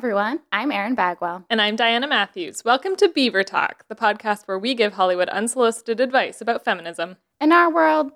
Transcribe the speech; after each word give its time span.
everyone. 0.00 0.40
I'm 0.50 0.72
Erin 0.72 0.94
Bagwell. 0.94 1.44
And 1.50 1.60
I'm 1.60 1.76
Diana 1.76 2.08
Matthews. 2.08 2.64
Welcome 2.64 2.96
to 2.96 3.10
Beaver 3.10 3.44
Talk, 3.44 3.84
the 3.88 3.94
podcast 3.94 4.48
where 4.48 4.58
we 4.58 4.74
give 4.74 4.94
Hollywood 4.94 5.28
unsolicited 5.28 6.00
advice 6.00 6.40
about 6.40 6.64
feminism. 6.64 7.18
In 7.38 7.52
our 7.52 7.70
world, 7.70 8.10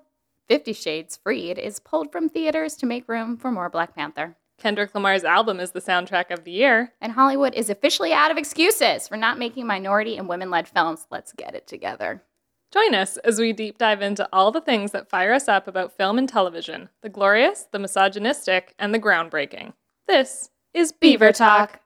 Fifty 0.49 0.73
Shades 0.73 1.19
Freed 1.21 1.59
is 1.59 1.79
pulled 1.79 2.11
from 2.11 2.27
theaters 2.27 2.73
to 2.77 2.87
make 2.87 3.07
room 3.07 3.37
for 3.37 3.51
more 3.51 3.69
Black 3.69 3.93
Panther. 3.93 4.35
Kendrick 4.57 4.95
Lamar's 4.95 5.23
album 5.23 5.59
is 5.59 5.73
the 5.73 5.79
soundtrack 5.79 6.31
of 6.31 6.43
the 6.43 6.49
year. 6.49 6.91
And 6.99 7.11
Hollywood 7.11 7.53
is 7.53 7.69
officially 7.69 8.13
out 8.13 8.31
of 8.31 8.37
excuses 8.37 9.07
for 9.07 9.15
not 9.15 9.37
making 9.37 9.67
minority 9.67 10.17
and 10.17 10.27
women 10.27 10.49
led 10.49 10.67
films. 10.67 11.05
Let's 11.11 11.33
get 11.33 11.53
it 11.53 11.67
together. 11.67 12.23
Join 12.73 12.95
us 12.95 13.17
as 13.17 13.39
we 13.39 13.53
deep 13.53 13.77
dive 13.77 14.01
into 14.01 14.27
all 14.33 14.51
the 14.51 14.59
things 14.59 14.89
that 14.93 15.07
fire 15.07 15.33
us 15.33 15.47
up 15.47 15.67
about 15.67 15.95
film 15.95 16.17
and 16.17 16.27
television 16.27 16.89
the 17.03 17.09
glorious, 17.09 17.67
the 17.71 17.77
misogynistic, 17.77 18.73
and 18.79 18.91
the 18.91 18.99
groundbreaking. 18.99 19.73
This 20.07 20.49
is 20.75 20.91
Beaver 20.91 21.31
Talk. 21.31 21.79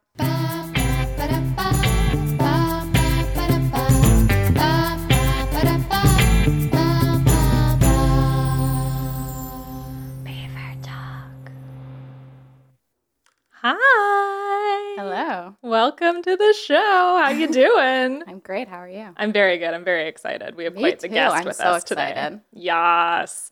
Hi. 13.61 14.95
Hello. 14.97 15.55
Welcome 15.61 16.23
to 16.23 16.35
the 16.37 16.53
show. 16.65 16.75
How 17.21 17.29
you 17.29 17.51
doing? 17.51 18.23
I'm 18.27 18.39
great. 18.39 18.67
How 18.69 18.77
are 18.77 18.89
you? 18.89 19.09
I'm 19.17 19.33
very 19.33 19.57
good. 19.57 19.73
I'm 19.73 19.83
very 19.83 20.07
excited. 20.07 20.55
We 20.55 20.63
have 20.63 20.75
Me 20.75 20.81
quite 20.81 20.99
the 21.01 21.09
too. 21.09 21.13
guest 21.13 21.35
I'm 21.35 21.45
with 21.45 21.57
so 21.57 21.65
us 21.65 21.83
today. 21.83 22.11
excited. 22.11 22.41
Yes. 22.53 23.51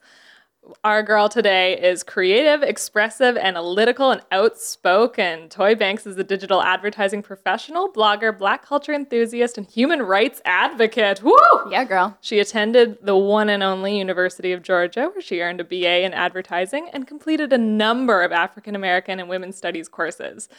Our 0.83 1.01
girl 1.01 1.29
today 1.29 1.79
is 1.79 2.03
creative, 2.03 2.61
expressive, 2.61 3.37
analytical, 3.37 4.11
and 4.11 4.21
outspoken. 4.31 5.47
Toi 5.49 5.75
Banks 5.75 6.05
is 6.05 6.17
a 6.17 6.23
digital 6.23 6.61
advertising 6.61 7.21
professional, 7.21 7.91
blogger, 7.91 8.37
black 8.37 8.65
culture 8.65 8.93
enthusiast, 8.93 9.57
and 9.57 9.65
human 9.65 10.01
rights 10.01 10.41
advocate. 10.43 11.23
Woo! 11.23 11.37
Yeah, 11.69 11.85
girl. 11.85 12.17
She 12.21 12.39
attended 12.39 12.97
the 13.01 13.15
one 13.15 13.49
and 13.49 13.63
only 13.63 13.97
University 13.97 14.51
of 14.51 14.61
Georgia, 14.61 15.09
where 15.13 15.21
she 15.21 15.41
earned 15.41 15.61
a 15.61 15.63
BA 15.63 16.03
in 16.03 16.13
advertising 16.13 16.89
and 16.91 17.07
completed 17.07 17.53
a 17.53 17.57
number 17.57 18.21
of 18.23 18.31
African 18.31 18.75
American 18.75 19.19
and 19.19 19.29
women's 19.29 19.55
studies 19.55 19.87
courses. 19.87 20.49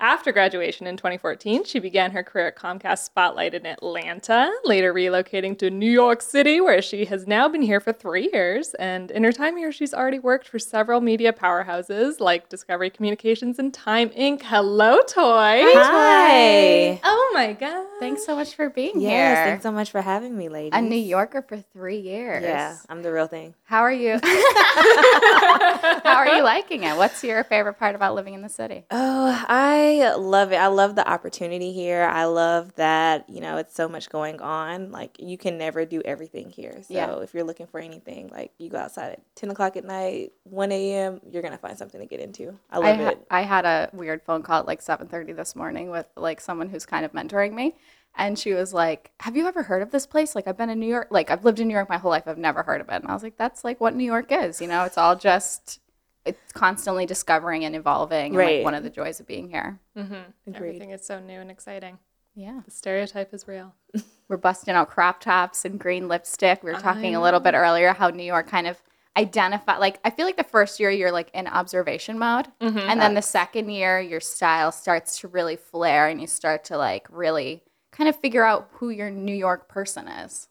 After 0.00 0.32
graduation 0.32 0.88
in 0.88 0.96
2014, 0.96 1.64
she 1.64 1.78
began 1.78 2.10
her 2.10 2.24
career 2.24 2.48
at 2.48 2.56
Comcast 2.56 2.98
Spotlight 3.04 3.54
in 3.54 3.64
Atlanta, 3.64 4.50
later 4.64 4.92
relocating 4.92 5.56
to 5.58 5.70
New 5.70 5.90
York 5.90 6.20
City, 6.20 6.60
where 6.60 6.82
she 6.82 7.04
has 7.04 7.28
now 7.28 7.48
been 7.48 7.62
here 7.62 7.78
for 7.78 7.92
three 7.92 8.28
years. 8.32 8.74
And 8.74 9.12
in 9.12 9.22
her 9.22 9.30
time 9.30 9.56
here, 9.56 9.70
she's 9.70 9.94
already 9.94 10.18
worked 10.18 10.48
for 10.48 10.58
several 10.58 11.00
media 11.00 11.32
powerhouses 11.32 12.18
like 12.18 12.48
Discovery 12.48 12.90
Communications 12.90 13.60
and 13.60 13.72
Time 13.72 14.10
Inc. 14.10 14.42
Hello, 14.42 15.00
Toi. 15.06 15.62
Hi. 15.62 17.00
Oh 17.04 17.30
my 17.32 17.52
God. 17.52 17.86
Thanks 18.00 18.26
so 18.26 18.34
much 18.34 18.54
for 18.56 18.68
being 18.68 19.00
Yes, 19.00 19.38
here. 19.38 19.44
thanks 19.46 19.62
so 19.62 19.70
much 19.70 19.92
for 19.92 20.02
having 20.02 20.36
me, 20.36 20.48
ladies. 20.48 20.72
a 20.74 20.82
New 20.82 20.96
Yorker 20.96 21.42
for 21.42 21.56
three 21.72 21.98
years. 22.00 22.42
Yeah, 22.42 22.76
I'm 22.88 23.02
the 23.02 23.12
real 23.12 23.28
thing. 23.28 23.54
How 23.64 23.80
are 23.82 23.92
you? 23.92 24.18
How 26.04 26.16
are 26.16 26.36
you 26.36 26.42
liking 26.42 26.82
it? 26.82 26.96
What's 26.96 27.22
your 27.24 27.44
favorite 27.44 27.74
part 27.78 27.94
about 27.94 28.14
living 28.14 28.34
in 28.34 28.42
the 28.42 28.48
city? 28.48 28.84
Oh, 28.90 29.44
I 29.48 29.83
love 30.16 30.52
it. 30.52 30.56
I 30.56 30.66
love 30.68 30.94
the 30.96 31.08
opportunity 31.08 31.72
here. 31.72 32.02
I 32.02 32.24
love 32.24 32.74
that, 32.76 33.28
you 33.28 33.40
know, 33.40 33.56
it's 33.56 33.74
so 33.74 33.88
much 33.88 34.08
going 34.08 34.40
on. 34.40 34.90
Like, 34.90 35.16
you 35.18 35.38
can 35.38 35.58
never 35.58 35.84
do 35.84 36.02
everything 36.04 36.50
here. 36.50 36.82
So, 36.82 36.94
Yeah. 36.94 37.18
if 37.20 37.34
you're 37.34 37.44
looking 37.44 37.66
for 37.66 37.80
anything, 37.80 38.28
like, 38.28 38.52
you 38.58 38.68
go 38.70 38.78
outside 38.78 39.12
at 39.12 39.20
10 39.36 39.50
o'clock 39.50 39.76
at 39.76 39.84
night, 39.84 40.32
1 40.44 40.72
a.m., 40.72 41.20
you're 41.30 41.42
going 41.42 41.52
to 41.52 41.58
find 41.58 41.78
something 41.78 42.00
to 42.00 42.06
get 42.06 42.20
into. 42.20 42.58
I 42.70 42.76
I, 42.76 42.78
love 42.78 42.96
ha- 42.98 43.08
it. 43.10 43.26
I 43.30 43.40
had 43.42 43.64
a 43.64 43.90
weird 43.92 44.22
phone 44.22 44.42
call 44.42 44.60
at 44.60 44.66
like 44.66 44.80
7:30 44.82 45.32
this 45.36 45.54
morning 45.56 45.90
with 45.90 46.06
like 46.16 46.40
someone 46.40 46.68
who's 46.68 46.86
kind 46.86 47.04
of 47.04 47.12
mentoring 47.12 47.52
me 47.52 47.74
and 48.16 48.38
she 48.38 48.52
was 48.52 48.72
like, 48.72 49.10
"Have 49.20 49.36
you 49.36 49.46
ever 49.48 49.64
heard 49.64 49.82
of 49.82 49.90
this 49.90 50.06
place? 50.06 50.34
Like 50.34 50.46
I've 50.46 50.56
been 50.56 50.70
in 50.70 50.78
New 50.78 50.86
York, 50.86 51.08
like 51.10 51.30
I've 51.30 51.44
lived 51.44 51.58
in 51.60 51.68
New 51.68 51.74
York 51.74 51.88
my 51.88 51.98
whole 51.98 52.10
life. 52.10 52.24
I've 52.26 52.38
never 52.38 52.62
heard 52.62 52.80
of 52.80 52.88
it." 52.88 52.94
And 53.02 53.08
I 53.08 53.14
was 53.14 53.22
like, 53.22 53.36
"That's 53.36 53.64
like 53.64 53.80
what 53.80 53.94
New 53.94 54.04
York 54.04 54.30
is, 54.30 54.60
you 54.60 54.68
know? 54.68 54.84
It's 54.84 54.98
all 54.98 55.16
just 55.16 55.80
it's 56.24 56.52
constantly 56.52 57.06
discovering 57.06 57.64
and 57.64 57.74
evolving 57.76 58.26
and 58.28 58.36
Right. 58.36 58.56
like 58.58 58.64
one 58.64 58.74
of 58.74 58.82
the 58.82 58.90
joys 58.90 59.20
of 59.20 59.26
being 59.26 59.48
here." 59.50 59.78
Mm-hmm. 59.96 60.54
Everything 60.54 60.90
is 60.90 61.04
so 61.06 61.20
new 61.20 61.40
and 61.40 61.50
exciting. 61.50 61.98
Yeah. 62.34 62.60
The 62.64 62.70
stereotype 62.70 63.32
is 63.32 63.46
real. 63.46 63.74
We're 64.28 64.38
busting 64.38 64.74
out 64.74 64.88
crop 64.90 65.20
tops 65.20 65.64
and 65.64 65.78
green 65.78 66.08
lipstick. 66.08 66.62
We 66.64 66.72
were 66.72 66.80
talking 66.80 67.14
a 67.14 67.20
little 67.22 67.40
bit 67.40 67.54
earlier 67.54 67.92
how 67.92 68.08
New 68.08 68.24
York 68.24 68.48
kind 68.48 68.66
of 68.66 68.82
identify 69.16 69.76
like 69.78 70.00
I 70.04 70.10
feel 70.10 70.26
like 70.26 70.36
the 70.36 70.42
first 70.42 70.80
year 70.80 70.90
you're 70.90 71.12
like 71.12 71.30
in 71.34 71.46
observation 71.46 72.18
mode 72.18 72.48
and 72.60 73.00
then 73.00 73.14
the 73.14 73.22
second 73.22 73.68
year 73.70 74.00
your 74.00 74.18
style 74.18 74.72
starts 74.72 75.20
to 75.20 75.28
really 75.28 75.54
flare 75.54 76.08
and 76.08 76.20
you 76.20 76.26
start 76.26 76.64
to 76.64 76.76
like 76.76 77.06
really 77.10 77.62
kind 77.92 78.08
of 78.08 78.16
figure 78.16 78.42
out 78.44 78.68
who 78.72 78.90
your 78.90 79.10
New 79.10 79.34
York 79.34 79.68
person 79.68 80.08
is. 80.08 80.48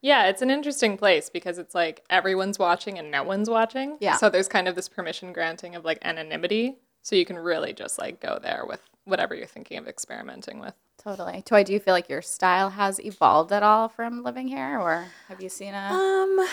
Yeah, 0.00 0.28
it's 0.28 0.42
an 0.42 0.50
interesting 0.50 0.96
place 0.96 1.28
because 1.28 1.58
it's 1.58 1.74
like 1.74 2.04
everyone's 2.08 2.58
watching 2.58 2.98
and 2.98 3.10
no 3.10 3.22
one's 3.22 3.50
watching. 3.50 3.96
Yeah. 4.00 4.16
So 4.16 4.30
there's 4.30 4.48
kind 4.48 4.68
of 4.68 4.76
this 4.76 4.88
permission 4.88 5.32
granting 5.32 5.74
of 5.74 5.84
like 5.84 5.98
anonymity. 6.02 6.78
So 7.02 7.16
you 7.16 7.24
can 7.24 7.38
really 7.38 7.72
just 7.72 7.98
like 7.98 8.20
go 8.20 8.38
there 8.40 8.64
with 8.66 8.80
whatever 9.04 9.34
you're 9.34 9.46
thinking 9.46 9.78
of 9.78 9.88
experimenting 9.88 10.60
with. 10.60 10.74
Totally. 11.02 11.42
Toi, 11.42 11.62
do 11.62 11.72
you 11.72 11.80
feel 11.80 11.94
like 11.94 12.08
your 12.08 12.22
style 12.22 12.70
has 12.70 13.00
evolved 13.00 13.52
at 13.52 13.62
all 13.62 13.88
from 13.88 14.22
living 14.22 14.48
here 14.48 14.78
or 14.78 15.06
have 15.28 15.40
you 15.40 15.48
seen 15.48 15.74
a 15.74 15.92
Um, 15.92 16.46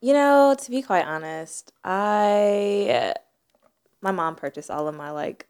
you 0.00 0.12
know, 0.12 0.56
to 0.58 0.70
be 0.70 0.82
quite 0.82 1.06
honest, 1.06 1.72
I 1.84 3.14
my 4.00 4.10
mom 4.10 4.34
purchased 4.34 4.70
all 4.70 4.88
of 4.88 4.94
my 4.94 5.10
like 5.10 5.46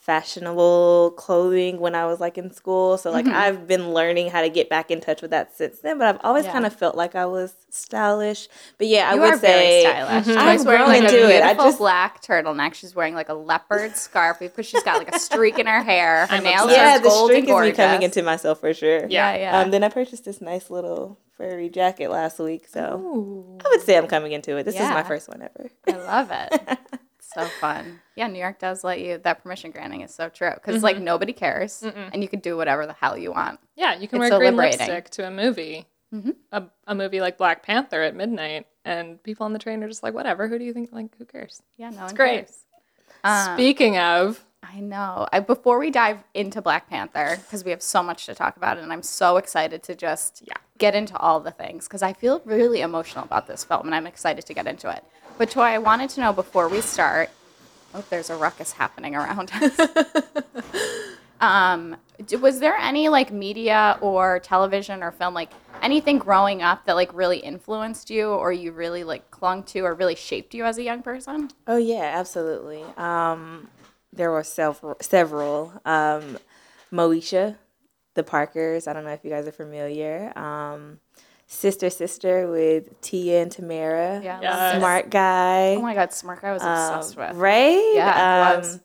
fashionable 0.00 1.12
clothing 1.16 1.78
when 1.78 1.94
I 1.94 2.06
was 2.06 2.20
like 2.20 2.38
in 2.38 2.50
school. 2.52 2.96
So 2.98 3.10
like 3.10 3.26
I've 3.26 3.66
been 3.68 3.92
learning 3.92 4.30
how 4.30 4.40
to 4.40 4.48
get 4.48 4.68
back 4.68 4.90
in 4.90 5.00
touch 5.00 5.20
with 5.22 5.30
that 5.30 5.54
since 5.56 5.80
then. 5.80 5.98
But 5.98 6.08
I've 6.08 6.20
always 6.24 6.46
Yeah. 6.46 6.52
kind 6.52 6.66
of 6.66 6.72
felt 6.74 6.96
like 6.96 7.14
I 7.14 7.26
was 7.26 7.54
stylish. 7.68 8.48
But 8.78 8.86
yeah, 8.88 9.14
you 9.14 9.18
I 9.18 9.24
would 9.24 9.34
are 9.34 9.38
say 9.38 9.82
very 9.84 9.92
stylish. 9.94 10.24
Mhm. 10.26 10.36
I've 10.36 10.64
wearing 10.66 10.78
grown 10.80 10.88
like 10.88 11.02
a 11.04 11.08
beautiful 11.08 11.30
it. 11.30 11.42
I 11.42 11.54
just 11.54 11.78
black 11.78 12.22
turtleneck. 12.22 12.74
She's 12.74 12.94
wearing 12.94 13.14
like 13.14 13.28
a 13.28 13.34
leopard 13.34 13.96
scarf 13.96 14.38
because 14.40 14.66
she's 14.66 14.82
got 14.82 14.98
like 14.98 15.14
a 15.14 15.18
streak 15.18 15.58
in 15.58 15.66
her 15.66 15.82
hair. 15.82 16.26
Her 16.30 16.36
I'm 16.36 16.44
nails 16.44 16.70
yeah, 16.70 16.96
are 16.96 16.98
the 16.98 17.08
gold 17.08 17.30
streak 17.30 17.48
and 17.48 17.64
is 17.66 17.70
me 17.70 17.72
coming 17.72 18.02
into 18.02 18.22
myself 18.22 18.60
for 18.60 18.72
sure. 18.74 19.06
yeah, 19.08 19.36
yeah. 19.36 19.60
Um, 19.60 19.70
then 19.70 19.84
I 19.84 19.88
purchased 19.90 20.24
this 20.24 20.40
nice 20.40 20.70
little 20.70 21.18
furry 21.36 21.68
jacket 21.68 22.10
last 22.10 22.38
week, 22.38 22.66
so 22.68 22.80
Ooh. 22.96 23.58
I 23.64 23.68
would 23.68 23.82
say 23.82 23.96
I'm 23.96 24.06
coming 24.06 24.32
into 24.32 24.56
it. 24.56 24.64
This 24.64 24.74
is 24.74 24.80
my 24.80 25.02
first 25.02 25.28
one 25.28 25.42
ever. 25.42 25.70
I 25.86 25.92
love 25.92 26.30
it. 26.32 26.78
so 27.34 27.44
fun. 27.60 28.00
Yeah, 28.16 28.26
New 28.26 28.38
York 28.38 28.58
does 28.58 28.84
let 28.84 29.00
you. 29.00 29.18
That 29.18 29.42
permission 29.42 29.70
granting 29.70 30.02
is 30.02 30.14
so 30.14 30.28
true 30.28 30.52
because 30.54 30.82
like 30.82 30.96
mm-hmm. 30.96 31.04
nobody 31.04 31.32
cares, 31.32 31.82
and 31.82 32.22
you 32.22 32.28
can 32.28 32.40
do 32.40 32.56
whatever 32.56 32.86
the 32.86 32.92
hell 32.92 33.16
you 33.16 33.32
want. 33.32 33.60
Yeah, 33.76 33.94
you 33.94 34.08
can 34.08 34.16
It's 34.16 34.20
wear 34.20 34.30
so 34.30 34.38
green 34.38 34.56
liberating. 34.56 34.78
lipstick 34.80 35.10
to 35.10 35.26
a 35.26 35.30
movie. 35.30 35.86
Mm-hmm. 36.12 36.30
A, 36.50 36.64
a 36.88 36.94
movie 36.94 37.20
like 37.20 37.38
Black 37.38 37.62
Panther 37.62 38.02
at 38.02 38.16
midnight, 38.16 38.66
and 38.84 39.22
people 39.22 39.46
on 39.46 39.52
the 39.52 39.60
train 39.60 39.82
are 39.84 39.88
just 39.88 40.02
like, 40.02 40.12
whatever. 40.12 40.48
Who 40.48 40.58
do 40.58 40.64
you 40.64 40.72
think? 40.72 40.90
Like, 40.92 41.16
who 41.16 41.24
cares? 41.24 41.62
Yeah, 41.76 41.90
no, 41.90 42.04
it's 42.04 42.12
great. 42.12 42.50
Um, 43.22 43.54
Speaking 43.54 43.96
of, 43.96 44.44
I 44.62 44.80
know. 44.80 45.28
I, 45.32 45.38
before 45.40 45.78
we 45.78 45.90
dive 45.90 46.18
into 46.34 46.60
Black 46.60 46.88
Panther, 46.88 47.38
because 47.42 47.64
we 47.64 47.70
have 47.70 47.82
so 47.82 48.02
much 48.02 48.26
to 48.26 48.34
talk 48.34 48.56
about, 48.56 48.78
and 48.78 48.92
I'm 48.92 49.02
so 49.04 49.36
excited 49.36 49.82
to 49.84 49.94
just 49.94 50.42
Yeah. 50.44 50.54
get 50.78 50.96
into 50.96 51.16
all 51.16 51.38
the 51.38 51.52
things, 51.52 51.86
because 51.86 52.02
I 52.02 52.12
feel 52.12 52.42
really 52.44 52.80
emotional 52.80 53.24
about 53.24 53.46
this 53.46 53.62
film, 53.62 53.86
and 53.86 53.94
I'm 53.94 54.06
excited 54.06 54.44
to 54.46 54.54
get 54.54 54.66
into 54.66 54.90
it. 54.90 55.04
But 55.40 55.48
Toi, 55.52 55.62
I 55.62 55.78
wanted 55.78 56.10
to 56.10 56.20
know 56.20 56.34
before 56.34 56.68
we 56.68 56.82
start. 56.82 57.30
Oh, 57.94 58.04
there's 58.10 58.28
a 58.28 58.36
ruckus 58.36 58.72
happening 58.72 59.16
around 59.16 59.50
us. 59.54 59.80
um, 61.40 61.96
was 62.42 62.60
there 62.60 62.76
any 62.76 63.08
like 63.08 63.32
media 63.32 63.96
or 64.02 64.40
television 64.40 65.02
or 65.02 65.10
film, 65.10 65.32
like 65.32 65.50
anything 65.80 66.18
growing 66.18 66.60
up 66.60 66.84
that 66.84 66.94
like 66.94 67.10
really 67.14 67.38
influenced 67.38 68.10
you, 68.10 68.28
or 68.28 68.52
you 68.52 68.72
really 68.72 69.02
like 69.02 69.30
clung 69.30 69.62
to, 69.62 69.80
or 69.80 69.94
really 69.94 70.14
shaped 70.14 70.52
you 70.52 70.66
as 70.66 70.76
a 70.76 70.82
young 70.82 71.00
person? 71.00 71.50
Oh 71.66 71.78
yeah, 71.78 72.12
absolutely. 72.16 72.84
Um, 72.98 73.68
there 74.12 74.30
were 74.30 74.44
several. 74.44 74.98
Several. 75.00 75.72
Um, 75.86 76.36
Moesha, 76.92 77.56
the 78.12 78.22
Parkers. 78.22 78.86
I 78.86 78.92
don't 78.92 79.04
know 79.04 79.12
if 79.12 79.24
you 79.24 79.30
guys 79.30 79.48
are 79.48 79.52
familiar. 79.52 80.38
Um, 80.38 81.00
Sister 81.52 81.90
Sister 81.90 82.48
with 82.48 83.00
Tia 83.00 83.42
and 83.42 83.50
Tamara. 83.50 84.20
Yeah. 84.22 84.38
Yes. 84.40 84.78
Smart 84.78 85.10
guy. 85.10 85.74
Oh 85.74 85.82
my 85.82 85.94
God, 85.94 86.12
Smirk, 86.12 86.44
I 86.44 86.52
was 86.52 86.62
obsessed 86.62 87.18
Um, 87.18 87.26
with. 87.28 87.36
Right? 87.36 87.92
Yeah. 87.96 88.60
Um, 88.62 88.80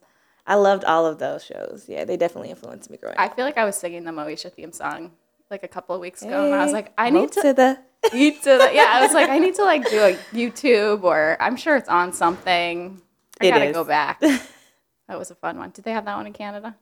I 0.47 0.55
loved 0.55 0.83
all 0.83 1.05
of 1.05 1.19
those 1.19 1.45
shows. 1.45 1.85
Yeah, 1.87 2.05
they 2.05 2.17
definitely 2.17 2.49
influenced 2.49 2.89
me 2.89 2.97
growing 2.97 3.15
I 3.19 3.27
up. 3.27 3.35
feel 3.35 3.45
like 3.45 3.57
I 3.59 3.65
was 3.65 3.75
singing 3.75 4.03
the 4.03 4.11
Moesha 4.11 4.51
theme 4.51 4.71
song 4.71 5.11
like 5.51 5.61
a 5.63 5.67
couple 5.67 5.93
of 5.93 6.01
weeks 6.01 6.23
ago, 6.23 6.45
and 6.45 6.55
I 6.55 6.63
was 6.63 6.73
like, 6.73 6.91
I 6.97 7.11
need 7.11 7.19
mo 7.19 7.27
to, 7.43 7.53
the. 7.53 7.79
need 8.13 8.41
to, 8.43 8.69
yeah, 8.73 8.89
I 8.93 9.01
was 9.01 9.13
like, 9.13 9.29
I 9.29 9.37
need 9.37 9.53
to 9.55 9.63
like 9.63 9.87
do 9.87 9.99
a 10.01 10.15
YouTube 10.33 11.03
or 11.03 11.37
I'm 11.39 11.55
sure 11.57 11.75
it's 11.77 11.87
on 11.89 12.13
something. 12.13 12.99
I 13.39 13.45
It 13.45 13.49
gotta 13.51 13.65
is. 13.65 13.73
go 13.75 13.83
back. 13.83 14.19
that 14.21 15.19
was 15.19 15.29
a 15.29 15.35
fun 15.35 15.59
one. 15.59 15.69
Did 15.69 15.85
they 15.85 15.91
have 15.91 16.05
that 16.05 16.15
one 16.17 16.25
in 16.25 16.33
Canada? 16.33 16.75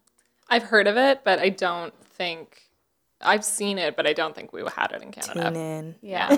I've 0.49 0.63
heard 0.63 0.87
of 0.87 0.95
it, 0.95 1.25
but 1.25 1.39
I 1.39 1.49
don't 1.49 1.93
think 2.05 2.61
I've 3.23 3.45
seen 3.45 3.77
it, 3.77 3.95
but 3.95 4.05
I 4.07 4.13
don't 4.13 4.35
think 4.35 4.53
we 4.53 4.61
had 4.75 4.91
it 4.91 5.01
in 5.01 5.11
Canada. 5.11 5.43
Tune 5.51 5.55
in. 5.55 5.95
Yeah. 6.01 6.37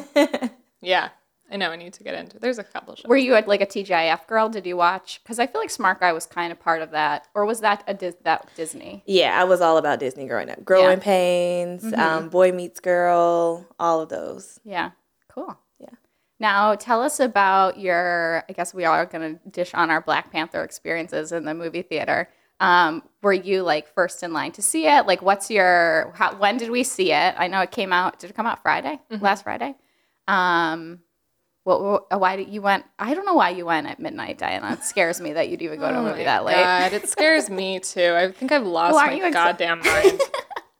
Yeah. 0.81 1.09
I 1.51 1.57
know 1.57 1.69
I 1.69 1.75
need 1.75 1.93
to 1.93 2.03
get 2.03 2.15
into. 2.15 2.39
There's 2.39 2.57
a 2.57 2.63
couple 2.63 2.95
shows. 2.95 3.05
Were 3.07 3.17
you 3.17 3.33
like 3.33 3.61
a 3.61 3.67
TGIF 3.67 4.25
girl? 4.25 4.49
Did 4.49 4.65
you 4.65 4.75
watch? 4.77 5.21
Because 5.23 5.37
I 5.37 5.45
feel 5.45 5.61
like 5.61 5.69
Smart 5.69 5.99
Guy 5.99 6.11
was 6.11 6.25
kind 6.25 6.51
of 6.51 6.59
part 6.59 6.81
of 6.81 6.89
that, 6.91 7.27
or 7.35 7.45
was 7.45 7.59
that 7.61 7.83
a 7.85 7.93
Dis- 7.93 8.15
that 8.23 8.49
Disney? 8.55 9.03
Yeah, 9.05 9.39
I 9.39 9.43
was 9.43 9.61
all 9.61 9.77
about 9.77 9.99
Disney 9.99 10.25
growing 10.27 10.49
up. 10.49 10.65
Growing 10.65 10.97
Yeah. 10.97 11.03
Pains, 11.03 11.93
um, 11.93 12.29
Boy 12.29 12.51
Meets 12.51 12.79
Girl, 12.79 13.63
all 13.79 14.01
of 14.01 14.09
those. 14.09 14.59
Yeah, 14.63 14.91
cool. 15.27 15.55
Yeah. 15.79 15.89
Now 16.39 16.73
tell 16.73 17.03
us 17.03 17.19
about 17.19 17.79
your. 17.79 18.43
I 18.49 18.53
guess 18.53 18.73
we 18.73 18.83
are 18.83 19.05
going 19.05 19.35
to 19.37 19.49
dish 19.49 19.71
on 19.75 19.91
our 19.91 20.01
Black 20.01 20.31
Panther 20.31 20.63
experiences 20.63 21.31
in 21.31 21.45
the 21.45 21.53
movie 21.53 21.83
theater. 21.83 22.27
Um, 22.59 23.03
were 23.21 23.33
you 23.33 23.63
like 23.63 23.93
first 23.93 24.23
in 24.23 24.31
line 24.31 24.51
to 24.53 24.61
see 24.61 24.87
it? 24.87 25.05
Like, 25.07 25.21
what's 25.21 25.49
your? 25.51 26.13
How, 26.15 26.35
when 26.35 26.57
did 26.57 26.69
we 26.69 26.83
see 26.83 27.11
it? 27.11 27.35
I 27.37 27.47
know 27.47 27.61
it 27.61 27.71
came 27.71 27.91
out. 27.91 28.19
Did 28.19 28.29
it 28.29 28.33
come 28.35 28.45
out 28.45 28.61
Friday? 28.61 28.99
Last 29.09 29.43
Friday. 29.43 29.75
Um, 30.27 30.99
what, 31.65 31.81
what? 32.09 32.19
Why 32.21 32.35
did 32.35 32.49
you 32.49 32.61
went? 32.61 32.85
I 32.99 33.13
don't 33.13 33.25
know 33.25 33.33
why 33.33 33.49
you 33.49 33.65
went 33.65 33.87
at 33.87 33.99
midnight, 33.99 34.37
Diana. 34.37 34.73
It 34.73 34.83
scares 34.83 35.19
me 35.19 35.33
that 35.33 35.49
you'd 35.49 35.61
even 35.63 35.79
go 35.79 35.91
to 35.91 35.99
a 35.99 36.03
movie 36.11 36.23
that 36.23 36.45
late. 36.45 36.57
Oh 36.57 36.63
God, 36.63 36.93
it 36.93 37.09
scares 37.09 37.49
me 37.49 37.79
too. 37.81 38.13
I 38.15 38.31
think 38.31 38.51
I've 38.51 38.65
lost 38.65 38.95
aren't 38.95 39.21
my 39.21 39.31
goddamn 39.31 39.79
mind. 39.85 40.21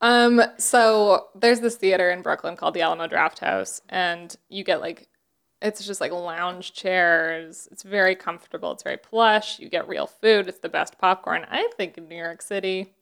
um, 0.02 0.42
so 0.58 1.28
there's 1.36 1.60
this 1.60 1.76
theater 1.76 2.12
in 2.12 2.22
Brooklyn 2.22 2.56
called 2.56 2.76
the 2.76 2.82
Alamo 2.82 3.08
Drafthouse, 3.08 3.82
and 3.90 4.36
you 4.48 4.64
get 4.64 4.80
like, 4.80 5.10
it's 5.62 5.86
just 5.86 6.02
like 6.02 6.12
lounge 6.12 6.74
chairs. 6.74 7.68
It's 7.72 7.84
very 7.84 8.16
comfortable. 8.16 8.72
It's 8.72 8.84
very 8.84 8.98
plush. 8.98 9.60
You 9.60 9.70
get 9.70 9.88
real 9.88 10.08
food. 10.08 10.48
It's 10.48 10.60
the 10.60 10.70
best 10.70 10.98
popcorn 10.98 11.46
I 11.50 11.70
think 11.78 11.98
in 11.98 12.08
New 12.08 12.18
York 12.18 12.42
City. 12.42 12.94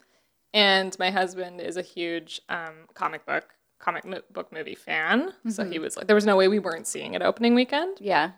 And 0.54 0.96
my 1.00 1.10
husband 1.10 1.60
is 1.62 1.78
a 1.78 1.82
huge 1.82 2.42
um, 2.50 2.88
comic 2.94 3.26
book 3.26 3.46
comic 3.80 4.06
mo- 4.06 4.22
book 4.32 4.52
movie 4.54 4.76
fan, 4.76 5.34
so 5.50 5.64
Mm-hmm. 5.64 5.72
he 5.74 5.80
was 5.80 5.98
like, 5.98 6.08
there 6.08 6.16
was 6.16 6.26
no 6.26 6.38
way 6.38 6.48
we 6.48 6.60
weren't 6.60 6.88
seeing 6.88 7.16
it 7.16 7.22
opening 7.22 7.54
weekend. 7.54 7.98
Yeah. 8.00 8.32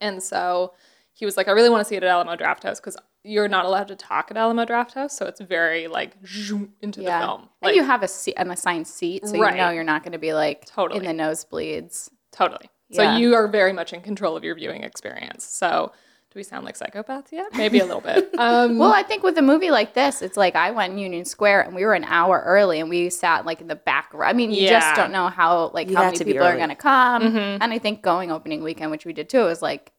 And 0.00 0.20
so 0.20 0.72
he 1.12 1.24
was 1.24 1.36
like, 1.36 1.46
I 1.46 1.52
really 1.52 1.70
want 1.70 1.80
to 1.82 1.84
see 1.88 1.94
it 1.94 2.02
at 2.02 2.08
Alamo 2.08 2.34
Drafthouse 2.34 2.76
because 2.76 2.96
you're 3.22 3.46
not 3.46 3.66
allowed 3.66 3.86
to 3.88 3.94
talk 3.94 4.32
at 4.32 4.36
Alamo 4.36 4.64
Drafthouse, 4.64 5.12
So 5.12 5.26
it's 5.26 5.40
very 5.40 5.86
like 5.86 6.16
zoom 6.26 6.72
into 6.82 7.02
Yeah. 7.02 7.20
the 7.20 7.26
film. 7.26 7.40
and 7.42 7.48
Like, 7.62 7.76
you 7.76 7.84
have 7.84 8.02
a 8.02 8.08
seat, 8.08 8.34
an 8.36 8.50
assigned 8.50 8.88
seat, 8.88 9.24
so 9.28 9.34
you 9.36 9.50
know 9.52 9.70
you're 9.70 9.84
not 9.84 10.02
going 10.02 10.12
to 10.12 10.18
be 10.18 10.34
like 10.34 10.66
Totally. 10.66 11.06
in 11.06 11.16
the 11.16 11.22
nosebleeds. 11.22 12.10
totally. 12.32 12.68
So 12.92 13.02
Yeah. 13.02 13.16
you 13.16 13.34
are 13.34 13.48
very 13.48 13.72
much 13.72 13.92
in 13.92 14.00
control 14.00 14.36
of 14.36 14.44
your 14.44 14.54
viewing 14.54 14.82
experience. 14.82 15.44
So 15.44 15.92
do 16.30 16.38
we 16.40 16.42
sound 16.42 16.64
like 16.64 16.76
psychopaths 16.76 17.30
yet? 17.30 17.46
Maybe 17.54 17.78
a 17.78 17.84
little 17.84 18.00
bit. 18.00 18.30
Um, 18.38 18.76
Well, 18.78 18.92
I 18.92 19.04
think 19.04 19.22
with 19.22 19.38
a 19.38 19.42
movie 19.42 19.70
like 19.70 19.94
this, 19.94 20.20
it's 20.20 20.36
like 20.36 20.56
I 20.56 20.72
went 20.72 20.92
in 20.92 20.98
Union 20.98 21.24
Square 21.24 21.62
and 21.62 21.74
we 21.74 21.84
were 21.84 21.94
an 21.94 22.04
hour 22.04 22.42
early 22.44 22.80
and 22.80 22.90
we 22.90 23.08
sat 23.08 23.46
like 23.46 23.60
in 23.60 23.68
the 23.68 23.76
back 23.76 24.12
row. 24.12 24.26
I 24.26 24.32
mean, 24.32 24.50
you 24.50 24.68
just 24.68 24.96
don't 24.96 25.12
know 25.12 25.28
how 25.28 25.70
like 25.72 25.88
You 25.88 25.96
how 25.96 26.04
many 26.06 26.16
to 26.18 26.24
be 26.24 26.32
people 26.32 26.46
are 26.46 26.56
going 26.56 26.70
to 26.70 26.74
come. 26.74 27.22
Mm-hmm. 27.22 27.62
And 27.62 27.72
I 27.72 27.78
think 27.78 28.02
going 28.02 28.32
opening 28.32 28.62
weekend, 28.64 28.90
which 28.90 29.06
we 29.06 29.12
did 29.12 29.28
too, 29.28 29.44
was 29.44 29.62
like 29.62 29.92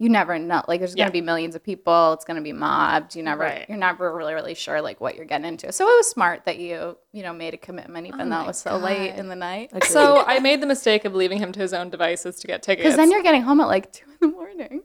you 0.00 0.08
never 0.08 0.38
know. 0.38 0.62
Like 0.66 0.80
there's 0.80 0.94
going 0.94 1.08
to 1.08 1.12
be 1.12 1.20
millions 1.20 1.54
of 1.54 1.62
people. 1.62 2.14
It's 2.14 2.24
going 2.24 2.38
to 2.38 2.42
be 2.42 2.54
mobbed. 2.54 3.14
You 3.14 3.22
never, 3.22 3.42
Right. 3.42 3.66
you're 3.68 3.76
never 3.78 4.12
really 4.16 4.32
really 4.34 4.54
sure 4.54 4.80
like 4.80 4.98
what 5.00 5.14
you're 5.14 5.26
getting 5.26 5.46
into. 5.46 5.70
So 5.72 5.84
it 5.86 5.94
was 5.96 6.08
smart 6.10 6.46
that 6.46 6.58
you 6.58 6.96
you 7.12 7.22
know 7.22 7.32
made 7.34 7.52
a 7.54 7.58
commitment 7.58 8.06
even 8.06 8.20
oh 8.22 8.24
though 8.24 8.30
Oh 8.30 8.38
my 8.38 8.44
it 8.44 8.46
was 8.46 8.58
so 8.58 8.76
late 8.78 9.14
in 9.14 9.28
the 9.28 9.36
night. 9.36 9.68
Agreed. 9.72 9.84
so 9.90 10.24
I 10.26 10.40
made 10.40 10.62
the 10.62 10.66
mistake 10.66 11.04
of 11.04 11.14
leaving 11.14 11.38
him 11.38 11.52
to 11.52 11.60
his 11.60 11.72
own 11.74 11.90
devices 11.90 12.40
to 12.40 12.46
get 12.46 12.62
tickets. 12.62 12.82
Because 12.84 12.96
then 12.96 13.10
you're 13.10 13.22
getting 13.22 13.42
home 13.42 13.60
at 13.60 13.66
like 13.68 13.92
two 13.92 14.06
in 14.10 14.16
the 14.20 14.28
morning. 14.34 14.82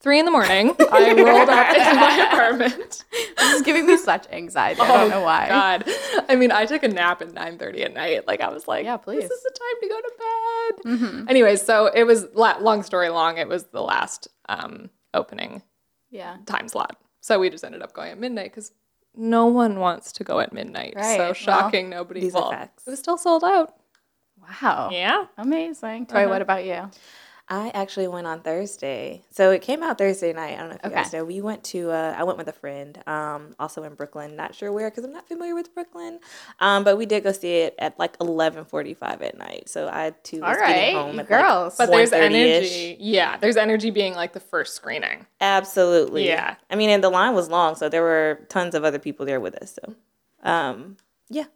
Three 0.00 0.18
in 0.20 0.24
the 0.24 0.30
morning. 0.30 0.76
I 0.92 1.12
rolled 1.12 1.48
up 1.48 1.74
into 1.76 1.94
my 1.94 2.28
apartment. 2.32 3.04
This 3.36 3.54
is 3.54 3.62
giving 3.62 3.84
me 3.86 3.96
such 3.96 4.26
anxiety. 4.30 4.80
I 4.80 4.86
don't 4.86 5.10
know 5.10 5.22
why. 5.22 5.46
Oh, 5.46 5.48
God. 5.48 5.84
I 6.28 6.36
mean, 6.36 6.52
I 6.52 6.66
took 6.66 6.84
a 6.84 6.88
nap 6.88 7.20
at 7.20 7.30
9:30 7.30 7.84
at 7.86 7.94
night. 7.94 8.26
Like 8.26 8.40
I 8.40 8.48
was 8.48 8.68
like, 8.68 8.84
Yeah, 8.84 8.96
please. 8.96 9.22
This 9.22 9.30
is 9.32 9.42
the 9.42 9.50
time 9.50 9.80
to 9.82 9.88
go 9.88 10.00
to 10.00 11.14
bed. 11.18 11.28
Anyways, 11.30 11.62
so 11.62 11.86
it 11.86 12.04
was 12.04 12.26
long 12.34 12.82
story 12.84 13.08
long. 13.08 13.38
It 13.38 13.48
was 13.48 13.64
the 13.64 13.82
last 13.82 14.28
um, 14.48 14.88
opening 15.14 15.62
Yeah. 16.10 16.36
time 16.46 16.68
slot. 16.68 16.96
So 17.20 17.40
we 17.40 17.50
just 17.50 17.64
ended 17.64 17.82
up 17.82 17.92
going 17.92 18.12
at 18.12 18.18
midnight 18.20 18.52
because 18.52 18.70
no 19.16 19.46
one 19.46 19.80
wants 19.80 20.12
to 20.12 20.24
go 20.24 20.38
at 20.38 20.52
midnight. 20.52 20.94
Right, 20.94 21.16
So 21.16 21.24
well, 21.24 21.34
shocking. 21.34 21.90
Nobody. 21.90 22.20
these. 22.20 22.34
It 22.36 22.70
was 22.86 23.00
still 23.00 23.18
sold 23.18 23.42
out. 23.42 23.74
Wow. 24.62 24.90
Yeah. 24.92 25.24
Amazing. 25.36 26.06
Toi, 26.06 26.20
Uh-huh. 26.20 26.28
what 26.30 26.40
about 26.42 26.64
you? 26.64 26.88
I 27.50 27.70
actually 27.70 28.08
went 28.08 28.26
on 28.26 28.40
Thursday. 28.42 29.24
So 29.30 29.50
it 29.50 29.62
came 29.62 29.82
out 29.82 29.96
Thursday 29.96 30.34
night. 30.34 30.54
I 30.54 30.56
don't 30.58 30.68
know 30.68 30.76
if 30.76 30.84
you 30.84 30.90
guys 30.90 31.12
know. 31.14 31.24
We 31.24 31.40
went 31.40 31.64
to, 31.64 31.90
uh, 31.90 32.14
I 32.16 32.22
went 32.24 32.36
with 32.36 32.48
a 32.48 32.52
friend, 32.52 33.02
um, 33.06 33.54
also 33.58 33.84
in 33.84 33.94
Brooklyn. 33.94 34.36
Not 34.36 34.54
sure 34.54 34.70
where 34.70 34.90
because 34.90 35.04
I'm 35.04 35.12
not 35.12 35.26
familiar 35.26 35.54
with 35.54 35.72
Brooklyn. 35.74 36.20
Um, 36.60 36.84
but 36.84 36.98
we 36.98 37.06
did 37.06 37.24
go 37.24 37.32
see 37.32 37.60
it 37.60 37.74
at 37.78 37.98
like 37.98 38.18
11:45 38.18 39.22
at 39.22 39.38
night. 39.38 39.68
So 39.70 39.88
I 39.88 40.12
too 40.22 40.40
was 40.40 40.56
All 40.56 40.62
right, 40.62 40.74
getting 40.74 40.96
home 40.96 41.20
at 41.20 41.26
girls. 41.26 41.78
like 41.78 41.88
But 41.88 41.94
there's 41.94 42.12
energy. 42.12 42.96
Yeah. 43.00 43.38
There's 43.38 43.56
energy 43.56 43.90
being 43.90 44.14
like 44.14 44.34
the 44.34 44.40
first 44.40 44.74
screening. 44.76 45.26
Absolutely. 45.40 46.26
Yeah. 46.26 46.56
I 46.70 46.76
mean, 46.76 46.90
and 46.90 47.02
the 47.02 47.10
line 47.10 47.34
was 47.34 47.48
long, 47.48 47.76
so 47.76 47.88
there 47.88 48.02
were 48.02 48.46
tons 48.50 48.74
of 48.74 48.84
other 48.84 48.98
people 48.98 49.24
there 49.24 49.40
with 49.40 49.54
us. 49.54 49.78
So, 49.82 49.94
um, 50.42 50.98
yeah. 51.30 51.46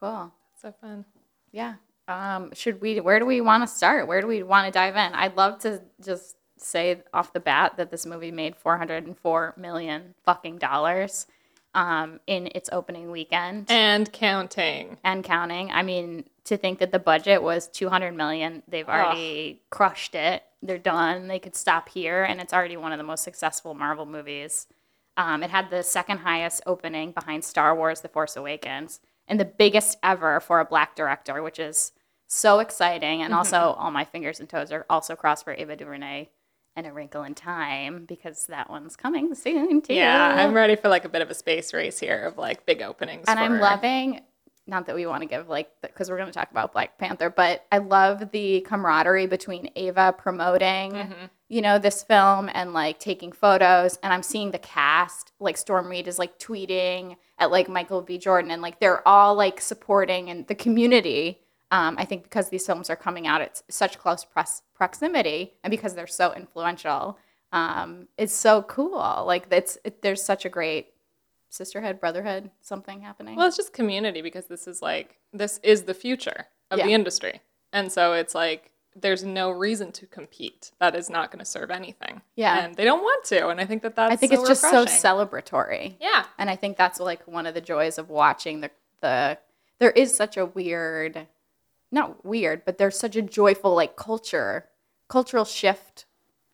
Cool. 0.00 0.32
So 0.60 0.72
fun. 0.80 1.04
Yeah. 1.52 1.74
Um, 2.08 2.50
should 2.54 2.80
we? 2.80 3.00
Where 3.00 3.18
do 3.18 3.26
we 3.26 3.40
want 3.40 3.62
to 3.62 3.66
start? 3.66 4.06
Where 4.06 4.20
do 4.20 4.26
we 4.26 4.42
want 4.42 4.66
to 4.66 4.70
dive 4.72 4.94
in? 4.96 5.12
I'd 5.14 5.36
love 5.36 5.58
to 5.60 5.82
just 6.04 6.36
say 6.58 7.02
off 7.12 7.32
the 7.32 7.40
bat 7.40 7.76
that 7.76 7.90
this 7.90 8.06
movie 8.06 8.30
made 8.30 8.56
404 8.56 9.54
million 9.56 10.14
fucking 10.24 10.58
dollars 10.58 11.26
um, 11.74 12.20
in 12.26 12.48
its 12.54 12.70
opening 12.72 13.10
weekend 13.10 13.66
And 13.70 14.10
counting. 14.12 14.96
and 15.04 15.22
counting. 15.22 15.70
I 15.70 15.82
mean, 15.82 16.24
to 16.44 16.56
think 16.56 16.78
that 16.78 16.92
the 16.92 16.98
budget 16.98 17.42
was 17.42 17.68
200 17.68 18.12
million, 18.12 18.62
they've 18.68 18.88
already 18.88 19.60
crushed 19.70 20.14
it. 20.14 20.44
They're 20.62 20.78
done. 20.78 21.28
They 21.28 21.38
could 21.38 21.54
stop 21.54 21.88
here, 21.90 22.24
and 22.24 22.40
it's 22.40 22.52
already 22.54 22.76
one 22.76 22.92
of 22.92 22.98
the 22.98 23.04
most 23.04 23.22
successful 23.24 23.74
Marvel 23.74 24.06
movies. 24.06 24.66
Um, 25.18 25.42
it 25.42 25.50
had 25.50 25.70
the 25.70 25.82
second 25.82 26.18
highest 26.18 26.62
opening 26.66 27.10
behind 27.12 27.44
Star 27.44 27.74
Wars: 27.76 28.00
The 28.00 28.08
Force 28.08 28.36
Awakens, 28.36 29.00
and 29.28 29.38
the 29.38 29.44
biggest 29.44 29.98
ever 30.02 30.40
for 30.40 30.60
a 30.60 30.64
black 30.64 30.96
director, 30.96 31.42
which 31.42 31.58
is 31.58 31.92
so 32.26 32.58
exciting. 32.60 33.22
And 33.22 33.32
also, 33.34 33.56
all 33.78 33.90
my 33.90 34.04
fingers 34.04 34.40
and 34.40 34.48
toes 34.48 34.72
are 34.72 34.86
also 34.90 35.16
crossed 35.16 35.44
for 35.44 35.52
Ava 35.54 35.76
DuVernay 35.76 36.28
and 36.74 36.86
A 36.86 36.92
Wrinkle 36.92 37.22
in 37.22 37.34
Time 37.34 38.04
because 38.04 38.46
that 38.46 38.68
one's 38.68 38.96
coming 38.96 39.34
soon 39.34 39.80
too. 39.82 39.94
Yeah. 39.94 40.34
I'm 40.38 40.52
ready 40.52 40.76
for 40.76 40.88
like 40.88 41.04
a 41.04 41.08
bit 41.08 41.22
of 41.22 41.30
a 41.30 41.34
space 41.34 41.72
race 41.72 41.98
here 41.98 42.24
of 42.26 42.36
like 42.38 42.66
big 42.66 42.82
openings. 42.82 43.24
and 43.28 43.38
I'm 43.40 43.52
for- 43.56 43.60
loving. 43.62 44.20
Not 44.68 44.86
that 44.86 44.96
we 44.96 45.06
want 45.06 45.22
to 45.22 45.28
give 45.28 45.48
like 45.48 45.70
because 45.80 46.10
we're 46.10 46.16
going 46.16 46.26
to 46.28 46.32
talk 46.36 46.50
about 46.50 46.72
Black 46.72 46.98
Panther, 46.98 47.30
but 47.30 47.64
I 47.70 47.78
love 47.78 48.32
the 48.32 48.62
camaraderie 48.62 49.28
between 49.28 49.70
Ava 49.76 50.12
promoting, 50.18 50.90
Mm-hmm. 50.92 51.24
you 51.48 51.62
know, 51.62 51.78
this 51.78 52.02
film 52.02 52.50
and 52.52 52.72
like 52.72 52.98
taking 52.98 53.30
photos, 53.30 53.96
and 54.02 54.12
I'm 54.12 54.24
seeing 54.24 54.50
the 54.50 54.58
cast. 54.58 55.30
Like 55.38 55.56
Storm 55.56 55.86
Reed 55.88 56.08
is 56.08 56.18
like 56.18 56.40
tweeting 56.40 57.14
at 57.38 57.52
like 57.52 57.68
Michael 57.68 58.02
B. 58.02 58.18
Jordan, 58.18 58.50
and 58.50 58.60
like 58.60 58.80
they're 58.80 59.06
all 59.06 59.36
like 59.36 59.60
supporting 59.60 60.30
and 60.30 60.48
the 60.48 60.56
community. 60.56 61.38
Um, 61.70 61.96
I 61.98 62.04
think 62.04 62.22
because 62.24 62.48
these 62.48 62.64
films 62.64 62.90
are 62.90 62.96
coming 62.96 63.26
out 63.26 63.40
at 63.40 63.62
such 63.68 63.98
close 63.98 64.24
press 64.24 64.62
proximity, 64.74 65.54
and 65.64 65.70
because 65.70 65.94
they're 65.94 66.06
so 66.06 66.32
influential, 66.32 67.18
um, 67.52 68.06
it's 68.16 68.32
so 68.34 68.62
cool. 68.62 69.24
Like 69.26 69.46
it's 69.50 69.76
it, 69.84 70.02
there's 70.02 70.22
such 70.22 70.44
a 70.44 70.48
great 70.48 70.92
sisterhood, 71.48 72.00
brotherhood, 72.00 72.50
something 72.60 73.00
happening. 73.00 73.36
Well, 73.36 73.46
it's 73.48 73.56
just 73.56 73.72
community 73.72 74.22
because 74.22 74.46
this 74.46 74.66
is 74.66 74.82
like 74.82 75.16
this 75.32 75.58
is 75.62 75.82
the 75.84 75.94
future 75.94 76.46
of 76.70 76.78
Yeah. 76.78 76.86
the 76.86 76.92
industry, 76.92 77.40
and 77.72 77.90
so 77.90 78.12
it's 78.12 78.34
like 78.34 78.72
there's 78.94 79.24
no 79.24 79.50
reason 79.50 79.92
to 79.92 80.06
compete. 80.06 80.70
That 80.80 80.94
is 80.94 81.10
not 81.10 81.30
going 81.30 81.40
to 81.40 81.44
serve 81.44 81.70
anything. 81.70 82.22
Yeah. 82.34 82.64
and 82.64 82.74
they 82.76 82.84
don't 82.84 83.02
want 83.02 83.24
to, 83.26 83.48
and 83.48 83.60
I 83.60 83.66
think 83.66 83.82
that 83.82 83.94
that's. 83.96 84.12
I 84.12 84.16
think 84.16 84.32
so 84.32 84.40
it's 84.40 84.48
just 84.48 84.62
refreshing. 84.64 84.88
so 85.00 85.08
celebratory. 85.08 85.96
Yeah, 86.00 86.24
And 86.38 86.48
I 86.48 86.56
think 86.56 86.76
that's 86.76 86.98
like 87.00 87.26
one 87.26 87.46
of 87.46 87.54
the 87.54 87.60
joys 87.60 87.98
of 87.98 88.08
watching 88.08 88.60
the 88.60 88.70
the 89.00 89.38
there 89.78 89.90
is 89.90 90.14
such 90.14 90.36
a 90.38 90.46
weird 90.46 91.26
not 91.90 92.24
weird, 92.24 92.64
but 92.64 92.78
there's 92.78 92.98
such 92.98 93.16
a 93.16 93.22
joyful 93.22 93.74
like 93.74 93.96
culture, 93.96 94.68
cultural 95.08 95.44
shift. 95.44 96.06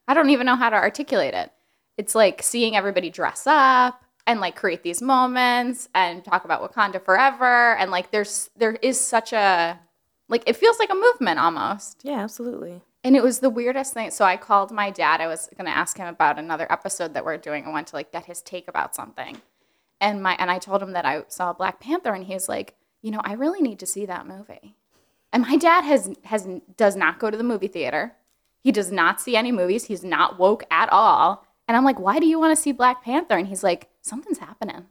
I 0.06 0.14
don't 0.14 0.30
even 0.30 0.46
know 0.46 0.56
how 0.56 0.70
to 0.70 0.76
articulate 0.76 1.34
it. 1.34 1.52
It's 1.96 2.14
like 2.14 2.42
seeing 2.42 2.76
everybody 2.76 3.10
dress 3.10 3.46
up 3.46 4.02
and 4.26 4.40
like 4.40 4.56
create 4.56 4.82
these 4.82 5.02
moments 5.02 5.88
and 5.94 6.24
talk 6.24 6.44
about 6.44 6.62
Wakanda 6.62 7.04
forever 7.04 7.76
and 7.76 7.90
like 7.90 8.10
there's 8.10 8.50
there 8.56 8.72
is 8.82 9.00
such 9.00 9.32
a 9.32 9.78
like 10.28 10.42
it 10.46 10.56
feels 10.56 10.78
like 10.78 10.90
a 10.90 10.94
movement 10.94 11.38
almost. 11.38 12.00
Yeah, 12.02 12.20
absolutely. 12.20 12.82
And 13.04 13.16
it 13.16 13.22
was 13.22 13.40
the 13.40 13.50
weirdest 13.50 13.94
thing. 13.94 14.10
So 14.10 14.24
I 14.24 14.36
called 14.36 14.70
my 14.70 14.90
dad. 14.90 15.20
I 15.20 15.26
was 15.26 15.48
going 15.56 15.66
to 15.66 15.76
ask 15.76 15.96
him 15.96 16.06
about 16.06 16.38
another 16.38 16.70
episode 16.70 17.14
that 17.14 17.24
we're 17.24 17.36
doing. 17.36 17.64
I 17.64 17.70
wanted 17.70 17.88
to 17.88 17.96
like 17.96 18.12
get 18.12 18.26
his 18.26 18.40
take 18.40 18.68
about 18.68 18.94
something. 18.94 19.42
And 20.00 20.22
my 20.22 20.36
and 20.38 20.50
I 20.50 20.58
told 20.58 20.82
him 20.82 20.92
that 20.92 21.04
I 21.04 21.24
saw 21.28 21.52
Black 21.52 21.80
Panther 21.80 22.14
and 22.14 22.24
he 22.24 22.34
was 22.34 22.48
like, 22.48 22.74
"You 23.02 23.10
know, 23.10 23.20
I 23.24 23.34
really 23.34 23.60
need 23.60 23.78
to 23.80 23.86
see 23.86 24.06
that 24.06 24.26
movie." 24.26 24.76
And 25.32 25.42
my 25.42 25.56
dad 25.56 25.84
has 25.84 26.10
has 26.24 26.46
does 26.76 26.96
not 26.96 27.18
go 27.18 27.30
to 27.30 27.36
the 27.36 27.44
movie 27.44 27.68
theater. 27.68 28.14
He 28.60 28.70
does 28.70 28.92
not 28.92 29.20
see 29.20 29.36
any 29.36 29.50
movies. 29.50 29.86
He's 29.86 30.04
not 30.04 30.38
woke 30.38 30.64
at 30.70 30.88
all. 30.92 31.46
And 31.66 31.76
I'm 31.76 31.84
like, 31.84 31.98
"Why 31.98 32.18
do 32.18 32.26
you 32.26 32.38
want 32.38 32.56
to 32.56 32.62
see 32.62 32.72
Black 32.72 33.02
Panther?" 33.02 33.36
And 33.36 33.46
he's 33.46 33.64
like, 33.64 33.88
"Something's 34.02 34.38
happening. 34.38 34.86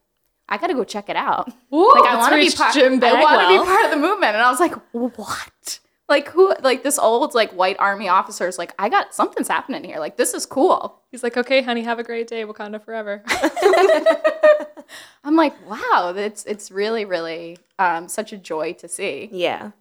I 0.50 0.58
got 0.58 0.68
to 0.68 0.74
go 0.74 0.84
check 0.84 1.10
it 1.10 1.16
out." 1.16 1.50
Ooh, 1.74 1.92
like 1.94 2.10
I 2.10 2.18
want 2.18 2.34
to 2.34 2.40
be 2.40 2.50
part. 2.56 2.74
Jim 2.74 3.02
I 3.04 3.22
want 3.22 3.42
to 3.42 3.60
be 3.60 3.66
part 3.66 3.86
of 3.86 3.92
the 3.92 3.98
movement. 3.98 4.34
And 4.34 4.42
I 4.42 4.50
was 4.50 4.60
like, 4.60 4.74
"What?" 4.92 5.80
Like 6.12 6.28
who? 6.28 6.54
Like 6.62 6.84
this 6.84 7.00
old 7.00 7.34
like 7.34 7.54
white 7.54 7.78
army 7.80 8.10
officer 8.10 8.46
is 8.46 8.58
like, 8.58 8.74
I 8.78 8.90
got 8.90 9.16
something's 9.16 9.48
happening 9.48 9.86
here. 9.86 9.98
Like 9.98 10.18
this 10.18 10.34
is 10.34 10.46
cool. 10.46 11.00
He's 11.10 11.24
like, 11.24 11.38
okay, 11.38 11.62
honey, 11.62 11.84
have 11.84 12.00
a 12.00 12.04
great 12.04 12.28
day, 12.28 12.44
Wakanda 12.44 12.84
forever. 12.84 13.24
I'm 15.24 15.38
like, 15.38 15.54
wow, 15.70 16.14
it's 16.16 16.44
it's 16.44 16.70
really 16.70 17.06
really 17.06 17.60
um, 17.80 18.10
such 18.10 18.34
a 18.34 18.38
joy 18.38 18.74
to 18.74 18.90
see. 18.90 19.30
Yeah. 19.32 19.72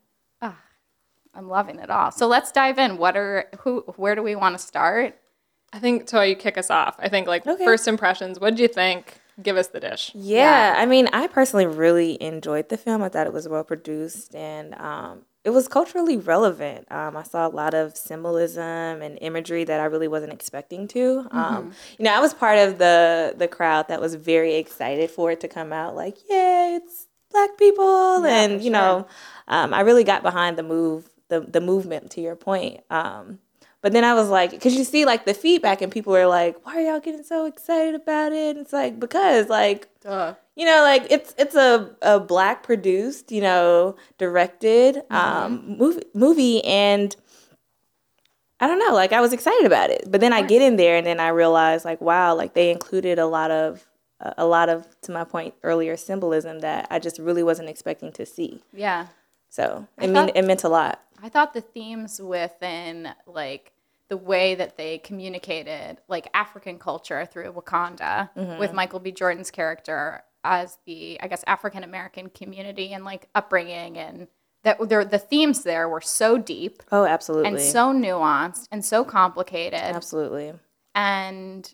I'm 1.34 1.48
loving 1.48 1.78
it 1.78 1.90
all. 1.90 2.10
So 2.10 2.26
let's 2.26 2.50
dive 2.52 2.78
in. 2.78 2.98
What 2.98 3.16
are 3.16 3.46
who? 3.60 3.80
Where 3.96 4.14
do 4.14 4.22
we 4.22 4.34
want 4.34 4.58
to 4.58 4.64
start? 4.64 5.16
I 5.72 5.78
think 5.78 6.06
Toi, 6.06 6.22
you 6.24 6.36
kick 6.36 6.58
us 6.58 6.70
off. 6.70 6.96
I 6.98 7.08
think 7.08 7.28
like 7.28 7.46
Okay. 7.46 7.64
first 7.64 7.86
impressions. 7.86 8.40
What 8.40 8.50
did 8.50 8.60
you 8.60 8.68
think? 8.68 9.20
Give 9.40 9.56
us 9.56 9.68
the 9.68 9.80
dish. 9.80 10.10
Yeah, 10.14 10.74
I 10.76 10.84
mean, 10.84 11.08
I 11.12 11.26
personally 11.26 11.66
really 11.66 12.20
enjoyed 12.22 12.68
the 12.68 12.76
film. 12.76 13.02
I 13.02 13.08
thought 13.08 13.26
it 13.26 13.32
was 13.32 13.48
well 13.48 13.64
produced 13.64 14.34
and 14.34 14.74
um, 14.74 15.22
it 15.44 15.50
was 15.50 15.66
culturally 15.66 16.18
relevant. 16.18 16.86
Um, 16.90 17.16
I 17.16 17.22
saw 17.22 17.46
a 17.46 17.48
lot 17.48 17.72
of 17.72 17.96
symbolism 17.96 19.00
and 19.00 19.16
imagery 19.22 19.64
that 19.64 19.80
I 19.80 19.84
really 19.84 20.08
wasn't 20.08 20.32
expecting 20.34 20.88
to. 20.88 21.26
Um, 21.30 21.72
you 21.98 22.04
know, 22.04 22.12
I 22.12 22.20
was 22.20 22.34
part 22.34 22.58
of 22.58 22.76
the 22.78 23.34
the 23.38 23.48
crowd 23.48 23.88
that 23.88 24.00
was 24.00 24.14
very 24.16 24.56
excited 24.56 25.10
for 25.10 25.30
it 25.30 25.40
to 25.40 25.48
come 25.48 25.72
out. 25.72 25.94
Like, 25.96 26.18
yeah, 26.28 26.76
it's 26.76 27.06
black 27.30 27.56
people, 27.56 28.22
Yeah, 28.26 28.42
and 28.42 28.58
for 28.60 28.64
you 28.64 28.70
know, 28.70 29.06
um, 29.48 29.72
I 29.72 29.80
really 29.80 30.04
got 30.04 30.22
behind 30.22 30.58
the 30.58 30.62
move, 30.64 31.08
the 31.30 31.40
the 31.40 31.60
movement. 31.60 32.10
To 32.12 32.20
your 32.20 32.36
point. 32.36 32.80
Um, 32.90 33.38
but 33.82 33.92
then 33.92 34.04
I 34.04 34.12
was 34.12 34.28
like, 34.28 34.50
because 34.50 34.76
you 34.76 34.84
see 34.84 35.06
like 35.06 35.24
the 35.24 35.32
feedback, 35.32 35.80
and 35.80 35.90
people 35.90 36.14
are 36.14 36.26
like, 36.26 36.64
"Why 36.66 36.76
are 36.76 36.80
y'all 36.92 37.00
getting 37.00 37.22
so 37.22 37.46
excited 37.46 37.94
about 37.94 38.32
it?" 38.32 38.56
And 38.56 38.66
it's 38.66 38.72
like 38.74 39.00
because 39.00 39.48
like 39.48 39.88
Duh. 40.00 40.34
you 40.56 40.64
know 40.64 40.82
like 40.82 41.06
it's 41.10 41.34
it's 41.38 41.54
a, 41.54 41.94
a 42.02 42.18
black 42.18 42.62
produced 42.62 43.30
you 43.30 43.42
know 43.42 43.96
directed 44.16 45.02
um 45.10 45.76
movie 45.76 46.02
movie 46.14 46.64
and 46.64 47.16
i 48.60 48.66
don't 48.66 48.78
know 48.78 48.94
like 48.94 49.12
i 49.12 49.20
was 49.20 49.34
excited 49.34 49.66
about 49.66 49.90
it 49.90 50.04
but 50.10 50.22
then 50.22 50.32
i 50.32 50.40
get 50.40 50.62
in 50.62 50.76
there 50.76 50.96
and 50.96 51.06
then 51.06 51.20
i 51.20 51.28
realized 51.28 51.84
like 51.84 52.00
wow 52.00 52.34
like 52.34 52.54
they 52.54 52.70
included 52.70 53.18
a 53.18 53.26
lot 53.26 53.50
of 53.50 53.86
a 54.38 54.46
lot 54.46 54.70
of 54.70 54.86
to 55.02 55.12
my 55.12 55.22
point 55.22 55.52
earlier 55.62 55.98
symbolism 55.98 56.60
that 56.60 56.86
i 56.90 56.98
just 56.98 57.18
really 57.18 57.42
wasn't 57.42 57.68
expecting 57.68 58.10
to 58.10 58.24
see 58.24 58.62
Yeah. 58.72 59.08
So 59.50 59.86
I 59.98 60.04
it 60.04 60.10
mean 60.10 60.30
it 60.34 60.44
meant 60.44 60.64
a 60.64 60.68
lot. 60.68 61.02
I 61.22 61.28
thought 61.28 61.52
the 61.52 61.60
themes 61.60 62.20
within 62.20 63.08
like 63.26 63.72
the 64.08 64.16
way 64.16 64.54
that 64.54 64.76
they 64.76 64.98
communicated 64.98 65.98
like 66.08 66.28
African 66.32 66.78
culture 66.78 67.26
through 67.26 67.52
Wakanda 67.52 68.30
mm-hmm. 68.36 68.58
with 68.58 68.72
Michael 68.72 69.00
B. 69.00 69.12
Jordan's 69.12 69.50
character 69.50 70.22
as 70.44 70.78
the 70.86 71.20
I 71.20 71.28
guess 71.28 71.44
African 71.46 71.84
American 71.84 72.30
community 72.30 72.92
and 72.92 73.04
like 73.04 73.28
upbringing 73.34 73.98
and 73.98 74.28
that 74.62 74.88
there 74.88 75.04
the 75.04 75.18
themes 75.18 75.64
there 75.64 75.88
were 75.88 76.00
so 76.00 76.38
deep 76.38 76.82
oh 76.92 77.04
absolutely. 77.04 77.48
and 77.48 77.60
so 77.60 77.92
nuanced 77.92 78.68
and 78.70 78.84
so 78.84 79.04
complicated. 79.04 79.80
Absolutely. 79.80 80.52
And 80.94 81.72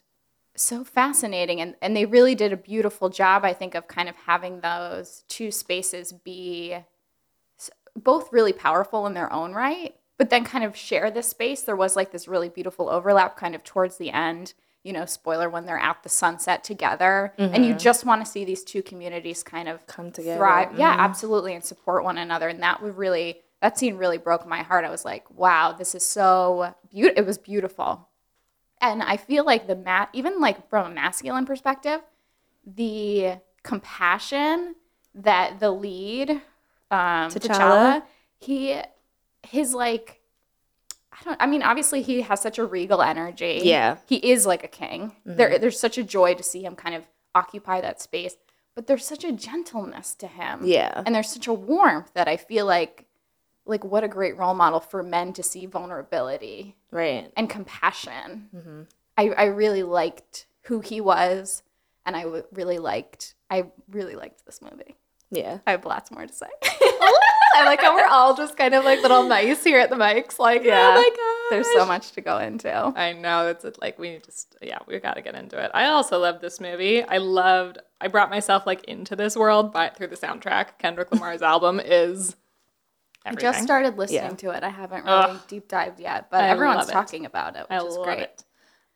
so 0.57 0.85
fascinating. 0.85 1.61
And, 1.61 1.75
and 1.83 1.95
they 1.95 2.07
really 2.07 2.35
did 2.35 2.53
a 2.53 2.57
beautiful 2.57 3.11
job 3.11 3.45
i 3.45 3.53
think 3.53 3.75
of 3.75 3.87
kind 3.89 4.09
of 4.09 4.17
having 4.17 4.61
those 4.61 5.25
two 5.29 5.51
spaces 5.51 6.13
be 6.13 6.77
both 7.97 8.33
really 8.33 8.53
powerful 8.53 9.07
in 9.07 9.15
their 9.15 9.33
own 9.33 9.53
right 9.53 9.97
but 10.19 10.31
then 10.31 10.45
kind 10.45 10.65
of 10.65 10.77
share 10.77 11.11
this 11.11 11.29
space. 11.29 11.63
There 11.63 11.77
was 11.77 11.97
like 11.97 12.11
this 12.11 12.29
really 12.29 12.49
beautiful 12.49 12.89
overlap 12.89 13.37
kind 13.37 13.55
of 13.55 13.65
towards 13.65 13.99
the 13.99 14.11
end 14.11 14.55
you 14.83 14.93
know 14.93 15.05
spoiler 15.05 15.51
when 15.51 15.67
they're 15.67 15.79
at 15.79 16.03
the 16.03 16.09
sunset 16.09 16.63
together. 16.63 17.35
And 17.39 17.65
you 17.65 17.73
mm-hmm. 17.73 17.79
just 17.79 18.05
want 18.05 18.25
to 18.25 18.31
see 18.31 18.45
these 18.45 18.63
two 18.63 18.83
communities 18.83 19.43
kind 19.43 19.69
of 19.69 19.87
Come 19.87 20.13
together. 20.13 20.39
thrive. 20.39 20.79
Yeah 20.79 20.93
mm-hmm. 20.93 21.01
absolutely 21.01 21.55
and 21.55 21.65
support 21.65 22.05
one 22.05 22.19
another. 22.19 22.49
And 22.49 22.63
that 22.63 22.83
would 22.83 22.97
really 22.97 23.41
that 23.61 23.79
scene 23.79 23.97
really 23.97 24.19
broke 24.19 24.47
my 24.47 24.63
heart. 24.63 24.85
I 24.85 24.91
was 24.91 25.05
like 25.05 25.29
wow 25.31 25.73
this 25.73 25.95
is 25.95 26.05
so 26.05 26.75
beautiful 26.91 27.19
it 27.19 27.27
was 27.27 27.39
beautiful. 27.39 28.09
And 28.81 29.03
I 29.03 29.17
feel 29.17 29.45
like 29.45 29.67
the 29.67 29.75
mat, 29.75 30.11
even 30.13 30.39
like 30.39 30.69
from 30.69 30.93
a 30.93 30.95
masculine 30.95 31.47
perspective, 31.47 32.03
the 32.67 33.41
compassion 33.63 34.75
that 35.15 35.61
the 35.61 35.71
lead, 35.71 36.43
um, 36.91 37.31
T'Challa? 37.31 37.41
T'Challa, 37.41 38.03
he, 38.39 38.81
his 39.43 39.75
like, 39.75 40.21
I 41.13 41.25
don't. 41.25 41.41
I 41.41 41.47
mean, 41.47 41.63
obviously 41.63 42.03
he 42.03 42.21
has 42.23 42.41
such 42.41 42.59
a 42.59 42.65
regal 42.65 43.01
energy. 43.03 43.61
Yeah. 43.65 43.97
he 44.07 44.17
is 44.17 44.45
like 44.47 44.63
a 44.65 44.69
king. 44.69 45.13
There, 45.25 45.59
there's 45.59 45.79
such 45.81 45.97
a 45.99 46.03
joy 46.03 46.35
to 46.35 46.43
see 46.43 46.65
him 46.65 46.77
kind 46.77 46.95
of 46.95 47.05
occupy 47.35 47.81
that 47.81 48.01
space. 48.03 48.37
But 48.75 48.87
there's 48.87 49.07
such 49.07 49.25
a 49.25 49.33
gentleness 49.33 50.15
to 50.17 50.27
him. 50.27 50.61
Yeah. 50.65 51.03
and 51.07 51.15
there's 51.15 51.31
such 51.31 51.47
a 51.47 51.53
warmth 51.55 52.13
that 52.13 52.29
I 52.29 52.37
feel 52.37 52.67
like, 52.67 53.07
like 53.65 53.83
what 53.83 54.05
a 54.05 54.09
great 54.09 54.37
role 54.37 54.53
model 54.53 54.81
for 54.81 55.03
men 55.03 55.33
to 55.33 55.43
see 55.43 55.65
vulnerability 55.65 56.77
right 56.91 57.33
and 57.37 57.49
compassion. 57.49 58.87
I, 59.17 59.31
I 59.31 59.45
really 59.47 59.83
liked 59.83 60.47
who 60.65 60.81
he 60.81 61.01
was, 61.01 61.63
and 62.05 62.15
I 62.15 62.25
w- 62.25 62.45
really 62.53 62.79
liked 62.79 63.35
I 63.49 63.65
really 63.91 64.15
liked 64.15 64.45
this 64.45 64.61
movie. 64.61 64.97
Yeah 65.31 65.59
I 65.67 65.73
have 65.73 65.85
lots 65.85 66.11
more 66.11 66.27
to 66.27 66.33
say. 66.33 66.47
Oh, 66.63 67.21
I 67.57 67.65
like 67.65 67.81
how 67.81 67.95
we're 67.95 68.07
all 68.07 68.35
just 68.37 68.57
kind 68.57 68.75
of 68.75 68.85
like 68.85 69.01
little 69.03 69.23
mice 69.25 69.65
here 69.65 69.79
at 69.81 69.89
the 69.91 69.97
mics. 69.97 70.39
Like, 70.39 70.61
oh 70.63 70.65
Yeah. 70.65 70.95
oh 70.97 71.01
my 71.03 71.09
god. 71.09 71.55
There's 71.57 71.73
so 71.75 71.87
much 71.87 72.13
to 72.13 72.21
go 72.21 72.39
into. 72.39 72.71
I 72.73 73.13
know 73.13 73.49
It's. 73.49 73.65
Like 73.81 73.99
we 73.99 74.19
just 74.25 74.57
yeah, 74.61 74.79
we 74.87 74.99
got 74.99 75.15
to 75.15 75.23
get 75.23 75.35
into 75.35 75.63
it. 75.63 75.71
I 75.73 75.87
also 75.87 76.19
loved 76.19 76.41
this 76.43 76.61
movie. 76.61 77.03
I 77.03 77.19
loved. 77.19 77.79
I 78.01 78.09
brought 78.09 78.31
myself 78.31 78.67
like 78.67 78.85
into 78.85 79.17
this 79.17 79.37
world 79.37 79.73
by 79.73 79.89
through 79.91 80.09
the 80.09 80.17
soundtrack. 80.17 80.79
Kendrick 80.79 81.11
Lamar's 81.13 81.43
album 81.55 81.81
is. 81.83 82.37
I 83.25 83.35
just 83.35 83.63
started 83.63 83.97
listening 83.99 84.21
Yeah. 84.23 84.37
to 84.37 84.51
it. 84.51 84.63
I 84.63 84.69
haven't 84.69 85.05
really 85.05 85.17
Ugh. 85.17 85.41
deep 85.49 85.67
dived 85.67 85.99
yet, 85.99 86.31
but 86.31 86.45
I 86.45 86.49
everyone's 86.49 86.87
talking 86.87 87.25
about 87.27 87.57
it, 87.57 87.63
which 87.63 87.71
I 87.71 87.85
is 87.85 87.97
love 87.97 88.05
great. 88.05 88.19
it. 88.21 88.45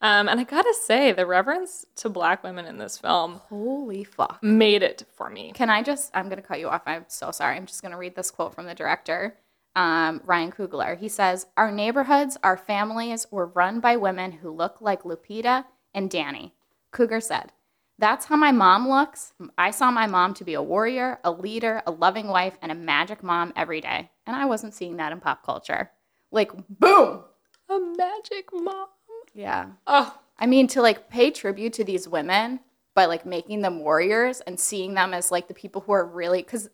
Um, 0.02 0.28
and 0.28 0.40
I 0.40 0.44
gotta 0.44 0.74
say, 0.82 1.12
the 1.12 1.26
reverence 1.26 1.84
to 1.96 2.08
black 2.08 2.42
women 2.42 2.64
in 2.64 2.78
this 2.78 2.96
film 2.96 3.40
Holy 3.48 4.02
fuck. 4.04 4.42
made 4.42 4.82
it 4.82 5.04
for 5.14 5.28
me. 5.28 5.52
Can 5.54 5.68
I 5.68 5.82
just, 5.82 6.10
I'm 6.14 6.30
to 6.30 6.40
cut 6.40 6.58
you 6.58 6.68
off. 6.68 6.82
I'm 6.86 7.04
so 7.08 7.30
sorry. 7.30 7.56
I'm 7.56 7.66
just 7.66 7.82
to 7.82 7.98
read 7.98 8.14
this 8.14 8.30
quote 8.30 8.54
from 8.54 8.66
the 8.66 8.74
director, 8.74 9.36
um, 9.76 10.22
Ryan 10.24 10.52
Coogler. 10.52 10.98
He 10.98 11.08
says, 11.08 11.46
Our 11.56 11.70
neighborhoods, 11.70 12.38
our 12.42 12.56
families 12.56 13.26
were 13.30 13.46
run 13.46 13.80
by 13.80 13.96
women 13.96 14.32
who 14.32 14.50
look 14.50 14.80
like 14.80 15.02
Lupita 15.02 15.66
and 15.92 16.10
Danny. 16.10 16.54
Coogler 16.92 17.22
said, 17.22 17.52
That's 17.98 18.24
how 18.26 18.36
my 18.36 18.52
mom 18.52 18.88
looks. 18.88 19.34
I 19.58 19.70
saw 19.70 19.90
my 19.90 20.06
mom 20.06 20.32
to 20.34 20.44
be 20.44 20.54
a 20.54 20.62
warrior, 20.62 21.18
a 21.24 21.30
leader, 21.30 21.82
a 21.86 21.90
loving 21.90 22.28
wife, 22.28 22.56
and 22.62 22.72
a 22.72 22.74
magic 22.74 23.22
mom 23.22 23.52
every 23.54 23.82
day. 23.82 24.10
And 24.26 24.34
I 24.34 24.46
wasn't 24.46 24.74
seeing 24.74 24.96
that 24.96 25.12
in 25.12 25.20
pop 25.20 25.44
culture. 25.44 25.90
Like, 26.30 26.52
boom. 26.70 27.24
A 27.68 27.78
magic 27.98 28.48
mom. 28.52 28.86
Yeah. 29.34 29.66
Oh, 29.86 30.16
I 30.38 30.46
mean, 30.46 30.66
to 30.68 30.82
like 30.82 31.08
pay 31.10 31.30
tribute 31.30 31.72
to 31.74 31.84
these 31.84 32.08
women 32.08 32.60
by 32.94 33.04
like 33.06 33.24
making 33.24 33.62
them 33.62 33.80
warriors 33.80 34.40
and 34.42 34.58
seeing 34.58 34.94
them 34.94 35.14
as 35.14 35.30
like 35.30 35.48
the 35.48 35.54
people 35.54 35.82
who 35.82 35.92
are 35.92 36.04
really 36.04 36.42
because 36.42 36.68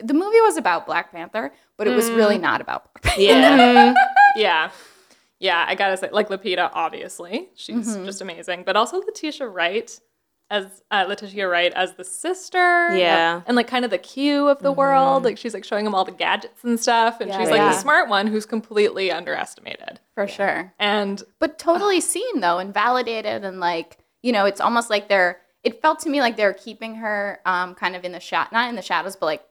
the 0.00 0.14
movie 0.14 0.40
was 0.42 0.56
about 0.56 0.86
Black 0.86 1.10
Panther, 1.10 1.52
but 1.76 1.86
it 1.88 1.94
was 1.94 2.10
really 2.10 2.38
not 2.38 2.60
about 2.60 2.92
Black 3.02 3.16
Panther. 3.16 3.20
yeah 3.22 3.94
yeah. 4.36 4.70
Yeah, 5.40 5.64
I 5.68 5.76
gotta 5.76 5.96
say, 5.96 6.10
like 6.10 6.28
Lupita, 6.28 6.68
obviously, 6.74 7.48
she's 7.54 7.88
Mm-hmm. 7.88 8.04
just 8.06 8.20
amazing. 8.20 8.64
But 8.66 8.74
also 8.76 8.98
Letitia 8.98 9.46
Wright 9.48 9.98
as 10.50 10.82
uh, 10.90 11.04
Letitia 11.06 11.46
Wright 11.46 11.72
as 11.74 11.94
the 11.94 12.04
sister, 12.04 12.96
Yeah. 12.96 13.42
and 13.46 13.56
like 13.56 13.68
kind 13.68 13.84
of 13.84 13.90
the 13.90 13.98
Q 13.98 14.48
of 14.48 14.60
the 14.60 14.72
world. 14.72 15.24
Like 15.24 15.36
she's 15.38 15.52
like 15.54 15.64
showing 15.64 15.84
him 15.86 15.94
all 15.94 16.04
the 16.04 16.12
gadgets 16.12 16.64
and 16.64 16.80
stuff, 16.80 17.20
and 17.20 17.28
Yeah, 17.30 17.38
she's 17.38 17.50
like 17.50 17.58
yeah. 17.58 17.70
the 17.72 17.78
smart 17.78 18.08
one 18.08 18.26
who's 18.26 18.46
completely 18.46 19.10
underestimated. 19.12 20.00
for 20.14 20.26
sure. 20.26 20.72
And 20.78 21.22
But 21.38 21.58
totally 21.58 22.00
seen 22.00 22.40
though 22.40 22.58
and 22.58 22.72
validated 22.72 23.44
and 23.44 23.60
like 23.60 23.98
you 24.22 24.32
know, 24.32 24.46
it's 24.46 24.60
almost 24.60 24.90
like 24.90 25.08
they're. 25.08 25.40
It 25.64 25.80
felt 25.82 26.00
to 26.00 26.08
me 26.08 26.20
like 26.20 26.36
they're 26.36 26.54
keeping 26.54 26.94
her 26.96 27.40
um, 27.46 27.74
kind 27.74 27.94
of 27.94 28.04
in 28.04 28.12
the 28.12 28.20
shot, 28.20 28.52
not 28.52 28.68
in 28.68 28.74
the 28.76 28.82
shadows, 28.82 29.16
but 29.16 29.26
like 29.26 29.44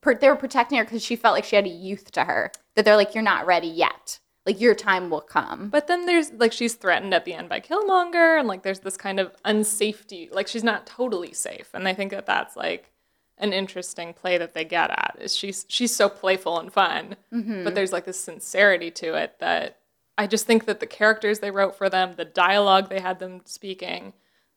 per- 0.00 0.14
they 0.14 0.28
were 0.28 0.36
protecting 0.36 0.78
her 0.78 0.84
because 0.84 1.04
she 1.04 1.16
felt 1.16 1.34
like 1.34 1.44
she 1.44 1.56
had 1.56 1.66
a 1.66 1.68
youth 1.68 2.10
to 2.12 2.24
her. 2.24 2.50
That 2.74 2.84
they're 2.84 2.96
like, 2.96 3.14
you're 3.14 3.22
not 3.22 3.46
ready 3.46 3.66
yet. 3.68 4.18
Like 4.44 4.60
your 4.60 4.74
time 4.74 5.08
will 5.08 5.20
come. 5.20 5.68
But 5.68 5.86
then 5.86 6.06
there's 6.06 6.32
like 6.32 6.52
she's 6.52 6.74
threatened 6.74 7.14
at 7.14 7.24
the 7.24 7.34
end 7.34 7.48
by 7.48 7.60
Killmonger, 7.60 8.38
and 8.38 8.48
like 8.48 8.62
there's 8.62 8.80
this 8.80 8.96
kind 8.96 9.20
of 9.20 9.34
unsafety, 9.44 10.32
like 10.34 10.48
she's 10.48 10.64
not 10.64 10.86
totally 10.86 11.32
safe, 11.32 11.70
and 11.74 11.86
I 11.86 11.94
think 11.94 12.10
that 12.10 12.26
that's 12.26 12.56
like 12.56 12.92
an 13.38 13.52
interesting 13.52 14.12
play 14.12 14.38
that 14.38 14.54
they 14.54 14.64
get 14.64 14.90
at. 14.90 15.16
Is 15.20 15.36
she's 15.36 15.64
she's 15.68 15.94
so 15.94 16.08
playful 16.08 16.58
and 16.58 16.72
fun, 16.72 17.16
mm-hmm. 17.32 17.62
but 17.62 17.74
there's 17.74 17.92
like 17.92 18.04
this 18.04 18.18
sincerity 18.18 18.90
to 18.90 19.14
it 19.14 19.36
that 19.38 19.78
I 20.18 20.26
just 20.26 20.46
think 20.46 20.64
that 20.66 20.80
the 20.80 20.86
characters 20.86 21.38
they 21.38 21.50
wrote 21.50 21.76
for 21.76 21.88
them, 21.88 22.14
the 22.16 22.24
dialogue 22.24 22.88
they 22.88 23.00
had 23.00 23.18
them 23.18 23.42
speaking, 23.44 24.12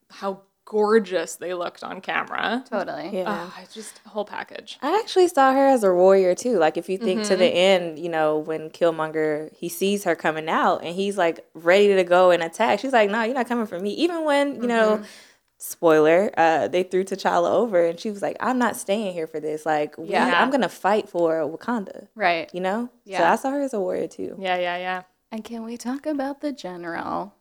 how 0.10 0.42
gorgeous 0.66 1.36
they 1.36 1.54
looked 1.54 1.84
on 1.84 2.02
camera. 2.02 2.64
totally. 2.70 3.10
yeah 3.20 3.24
Ah, 3.28 3.60
it's 3.62 3.74
just 3.74 4.02
a 4.06 4.10
whole 4.10 4.26
package. 4.26 4.78
I 4.82 5.00
actually 5.00 5.28
saw 5.28 5.54
her 5.54 5.68
as 5.68 5.84
a 5.84 5.94
warrior 5.94 6.34
too. 6.36 6.58
Like 6.58 6.76
if 6.78 6.90
you 6.90 6.98
think 6.98 7.24
to 7.26 7.36
the 7.36 7.46
end, 7.48 8.00
you 8.00 8.10
know, 8.10 8.40
when 8.40 8.70
Killmonger 8.72 9.54
he 9.56 9.70
sees 9.70 10.04
her 10.06 10.16
coming 10.16 10.50
out 10.50 10.84
and 10.84 10.96
he's 10.96 11.18
like 11.18 11.46
ready 11.54 11.94
to 11.96 12.04
go 12.04 12.32
and 12.32 12.42
attack. 12.44 12.80
She's 12.80 12.94
like, 12.94 13.10
"No, 13.10 13.22
you're 13.24 13.36
not 13.36 13.48
coming 13.48 13.68
for 13.68 13.80
me." 13.80 13.92
Even 13.92 14.26
when 14.26 14.56
you 14.62 14.68
know 14.68 15.04
spoiler, 15.58 16.32
uh, 16.38 16.68
they 16.68 16.84
threw 16.84 17.04
T'Challa 17.04 17.50
over, 17.50 17.86
and 17.86 18.00
she 18.00 18.12
was 18.12 18.22
like, 18.22 18.36
"I'm 18.40 18.58
not 18.60 18.76
staying 18.76 19.14
here 19.14 19.26
for 19.28 19.40
this. 19.40 19.66
Like, 19.66 19.98
we- 19.98 20.10
Yeah. 20.10 20.42
I'm 20.42 20.50
gonna 20.52 20.68
fight 20.70 21.08
for 21.10 21.36
Wakanda." 21.48 22.08
Right. 22.16 22.50
You 22.54 22.60
know? 22.62 22.90
Yeah. 23.06 23.20
So 23.20 23.24
I 23.26 23.36
saw 23.38 23.52
her 23.52 23.62
as 23.62 23.74
a 23.74 23.80
warrior 23.80 24.08
too. 24.08 24.36
Yeah, 24.40 24.58
yeah, 24.58 24.78
yeah. 24.78 25.02
And 25.32 25.44
can 25.44 25.64
we 25.64 25.78
talk 25.78 26.06
about 26.06 26.42
the 26.42 26.52
general 26.52 27.34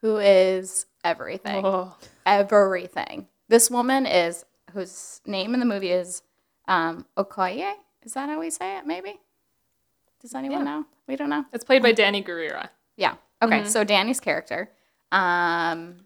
who 0.00 0.16
is 0.16 0.86
everything? 1.04 1.64
Oh. 1.64 1.94
Everything. 2.26 3.28
This 3.48 3.70
woman 3.70 4.06
is, 4.06 4.44
whose 4.72 5.20
name 5.26 5.54
in 5.54 5.60
the 5.60 5.66
movie 5.66 5.90
is 5.90 6.22
um, 6.68 7.06
Okoye. 7.16 7.72
Is 8.02 8.14
that 8.14 8.28
how 8.28 8.40
we 8.40 8.50
say 8.50 8.78
it? 8.78 8.86
Maybe? 8.86 9.20
Does 10.20 10.34
anyone 10.34 10.60
Yeah. 10.60 10.64
know? 10.64 10.86
We 11.06 11.16
don't 11.16 11.30
know. 11.30 11.44
It's 11.52 11.64
played 11.64 11.82
by 11.82 11.92
Danny 11.92 12.22
Gurira. 12.22 12.68
Yeah. 12.96 13.14
Okay. 13.42 13.64
So 13.64 13.82
Danny's 13.84 14.20
character, 14.20 14.70
um, 15.10 15.96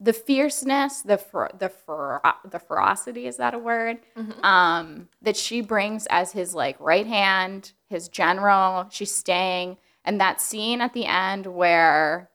the 0.00 0.12
fierceness, 0.12 1.02
the 1.02 1.18
fer- 1.18 1.50
the 1.58 1.68
fer- 1.68 2.20
the 2.48 2.60
ferocity 2.60 3.26
is 3.26 3.36
that 3.38 3.52
a 3.52 3.58
word? 3.58 3.98
Um, 4.44 5.08
that 5.22 5.36
she 5.36 5.60
brings 5.60 6.06
as 6.06 6.30
his 6.32 6.54
like 6.54 6.78
right 6.78 7.06
hand, 7.06 7.72
his 7.88 8.08
general. 8.08 8.86
She's 8.90 9.12
staying, 9.12 9.76
and 10.04 10.20
that 10.20 10.40
scene 10.40 10.80
at 10.80 10.92
the 10.92 11.06
end 11.06 11.46
where, 11.46 12.30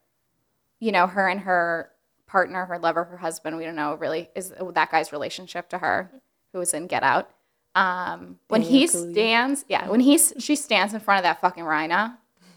you 0.81 0.91
know, 0.91 1.07
her 1.07 1.29
and 1.29 1.39
her 1.39 1.89
partner, 2.33 2.65
her 2.65 2.79
lover, 2.79 3.03
her 3.03 3.17
husband, 3.17 3.55
we 3.57 3.63
don't 3.63 3.75
know 3.75 3.93
really 3.95 4.27
is 4.35 4.51
that 4.73 4.89
guy's 4.91 5.11
relationship 5.11 5.69
to 5.69 5.77
her, 5.77 6.11
who 6.51 6.57
was 6.59 6.73
in 6.73 6.87
Get 6.87 7.03
Out. 7.03 7.29
Um, 7.75 8.39
when 8.49 8.61
he 8.63 8.87
stands, 8.87 9.63
yeah, 9.69 9.87
when 9.87 9.99
he's 9.99 10.33
she 10.39 10.55
stands 10.55 10.93
in 10.95 10.99
front 10.99 11.19
of 11.19 11.23
that 11.23 11.39
fucking 11.41 11.63
rhino 11.63 12.09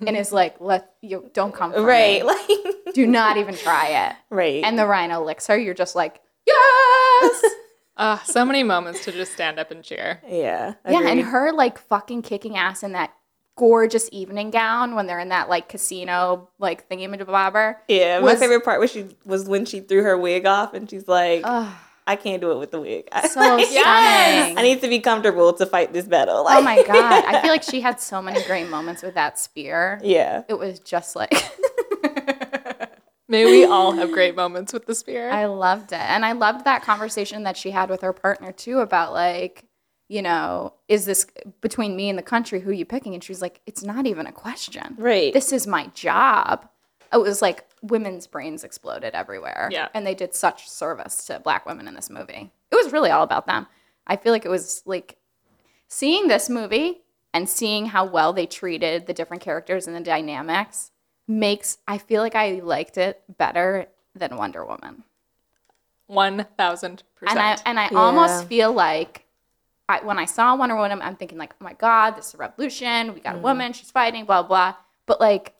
and 0.06 0.16
is 0.16 0.32
like, 0.32 0.56
"Let 0.60 0.92
you 1.02 1.30
don't 1.34 1.54
come 1.54 1.72
for 1.72 1.82
Right. 1.82 2.22
me. 2.22 2.28
Like. 2.32 2.94
Do 2.94 3.06
not 3.06 3.36
even 3.36 3.54
try 3.54 3.88
it." 4.08 4.16
right. 4.30 4.64
And 4.64 4.78
the 4.78 4.86
rhino 4.86 5.22
licks 5.22 5.46
her. 5.48 5.58
You're 5.58 5.74
just 5.84 5.94
like, 5.94 6.20
"Yes." 6.46 7.44
Ah, 7.98 8.22
so 8.26 8.44
many 8.44 8.62
moments 8.62 9.02
to 9.06 9.10
just 9.10 9.32
stand 9.32 9.58
up 9.58 9.70
and 9.70 9.82
cheer. 9.82 10.20
yeah. 10.28 10.74
yeah, 10.86 11.00
and 11.08 11.18
her 11.22 11.50
like 11.50 11.78
fucking 11.78 12.20
kicking 12.20 12.54
ass 12.54 12.82
in 12.82 12.92
that 12.92 13.10
gorgeous 13.56 14.08
evening 14.12 14.50
gown 14.50 14.94
when 14.94 15.06
they're 15.06 15.18
in 15.18 15.30
that 15.30 15.48
like 15.48 15.68
casino 15.68 16.48
like 16.58 16.88
thingy 16.88 17.26
bobber. 17.26 17.80
Yeah, 17.88 18.20
my 18.20 18.24
was- 18.32 18.38
favorite 18.38 18.64
part 18.64 18.78
was 18.80 18.90
she 18.92 19.06
was 19.24 19.48
when 19.48 19.64
she 19.64 19.80
threw 19.80 20.02
her 20.02 20.16
wig 20.16 20.46
off 20.46 20.74
and 20.74 20.88
she's 20.88 21.08
like, 21.08 21.40
Ugh, 21.44 21.72
"I 22.06 22.16
can't 22.16 22.40
do 22.40 22.52
it 22.52 22.58
with 22.58 22.70
the 22.70 22.80
wig. 22.80 23.08
so 23.22 23.58
stunning. 23.58 24.58
I 24.58 24.62
need 24.62 24.80
to 24.82 24.88
be 24.88 25.00
comfortable 25.00 25.52
to 25.54 25.66
fight 25.66 25.92
this 25.92 26.06
battle." 26.06 26.44
oh 26.46 26.60
my 26.62 26.76
god, 26.86 27.24
I 27.24 27.40
feel 27.42 27.50
like 27.50 27.62
she 27.62 27.80
had 27.80 28.00
so 28.00 28.20
many 28.22 28.42
great 28.44 28.68
moments 28.68 29.02
with 29.02 29.14
that 29.14 29.38
spear. 29.38 30.00
yeah, 30.04 30.42
It 30.48 30.58
was 30.58 30.78
just 30.80 31.16
like 31.16 31.32
May 33.28 33.44
we 33.44 33.64
all 33.64 33.90
have 33.90 34.12
great 34.12 34.36
moments 34.36 34.72
with 34.72 34.86
the 34.86 34.94
spear. 34.94 35.30
I 35.30 35.46
loved 35.46 35.90
it. 35.90 35.98
And 36.00 36.24
I 36.24 36.30
loved 36.30 36.64
that 36.64 36.84
conversation 36.84 37.42
that 37.42 37.56
she 37.56 37.72
had 37.72 37.90
with 37.90 38.02
her 38.02 38.12
partner 38.12 38.52
too 38.52 38.78
about 38.78 39.12
like, 39.12 39.64
you 40.08 40.22
know, 40.22 40.72
is 40.88 41.04
this 41.04 41.26
between 41.60 41.96
me 41.96 42.08
and 42.08 42.18
the 42.18 42.22
country 42.22 42.60
who 42.60 42.70
you 42.72 42.84
picking? 42.84 43.14
And 43.14 43.22
she 43.24 43.32
was 43.32 43.42
like, 43.42 43.60
it's 43.66 43.82
not 43.82 44.06
even 44.06 44.26
a 44.26 44.32
question. 44.32 44.94
right. 44.98 45.32
This 45.32 45.52
is 45.52 45.66
my 45.66 45.86
job. 45.94 46.68
It 47.12 47.18
was 47.18 47.40
like 47.42 47.64
women's 47.82 48.26
brains 48.26 48.64
exploded 48.64 49.14
everywhere. 49.14 49.68
Yeah. 49.72 49.88
And 49.94 50.06
they 50.06 50.14
did 50.14 50.34
such 50.34 50.68
service 50.68 51.24
to 51.26 51.38
black 51.40 51.66
women 51.66 51.86
in 51.88 51.94
this 51.94 52.10
movie. 52.10 52.50
It 52.70 52.74
was 52.74 52.92
really 52.92 53.10
all 53.10 53.22
about 53.22 53.46
them. 53.46 53.66
I 54.06 54.16
feel 54.16 54.32
like 54.32 54.44
it 54.44 54.48
was 54.50 54.82
like 54.86 55.16
seeing 55.88 56.28
this 56.28 56.48
movie 56.48 57.02
and 57.34 57.48
seeing 57.48 57.86
how 57.86 58.04
well 58.04 58.32
they 58.32 58.46
treated 58.46 59.06
the 59.06 59.12
different 59.14 59.42
characters 59.42 59.86
and 59.86 59.94
the 59.96 60.00
dynamics 60.00 60.90
makes 61.28 61.78
I 61.88 61.98
feel 61.98 62.22
like 62.22 62.34
I 62.36 62.60
liked 62.62 62.96
it 62.98 63.22
better 63.38 63.86
than 64.14 64.36
Wonder 64.36 64.64
Woman. 64.64 65.02
One 66.06 66.46
thousand 66.56 67.02
And 67.28 67.38
I 67.38 67.52
percent. 67.54 67.62
and 67.66 67.80
I 67.80 67.88
Yeah. 67.90 67.98
almost 67.98 68.46
feel 68.46 68.72
like 68.72 69.25
I, 69.88 70.00
when 70.04 70.18
I 70.18 70.24
saw 70.24 70.56
Wonder 70.56 70.74
Woman, 70.76 71.00
I'm 71.02 71.16
thinking 71.16 71.38
like, 71.38 71.54
oh 71.60 71.64
my 71.64 71.74
god, 71.74 72.16
this 72.16 72.28
is 72.28 72.34
a 72.34 72.38
revolution. 72.38 73.14
We 73.14 73.20
got 73.20 73.36
Mm. 73.36 73.38
a 73.38 73.42
woman, 73.42 73.72
she's 73.72 73.90
fighting, 73.90 74.24
blah 74.24 74.42
blah. 74.42 74.74
But 75.06 75.20
like 75.20 75.54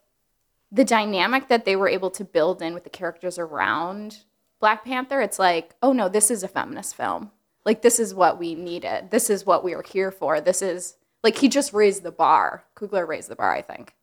the 0.73 0.85
dynamic 0.85 1.49
that 1.49 1.65
they 1.65 1.77
were 1.77 1.89
able 1.89 2.11
to 2.11 2.25
build 2.25 2.61
in 2.61 2.75
with 2.75 2.85
the 2.85 2.91
characters 2.91 3.39
around 3.39 4.25
Black 4.61 4.85
Panther, 4.85 5.21
it's 5.21 5.39
like, 5.39 5.75
oh 5.83 5.93
no, 5.93 6.09
this 6.09 6.31
is 6.31 6.43
a 6.43 6.49
feminist 6.49 6.95
film. 6.97 7.31
Like 7.65 7.83
this 7.83 7.99
is 8.01 8.15
what 8.15 8.39
we 8.39 8.55
needed. 8.55 9.11
This 9.11 9.31
is 9.31 9.47
what 9.47 9.63
we 9.63 9.75
were 9.77 9.83
here 9.83 10.11
for. 10.11 10.41
This 10.41 10.63
is 10.63 10.97
like 11.23 11.39
he 11.39 11.49
just 11.49 11.73
raised 11.73 12.03
the 12.03 12.11
bar. 12.13 12.65
Coogler 12.77 13.07
raised 13.07 13.29
the 13.29 13.37
bar, 13.37 13.53
I 13.55 13.63
think. 13.63 13.95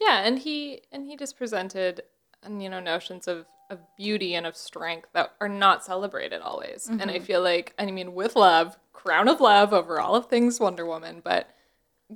Yeah, 0.00 0.22
and 0.24 0.38
he 0.38 0.82
and 0.92 1.04
he 1.06 1.16
just 1.16 1.36
presented, 1.38 2.02
you 2.48 2.68
know, 2.70 2.80
notions 2.80 3.26
of 3.28 3.46
of 3.68 3.80
beauty 3.96 4.34
and 4.36 4.46
of 4.46 4.56
strength 4.56 5.08
that 5.12 5.32
are 5.40 5.48
not 5.48 5.84
celebrated 5.84 6.40
always. 6.40 6.86
And 6.88 7.10
I 7.10 7.18
feel 7.18 7.42
like, 7.42 7.74
I 7.80 7.86
mean, 7.86 8.14
with 8.14 8.36
love, 8.36 8.78
crown 9.06 9.28
of 9.28 9.40
love 9.40 9.72
over 9.72 10.00
all 10.00 10.14
of 10.16 10.26
things 10.26 10.58
Wonder 10.60 10.84
Woman, 10.84 11.20
but 11.24 11.48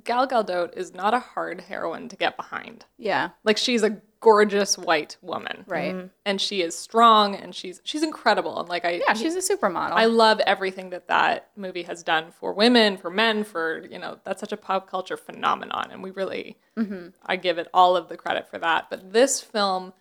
Gal 0.03 0.27
Gadot 0.27 0.75
is 0.77 0.93
not 0.93 1.13
a 1.13 1.19
hard 1.19 1.61
heroine 1.61 2.07
to 2.09 2.15
get 2.15 2.37
behind. 2.37 2.85
Yeah. 2.97 3.29
Like 3.43 3.57
she's 3.57 3.83
a 3.83 4.01
gorgeous 4.21 4.77
white 4.77 5.17
woman, 5.21 5.65
Right. 5.67 5.93
Mm-hmm. 5.93 6.07
and 6.25 6.39
she 6.39 6.61
is 6.61 6.77
strong, 6.77 7.35
and 7.35 7.53
she's 7.53 7.81
she's 7.83 8.03
incredible. 8.03 8.59
And 8.59 8.69
like 8.69 8.85
I, 8.85 9.01
Yeah, 9.05 9.13
she's 9.13 9.35
a 9.35 9.55
supermodel. 9.55 9.91
I 9.91 10.05
love 10.05 10.39
everything 10.41 10.91
that 10.91 11.07
that 11.07 11.49
movie 11.57 11.83
has 11.83 12.03
done 12.03 12.31
for 12.31 12.53
women, 12.53 12.97
for 12.97 13.09
men, 13.09 13.43
for 13.43 13.85
you 13.89 13.99
know 13.99 14.19
that's 14.23 14.39
such 14.39 14.51
a 14.53 14.57
pop 14.57 14.89
culture 14.89 15.17
phenomenon, 15.17 15.89
and 15.91 16.03
we 16.03 16.11
really, 16.11 16.57
mm-hmm. 16.77 17.07
I 17.25 17.35
give 17.35 17.57
it 17.57 17.67
all 17.73 17.97
of 17.97 18.07
the 18.09 18.15
credit 18.17 18.47
for 18.49 18.59
that. 18.59 18.89
But 18.89 19.11
this 19.11 19.41
film 19.41 19.91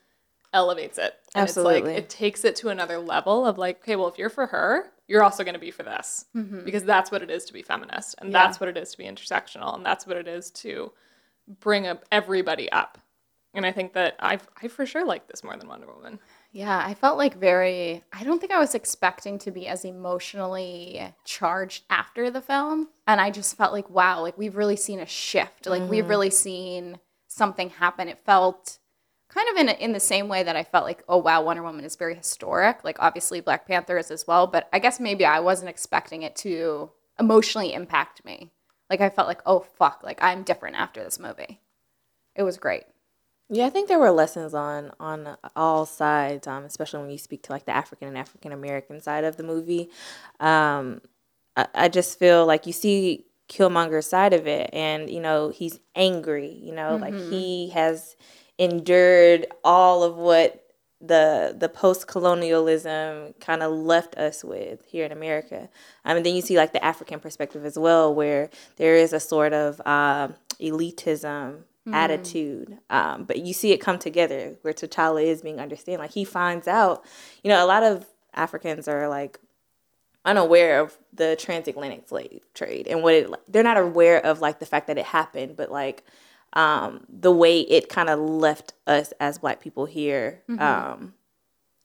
elevates 0.53 0.99
it, 0.99 1.15
and 1.35 1.45
it's 1.49 1.57
Absolutely. 1.57 1.95
like 1.95 1.99
it 1.99 2.09
takes 2.09 2.45
it 2.45 2.55
to 2.57 2.69
another 2.69 2.99
level 2.99 3.47
of 3.47 3.59
like, 3.59 3.79
okay, 3.81 3.97
well, 3.97 4.09
if 4.09 4.19
you're 4.19 4.29
for 4.29 4.49
her, 4.49 4.93
you're 5.11 5.25
also 5.25 5.43
going 5.43 5.55
to 5.55 5.61
be 5.61 5.73
for 5.73 5.83
this 5.83 6.27
mm-hmm. 6.37 6.65
because 6.65 6.85
that's 6.85 7.11
what 7.11 7.21
it 7.21 7.31
is 7.31 7.45
to 7.47 7.53
be 7.53 7.63
feminist, 7.63 8.15
and 8.19 8.31
Yeah. 8.31 8.45
that's 8.45 8.61
what 8.61 8.69
it 8.69 8.77
is 8.77 8.93
to 8.93 8.99
be 8.99 9.05
intersectional, 9.05 9.75
and 9.75 9.85
that's 9.85 10.07
what 10.07 10.17
it 10.17 10.29
is 10.29 10.53
to 10.53 10.93
bring 11.49 11.89
up 11.89 12.05
everybody 12.13 12.71
up. 12.71 12.97
And 13.53 13.67
I 13.67 13.73
think 13.73 13.95
that 13.95 14.15
I 14.21 14.39
I 14.63 14.69
for 14.69 14.87
sure 14.87 15.05
like 15.05 15.27
this 15.27 15.43
more 15.43 15.57
than 15.57 15.67
Wonder 15.67 15.93
Woman. 15.93 16.21
Yeah, 16.53 16.81
I 16.85 16.95
felt 16.95 17.19
like 17.19 17.35
very. 17.35 18.05
I 18.13 18.23
don't 18.23 18.39
think 18.39 18.53
I 18.53 18.61
was 18.61 18.77
expecting 18.77 19.39
to 19.41 19.51
be 19.51 19.67
as 19.67 19.85
emotionally 19.85 21.13
charged 21.25 21.83
after 21.91 22.31
the 22.31 22.41
film. 22.41 22.89
And 23.09 23.21
I 23.21 23.33
just 23.33 23.57
felt 23.57 23.73
like, 23.73 23.91
wow, 23.91 24.21
like 24.21 24.39
we've 24.39 24.57
really 24.57 24.77
seen 24.77 25.01
a 25.01 25.07
shift. 25.07 25.67
Like 25.67 25.83
we've 25.83 26.03
mm-hmm. 26.05 26.11
really 26.11 26.31
seen 26.31 27.01
something 27.27 27.71
happen. 27.71 28.07
It 28.07 28.25
felt 28.25 28.79
kind 29.33 29.49
of 29.49 29.57
in, 29.57 29.69
in 29.69 29.93
the 29.93 30.01
same 30.01 30.29
way 30.29 30.43
that 30.43 30.57
I 30.57 30.65
felt 30.65 30.85
like, 30.85 31.03
oh, 31.09 31.19
wow, 31.19 31.43
Wonder 31.43 31.63
Woman 31.63 31.85
is 31.85 31.97
very 31.97 32.15
historic. 32.15 32.85
Like 32.85 32.97
obviously 33.01 33.41
Black 33.41 33.67
Panther 33.67 33.97
is 33.97 34.11
as 34.11 34.27
well. 34.27 34.47
But 34.47 34.69
I 34.73 34.79
guess 34.79 35.01
maybe 35.01 35.25
I 35.25 35.41
wasn't 35.41 35.71
expecting 35.71 36.23
it 36.23 36.37
to 36.37 36.91
emotionally 37.19 37.73
impact 37.73 38.25
me. 38.25 38.51
Like 38.89 39.01
I 39.01 39.09
felt 39.09 39.29
like, 39.29 39.41
oh, 39.47 39.61
fuck, 39.61 40.03
like 40.03 40.19
I'm 40.23 40.43
different 40.43 40.77
after 40.77 41.03
this 41.03 41.19
movie. 41.19 41.61
It 42.35 42.43
was 42.43 42.57
great. 42.59 42.85
Yeah, 43.53 43.67
I 43.67 43.71
think 43.71 43.89
there 43.89 43.99
were 43.99 44.13
lessons 44.13 44.55
on 44.55 44.93
on 45.01 45.37
all 45.57 45.85
sides, 45.85 46.47
um, 46.47 46.65
especially 46.65 47.01
when 47.01 47.11
you 47.11 47.19
speak 47.19 47.43
to 47.45 47.53
like 47.53 47.67
the 47.67 47.75
African 47.75 48.07
and 48.07 48.17
African 48.17 48.53
American 48.53 49.01
side 49.01 49.25
of 49.25 49.37
the 49.37 49.43
movie. 49.43 49.91
Um, 50.39 51.01
I, 51.57 51.67
I 51.75 51.89
just 51.89 52.17
feel 52.17 52.47
like 52.47 52.67
you 52.69 52.73
see 52.73 53.27
Killmonger's 53.49 54.07
side 54.07 54.35
of 54.35 54.47
it, 54.47 54.71
and 54.73 55.11
you 55.11 55.19
know 55.19 55.49
he's 55.51 55.81
angry. 55.97 56.61
You 56.63 56.73
know, 56.73 56.95
like 56.95 57.13
he 57.13 57.71
has 57.71 58.15
endured 58.61 59.47
all 59.65 60.05
of 60.05 60.17
what 60.17 60.65
the 61.01 61.57
the 61.59 61.69
post 61.69 62.07
colonialism 62.07 63.33
kind 63.41 63.63
of 63.63 63.73
left 63.73 64.15
us 64.17 64.45
with 64.45 64.85
here 64.85 65.07
in 65.07 65.13
America. 65.13 65.69
Um, 66.05 66.19
and 66.19 66.27
then 66.27 66.37
you 66.37 66.43
see 66.43 66.57
like 66.57 66.75
the 66.75 66.85
African 66.85 67.21
perspective 67.21 67.65
as 67.65 67.79
well, 67.79 68.15
where 68.15 68.51
there 68.77 68.95
is 68.95 69.15
a 69.15 69.19
sort 69.19 69.55
of 69.55 69.81
um, 69.87 70.35
elitism 70.61 71.63
attitude. 71.93 72.79
Um, 72.91 73.25
but 73.25 73.39
you 73.39 73.55
see 73.55 73.73
it 73.73 73.79
come 73.79 73.99
together 73.99 74.57
where 74.63 74.75
T'Challa 74.75 75.25
is 75.25 75.43
being 75.43 75.59
understood. 75.59 75.99
Like 75.99 76.13
he 76.13 76.25
finds 76.25 76.69
out, 76.69 77.05
you 77.43 77.49
know, 77.49 77.65
a 77.65 77.67
lot 77.67 77.83
of 77.83 78.07
Africans 78.35 78.87
are 78.87 79.09
like 79.09 79.41
unaware 80.25 80.81
of 80.81 80.99
the 81.15 81.35
transatlantic 81.41 82.07
slave 82.07 82.43
trade 82.53 82.87
and 82.87 83.03
what 83.03 83.15
it 83.15 83.31
they're 83.49 83.63
not 83.63 83.79
aware 83.79 84.25
of 84.25 84.43
like 84.43 84.59
the 84.59 84.67
fact 84.67 84.87
that 84.87 84.99
it 84.99 85.07
happened, 85.07 85.57
but 85.57 85.73
like 85.73 86.05
um, 86.55 87.07
the 87.09 87.31
way 87.33 87.61
it 87.61 87.89
kind 87.89 88.09
of 88.11 88.19
left 88.19 88.73
us 88.87 89.13
as 89.21 89.39
black 89.39 89.61
people 89.61 89.87
here 89.87 90.43
um, 90.59 91.15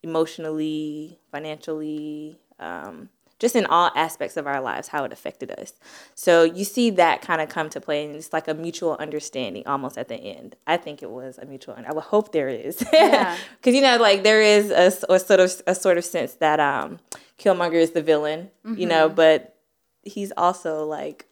emotionally, 0.03 1.19
financially, 1.31 2.39
um, 2.59 3.09
just 3.37 3.55
in 3.55 3.65
all 3.65 3.91
aspects 3.95 4.37
of 4.37 4.47
our 4.47 4.61
lives, 4.61 4.87
how 4.87 5.03
it 5.03 5.11
affected 5.11 5.51
us. 5.51 5.73
So 6.15 6.43
you 6.43 6.63
see 6.63 6.89
that 6.91 7.21
kind 7.21 7.41
of 7.41 7.49
come 7.49 7.69
to 7.71 7.81
play, 7.81 8.05
and 8.05 8.15
it's 8.15 8.31
like 8.31 8.47
a 8.47 8.53
mutual 8.53 8.95
understanding 8.97 9.67
almost 9.67 9.97
at 9.97 10.07
the 10.07 10.15
end. 10.15 10.55
I 10.65 10.77
think 10.77 11.03
it 11.03 11.11
was 11.11 11.37
a 11.37 11.45
mutual. 11.45 11.75
I 11.85 11.91
would 11.91 12.05
hope 12.05 12.31
there 12.31 12.47
is, 12.47 12.77
because 12.77 12.89
Yeah. 12.93 13.37
you 13.65 13.81
know, 13.81 13.97
like 13.97 14.23
there 14.23 14.41
is 14.41 14.71
a 14.71 14.89
sort 15.19 15.39
of 15.41 15.61
a 15.67 15.75
sort 15.75 15.97
of 15.97 16.05
sense 16.05 16.35
that 16.35 16.59
um, 16.61 16.99
Killmonger 17.37 17.73
is 17.81 17.91
the 17.91 18.01
villain, 18.01 18.51
you 18.63 18.85
know, 18.87 19.09
but 19.09 19.57
he's 20.03 20.31
also 20.37 20.85
like 20.85 21.25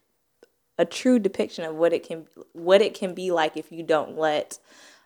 a 0.84 0.86
true 0.86 1.17
depiction 1.17 1.63
of 1.63 1.76
what 1.76 1.93
it 1.93 2.06
can 2.06 2.28
what 2.52 2.82
it 2.82 2.93
can 2.93 3.13
be 3.13 3.32
like 3.32 3.58
if 3.58 3.72
you 3.72 3.82
don't 3.84 4.17
let 4.17 4.60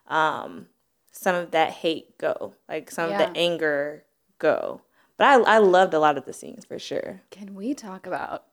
um, 0.08 0.68
some 1.12 1.36
of 1.36 1.52
that 1.52 1.72
hate 1.72 2.18
go, 2.18 2.54
like 2.68 2.90
some 2.92 3.12
of 3.12 3.18
the 3.18 3.32
anger 3.38 4.04
go. 4.40 4.82
but 5.18 5.26
I 5.26 5.56
I 5.56 5.58
loved 5.60 5.94
a 5.94 6.00
lot 6.00 6.18
of 6.18 6.26
the 6.26 6.34
scenes 6.34 6.66
for 6.66 6.80
sure. 6.80 7.22
Can 7.30 7.56
we 7.56 7.74
talk 7.74 8.08
about 8.08 8.46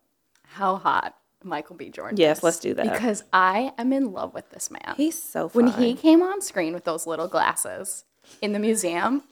how 0.44 0.76
hot 0.76 1.16
Michael 1.42 1.76
B. 1.76 1.90
Jordan 1.90 2.16
Yes, 2.18 2.42
let's 2.42 2.58
do 2.58 2.74
that. 2.74 2.92
Because 2.92 3.24
I 3.32 3.72
am 3.76 3.92
in 3.92 4.12
love 4.12 4.34
with 4.34 4.50
this 4.50 4.70
man. 4.70 4.94
He's 4.96 5.20
so 5.20 5.48
fun. 5.48 5.64
when 5.66 5.72
he 5.74 5.94
came 5.94 6.22
on 6.22 6.40
screen 6.40 6.72
with 6.74 6.84
those 6.84 7.06
little 7.06 7.28
glasses 7.28 8.04
in 8.40 8.52
the 8.52 8.58
museum, 8.58 9.22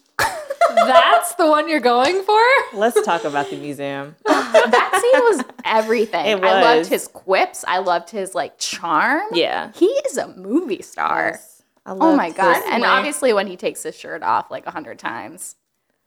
That's 0.74 1.35
the 1.35 1.46
one 1.46 1.68
you're 1.68 1.80
going 1.80 2.22
for? 2.22 2.40
Let's 2.74 3.00
talk 3.04 3.24
about 3.24 3.50
the 3.50 3.56
museum. 3.56 4.16
that 4.24 4.98
scene 5.00 5.20
was 5.37 5.44
everything. 5.64 6.26
It 6.26 6.42
I 6.44 6.62
loved 6.62 6.88
his 6.88 7.08
quips. 7.08 7.64
I 7.68 7.78
loved 7.78 8.11
his 8.11 8.35
like 8.35 8.58
charm. 8.58 9.22
Yeah. 9.32 9.70
He 9.74 9.87
is 9.87 10.16
a 10.16 10.28
movie 10.28 10.82
star. 10.82 11.38
I 11.85 11.92
Oh 11.92 12.16
my 12.16 12.30
god! 12.30 12.56
his- 12.56 12.64
And 12.70 12.82
way. 12.82 12.88
obviously, 12.88 13.32
when 13.32 13.46
he 13.46 13.56
takes 13.56 13.82
his 13.82 13.96
shirt 13.98 14.22
off 14.22 14.50
like 14.50 14.66
a 14.66 14.70
hundred 14.70 14.98
times, 14.98 15.56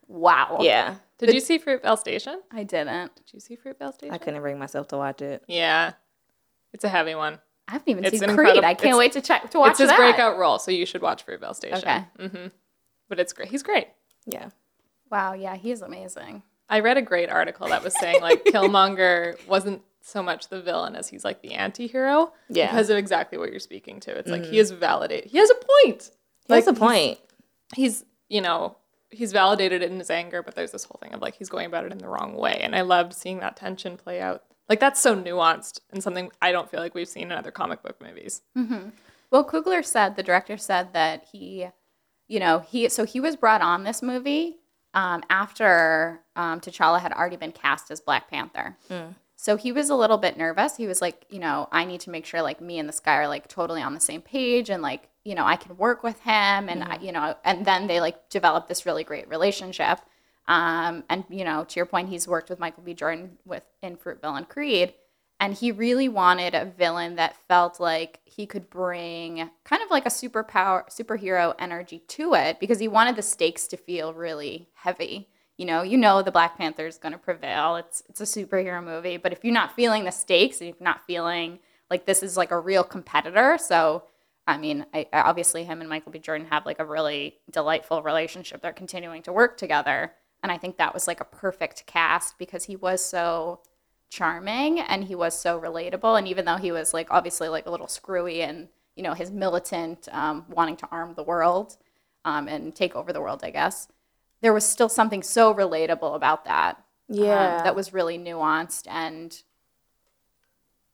wow. 0.08 0.58
Yeah. 0.62 0.96
Did 1.20 1.34
you 1.34 1.40
see 1.40 1.60
Fruitvale 1.60 1.98
Station? 1.98 2.42
I 2.52 2.64
didn't. 2.64 3.16
Did 3.16 3.34
you 3.34 3.40
see 3.40 3.56
Fruitvale 3.58 3.94
Station? 3.94 4.14
I 4.14 4.18
couldn't 4.18 4.42
bring 4.42 4.58
myself 4.60 4.88
to 4.90 4.98
watch 4.98 5.22
it. 5.22 5.44
Yeah. 5.48 5.94
It's 6.74 6.84
a 6.84 6.90
heavy 6.90 7.16
one. 7.16 7.40
I 7.68 7.74
haven't 7.74 7.90
even 7.90 8.04
It's 8.06 8.20
seen 8.20 8.30
an 8.30 8.36
Creed. 8.36 8.48
incredible- 8.50 8.66
I 8.68 8.74
can't 8.74 8.86
it's- 8.86 8.98
wait 8.98 9.12
to 9.14 9.22
check 9.22 9.50
to 9.52 9.60
watch 9.60 9.72
it's 9.72 9.80
his 9.80 9.90
that. 9.90 9.98
breakout 9.98 10.38
role, 10.38 10.60
so 10.60 10.72
you 10.72 10.86
should 10.86 11.02
watch 11.02 11.26
Fruitvale 11.26 11.56
Station. 11.56 11.78
Okay. 11.78 12.04
hmm 12.20 12.48
But 13.10 13.20
it's 13.20 13.32
great. 13.34 13.50
He's 13.50 13.64
great. 13.64 13.88
Yeah. 14.26 14.50
Wow. 15.12 15.34
Yeah, 15.34 15.56
he's 15.56 15.82
amazing. 15.82 16.44
I 16.68 16.80
read 16.80 16.98
a 16.98 17.02
great 17.02 17.30
article 17.30 17.68
that 17.68 17.84
was 17.84 17.94
saying 18.00 18.22
like 18.22 18.44
Killmonger 18.46 19.46
wasn't 19.48 19.84
so 20.02 20.22
much 20.22 20.50
the 20.50 20.62
villain 20.62 20.96
as 20.96 21.08
he's 21.08 21.26
like 21.26 21.42
the 21.42 21.54
anti-hero 21.54 22.32
Yeah. 22.50 22.70
because 22.70 22.90
of 22.90 22.98
exactly 22.98 23.38
what 23.38 23.52
you're 23.52 23.60
speaking 23.60 24.00
to. 24.02 24.16
It's 24.16 24.30
like 24.30 24.46
he 24.46 24.58
mm. 24.58 24.60
is 24.60 24.72
validated. 24.72 25.32
He 25.32 25.38
has 25.40 25.50
a 25.50 25.56
point. 25.56 26.12
The 26.48 26.56
Like, 26.56 26.76
point. 26.78 27.20
He's, 27.76 28.06
you 28.30 28.42
know, 28.42 28.78
he's 29.10 29.32
validated 29.32 29.82
in 29.82 29.98
his 29.98 30.12
anger, 30.12 30.44
but 30.44 30.56
there's 30.56 30.72
this 30.72 30.84
whole 30.84 31.00
thing 31.02 31.14
of 31.14 31.22
like 31.22 31.36
he's 31.36 31.50
going 31.50 31.66
about 31.66 31.86
it 31.86 31.92
in 31.92 31.98
the 31.98 32.08
wrong 32.08 32.36
way. 32.36 32.60
And 32.62 32.76
I 32.76 32.82
loved 32.82 33.14
seeing 33.14 33.40
that 33.40 33.56
tension 33.56 33.98
play 33.98 34.22
out. 34.22 34.44
Like 34.70 34.80
that's 34.80 35.02
so 35.02 35.16
nuanced 35.16 35.80
and 35.92 36.04
something 36.04 36.32
I 36.42 36.52
don't 36.52 36.70
feel 36.70 36.80
like 36.80 36.94
we've 36.96 37.08
seen 37.08 37.24
in 37.24 37.32
other 37.32 37.52
comic 37.52 37.82
book 37.82 38.02
movies. 38.02 38.42
Mm-hmm. 38.58 38.90
Well, 39.32 39.46
Coogler 39.46 39.84
said 39.84 40.16
the 40.16 40.24
director 40.24 40.58
said 40.58 40.94
that 40.94 41.26
he, 41.32 41.68
you 42.28 42.40
know, 42.40 42.60
he 42.60 42.90
so 42.90 43.06
he 43.06 43.20
was 43.20 43.36
brought 43.36 43.62
on 43.62 43.84
this 43.84 44.02
movie 44.02 44.58
um, 44.94 45.24
after 45.30 46.22
um, 46.36 46.60
T'Challa 46.62 47.00
had 47.00 47.12
already 47.14 47.36
been 47.36 47.52
cast 47.52 47.92
as 47.92 48.00
Black 48.02 48.30
Panther. 48.30 48.78
So 49.38 49.58
he 49.58 49.72
was 49.72 49.90
a 49.90 49.96
little 49.96 50.18
bit 50.18 50.38
nervous. 50.38 50.78
He 50.78 50.88
was 50.88 51.02
like, 51.02 51.26
you 51.30 51.40
know, 51.40 51.68
I 51.72 51.84
need 51.86 52.00
to 52.02 52.10
make 52.10 52.26
sure 52.26 52.42
like 52.42 52.62
me 52.62 52.80
and 52.80 52.88
this 52.88 53.00
guy 53.02 53.18
are 53.18 53.28
like 53.28 53.48
totally 53.48 53.82
on 53.82 53.94
the 53.94 54.00
same 54.00 54.22
page 54.22 54.70
and 54.70 54.82
like, 54.82 55.10
you 55.24 55.36
know, 55.36 55.46
I 55.46 55.56
can 55.58 55.78
work 55.78 56.02
with 56.04 56.20
him 56.22 56.70
and 56.70 56.84
I, 56.84 56.98
you 57.02 57.12
know, 57.12 57.36
and 57.44 57.66
then 57.66 57.88
they 57.88 58.00
like 58.00 58.30
developed 58.30 58.70
this 58.70 58.86
really 58.86 59.04
great 59.04 59.28
relationship. 59.30 60.00
Um, 60.48 61.04
and 61.10 61.26
you 61.30 61.44
know, 61.44 61.64
to 61.66 61.76
your 61.76 61.86
point, 61.86 62.10
he's 62.10 62.28
worked 62.28 62.50
with 62.50 62.60
Michael 62.60 62.84
B. 62.84 62.94
Jordan 62.94 63.38
with 63.46 63.64
in 63.82 63.98
Fruitvale 63.98 64.38
and 64.38 64.48
Creed, 64.48 64.94
and 65.40 65.54
he 65.54 65.72
really 65.72 66.08
wanted 66.08 66.56
a 66.56 66.66
villain 66.66 67.16
that 67.16 67.36
felt 67.48 67.80
like 67.80 68.20
he 68.24 68.46
could 68.46 68.70
bring 68.70 69.50
kind 69.64 69.82
of 69.82 69.92
like 69.92 70.06
a 70.06 70.10
superpower, 70.10 70.88
superhero 70.90 71.54
energy 71.60 72.00
to 72.08 72.34
it 72.34 72.60
because 72.60 72.80
he 72.80 72.88
wanted 72.88 73.16
the 73.16 73.22
stakes 73.22 73.68
to 73.68 73.78
feel 73.78 74.14
really 74.14 74.70
heavy. 74.76 75.30
You 75.58 75.66
know, 75.66 75.82
you 75.84 75.98
know 75.98 76.22
the 76.22 76.32
Black 76.32 76.58
Panther 76.58 76.88
is 76.88 76.98
going 76.98 77.12
to 77.14 77.18
prevail. 77.18 77.76
It's 77.76 78.04
it's 78.10 78.22
a 78.22 78.24
superhero 78.24 78.84
movie, 78.84 79.18
but 79.18 79.32
if 79.32 79.44
you're 79.44 79.54
not 79.54 79.76
feeling 79.76 80.04
the 80.04 80.12
stakes 80.12 80.60
and 80.60 80.70
you're 80.70 80.78
not 80.80 81.06
feeling 81.06 81.60
like 81.90 82.06
this 82.06 82.24
is 82.24 82.38
like 82.38 82.52
a 82.52 82.60
real 82.60 82.84
competitor, 82.84 83.58
so 83.58 84.04
I 84.48 84.58
mean, 84.58 84.86
I, 84.94 85.08
obviously 85.12 85.64
him 85.64 85.82
and 85.82 85.90
Michael 85.90 86.12
B. 86.12 86.20
Jordan 86.20 86.48
have 86.52 86.66
like 86.66 86.80
a 86.80 86.86
really 86.86 87.38
delightful 87.50 88.04
relationship. 88.04 88.62
They're 88.62 88.74
continuing 88.74 89.22
to 89.24 89.34
work 89.34 89.58
together, 89.58 90.14
and 90.44 90.52
I 90.52 90.58
think 90.58 90.78
that 90.78 90.94
was 90.94 91.08
like 91.08 91.20
a 91.20 91.26
perfect 91.26 91.86
cast 91.88 92.38
because 92.38 92.66
he 92.66 92.76
was 92.76 93.04
so 93.04 93.62
charming 94.10 94.80
and 94.80 95.04
he 95.06 95.16
was 95.16 95.38
so 95.38 95.60
relatable. 95.60 96.18
And 96.18 96.28
even 96.28 96.46
though 96.46 96.58
he 96.58 96.72
was 96.72 96.94
like 96.94 97.08
obviously 97.12 97.50
like 97.50 97.66
a 97.66 97.72
little 97.72 97.88
screwy 97.88 98.42
and 98.42 98.70
you 98.96 99.04
know 99.04 99.14
his 99.14 99.32
militant 99.32 100.08
um, 100.12 100.46
wanting 100.50 100.78
to 100.78 100.88
arm 100.92 101.14
the 101.16 101.24
world 101.24 101.78
um, 102.24 102.48
and 102.48 102.74
take 102.76 102.96
over 102.96 103.12
the 103.12 103.22
world, 103.22 103.42
I 103.44 103.50
guess 103.52 103.88
there 104.42 104.54
was 104.54 104.66
still 104.66 104.90
something 104.90 105.24
so 105.24 105.54
relatable 105.54 106.16
about 106.16 106.46
that. 106.46 106.78
um, 107.10 107.16
Yeah. 107.18 107.62
that 107.64 107.76
was 107.76 107.94
really 107.94 108.18
nuanced 108.18 108.88
and 108.90 109.42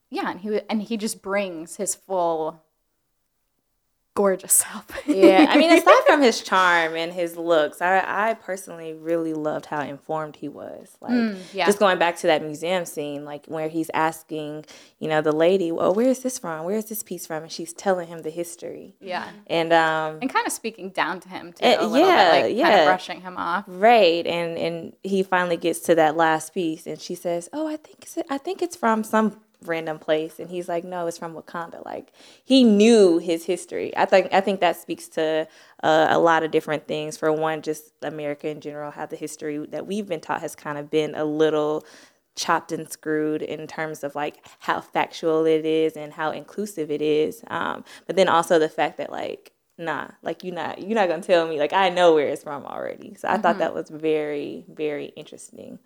yeah, 0.09 0.31
and 0.31 0.39
he 0.41 0.61
and 0.69 0.81
he 0.81 0.97
just 0.97 1.21
brings 1.21 1.77
his 1.77 1.95
full 1.95 2.61
gorgeous 4.13 4.53
self. 4.53 4.85
yeah, 5.07 5.45
I 5.49 5.57
mean, 5.57 5.71
aside 5.71 5.95
from 6.05 6.21
his 6.21 6.41
charm 6.41 6.95
and 6.95 7.13
his 7.13 7.37
looks, 7.37 7.81
I 7.81 8.29
I 8.29 8.33
personally 8.33 8.93
really 8.93 9.33
loved 9.33 9.67
how 9.67 9.81
informed 9.81 10.35
he 10.35 10.49
was. 10.49 10.97
Like, 10.99 11.11
Mm, 11.13 11.37
yeah. 11.53 11.65
just 11.65 11.79
going 11.79 11.97
back 11.97 12.17
to 12.17 12.27
that 12.27 12.41
museum 12.43 12.85
scene, 12.85 13.23
like 13.25 13.45
where 13.45 13.69
he's 13.69 13.89
asking, 13.93 14.65
you 14.99 15.07
know, 15.07 15.21
the 15.21 15.31
lady, 15.31 15.71
"Well, 15.71 15.93
where 15.93 16.07
is 16.09 16.19
this 16.19 16.37
from? 16.39 16.65
Where 16.65 16.75
is 16.75 16.85
this 16.85 17.03
piece 17.03 17.25
from?" 17.25 17.43
And 17.43 17.51
she's 17.51 17.71
telling 17.73 18.07
him 18.09 18.19
the 18.19 18.29
history. 18.29 18.95
yeah. 18.99 19.29
And 19.47 19.71
um, 19.71 20.19
And 20.21 20.29
kind 20.31 20.45
of 20.45 20.51
speaking 20.53 20.89
down 20.89 21.19
to 21.21 21.29
him 21.29 21.53
too, 21.53 21.65
Uh, 21.65 21.77
a 21.79 21.87
little 21.87 22.07
yeah, 22.07 22.23
bit, 22.25 22.31
like 22.31 22.43
kind 22.43 22.57
yeah. 22.57 22.77
of 22.81 22.85
brushing 22.87 23.21
him 23.21 23.37
off. 23.37 23.63
Right, 23.67 24.27
and 24.27 24.57
and 24.57 24.93
he 25.03 25.23
finally 25.23 25.57
gets 25.57 25.79
to 25.81 25.95
that 25.95 26.17
last 26.17 26.53
piece, 26.53 26.85
and 26.85 26.99
she 26.99 27.15
says, 27.15 27.49
"Oh, 27.53 27.65
I 27.67 27.77
think 27.77 27.99
it's, 28.03 28.17
I 28.29 28.37
think 28.37 28.61
it's 28.61 28.75
from 28.75 29.03
some 29.03 29.39
random 29.65 29.99
place," 29.99 30.39
and 30.39 30.49
he's 30.49 30.69
like, 30.69 30.83
"No, 30.83 31.07
it's 31.07 31.17
from 31.17 31.33
Wakanda." 31.33 31.85
Like 31.85 32.11
he 32.43 32.63
knew 32.63 33.17
his 33.17 33.45
history. 33.45 33.95
I 33.97 34.05
think 34.05 34.33
I 34.33 34.41
think 34.41 34.59
that 34.61 34.75
speaks 34.77 35.07
to 35.09 35.47
uh, 35.83 36.07
a 36.09 36.19
lot 36.19 36.43
of 36.43 36.51
different 36.51 36.87
things. 36.87 37.17
For 37.17 37.31
one, 37.31 37.61
just 37.61 37.93
America 38.01 38.49
in 38.49 38.61
general, 38.61 38.91
how 38.91 39.05
the 39.05 39.15
history 39.15 39.57
that 39.67 39.87
we've 39.87 40.07
been 40.07 40.21
taught 40.21 40.41
has 40.41 40.55
kind 40.55 40.77
of 40.77 40.89
been 40.89 41.15
a 41.15 41.25
little 41.25 41.85
chopped 42.35 42.71
and 42.71 42.89
screwed 42.89 43.41
in 43.41 43.67
terms 43.67 44.03
of 44.03 44.15
like 44.15 44.45
how 44.59 44.79
factual 44.81 45.45
it 45.45 45.65
is 45.65 45.97
and 45.97 46.13
how 46.13 46.31
inclusive 46.31 46.89
it 46.89 47.01
is. 47.01 47.43
Um, 47.47 47.83
but 48.07 48.15
then 48.15 48.29
also 48.29 48.57
the 48.59 48.69
fact 48.69 48.97
that 48.97 49.11
like 49.11 49.51
nah, 49.77 50.07
like 50.21 50.43
you're 50.43 50.55
not 50.55 50.79
you're 50.79 50.95
not 50.95 51.09
gonna 51.09 51.21
tell 51.21 51.47
me 51.47 51.59
like 51.59 51.73
I 51.73 51.89
know 51.89 52.13
where 52.13 52.29
it's 52.29 52.43
from 52.43 52.65
already. 52.65 53.15
So 53.15 53.27
I 53.27 53.37
thought 53.37 53.57
that 53.59 53.73
was 53.73 53.89
very 53.89 54.65
very 54.69 55.05
interesting. 55.17 55.79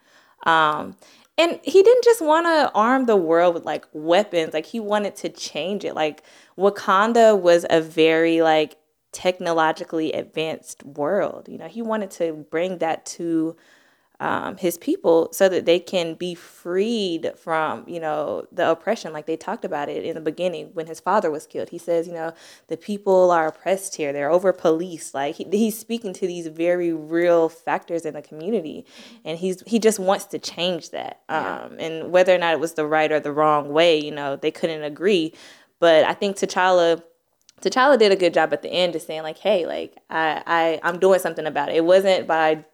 Um, 0.46 0.96
and 1.38 1.60
he 1.64 1.84
didn't 1.84 2.04
just 2.04 2.22
want 2.22 2.46
to 2.46 2.72
arm 2.74 3.06
the 3.06 3.16
world 3.16 3.56
with 3.56 3.66
like 3.66 3.86
weapons. 3.92 4.54
Like 4.54 4.66
he 4.66 4.80
wanted 4.80 5.16
to 5.18 5.30
change 5.30 5.84
it. 5.84 5.94
Like 5.94 6.24
Wakanda 6.58 7.40
was 7.40 7.66
a 7.70 7.82
very 7.82 8.42
like 8.42 8.78
technologically 9.12 10.14
advanced 10.14 10.84
world. 10.84 11.48
You 11.50 11.58
know, 11.58 11.68
he 11.68 11.82
wanted 11.82 12.12
to 12.12 12.46
bring 12.50 12.78
that 12.78 13.06
to 13.08 13.56
um, 14.20 14.58
his 14.58 14.78
people 14.78 15.30
so 15.32 15.50
that 15.50 15.66
they 15.66 15.80
can 15.80 16.14
be 16.14 16.36
freed 16.36 17.34
from 17.36 17.88
you 17.88 18.00
know 18.00 18.48
the 18.52 18.70
oppression. 18.70 19.14
Like 19.14 19.26
they 19.26 19.38
talked 19.38 19.66
about 19.66 19.90
it 19.90 20.06
in 20.06 20.16
the 20.16 20.22
beginning 20.22 20.70
when 20.74 20.88
his 20.88 21.00
father 21.00 21.30
was 21.30 21.46
killed. 21.46 21.70
He 21.70 21.78
says 21.78 22.08
you 22.08 22.14
know 22.14 22.34
the 22.68 22.78
people 22.78 23.32
are 23.32 23.48
oppressed 23.48 23.96
here. 23.96 24.14
They're 24.14 24.32
over 24.32 24.54
policed. 24.54 25.14
Like 25.14 25.36
he, 25.36 25.46
he's 25.52 25.78
speaking 25.78 26.14
to 26.14 26.28
these 26.28 26.48
very 26.48 26.94
real 26.94 27.50
factors 27.50 28.06
in 28.06 28.14
the 28.14 28.22
community 28.22 28.86
and 29.24 29.38
he's 29.38 29.62
he 29.68 29.80
just 29.80 30.00
wants 30.00 30.26
to 30.26 30.40
change 30.40 30.92
that 30.92 31.22
um, 31.30 31.76
and 31.80 32.12
whether 32.12 32.34
or 32.34 32.38
not 32.38 32.54
it 32.54 32.60
was 32.60 32.74
the 32.74 32.86
right 32.86 33.12
or 33.12 33.20
the 33.20 33.32
wrong 33.32 33.70
way 33.70 34.00
you 34.02 34.12
know 34.12 34.36
they 34.36 34.52
couldn't 34.52 34.84
agree. 34.84 35.34
But 35.80 36.06
i 36.06 36.14
think 36.14 36.38
t'challa 36.38 37.04
T'Challa 37.62 37.98
did 37.98 38.12
a 38.12 38.16
good 38.16 38.34
job 38.34 38.52
at 38.54 38.62
the 38.62 38.70
end, 38.70 38.94
just 38.94 39.08
saying 39.08 39.24
like, 39.24 39.38
"Hey, 39.38 39.66
like 39.66 39.98
I, 40.10 40.44
I, 40.46 40.80
I'm 40.84 41.00
doing 41.00 41.20
something 41.20 41.46
about 41.46 41.70
it. 41.70 41.76
It 41.76 41.86
wasn't 41.86 42.28
by 42.28 42.66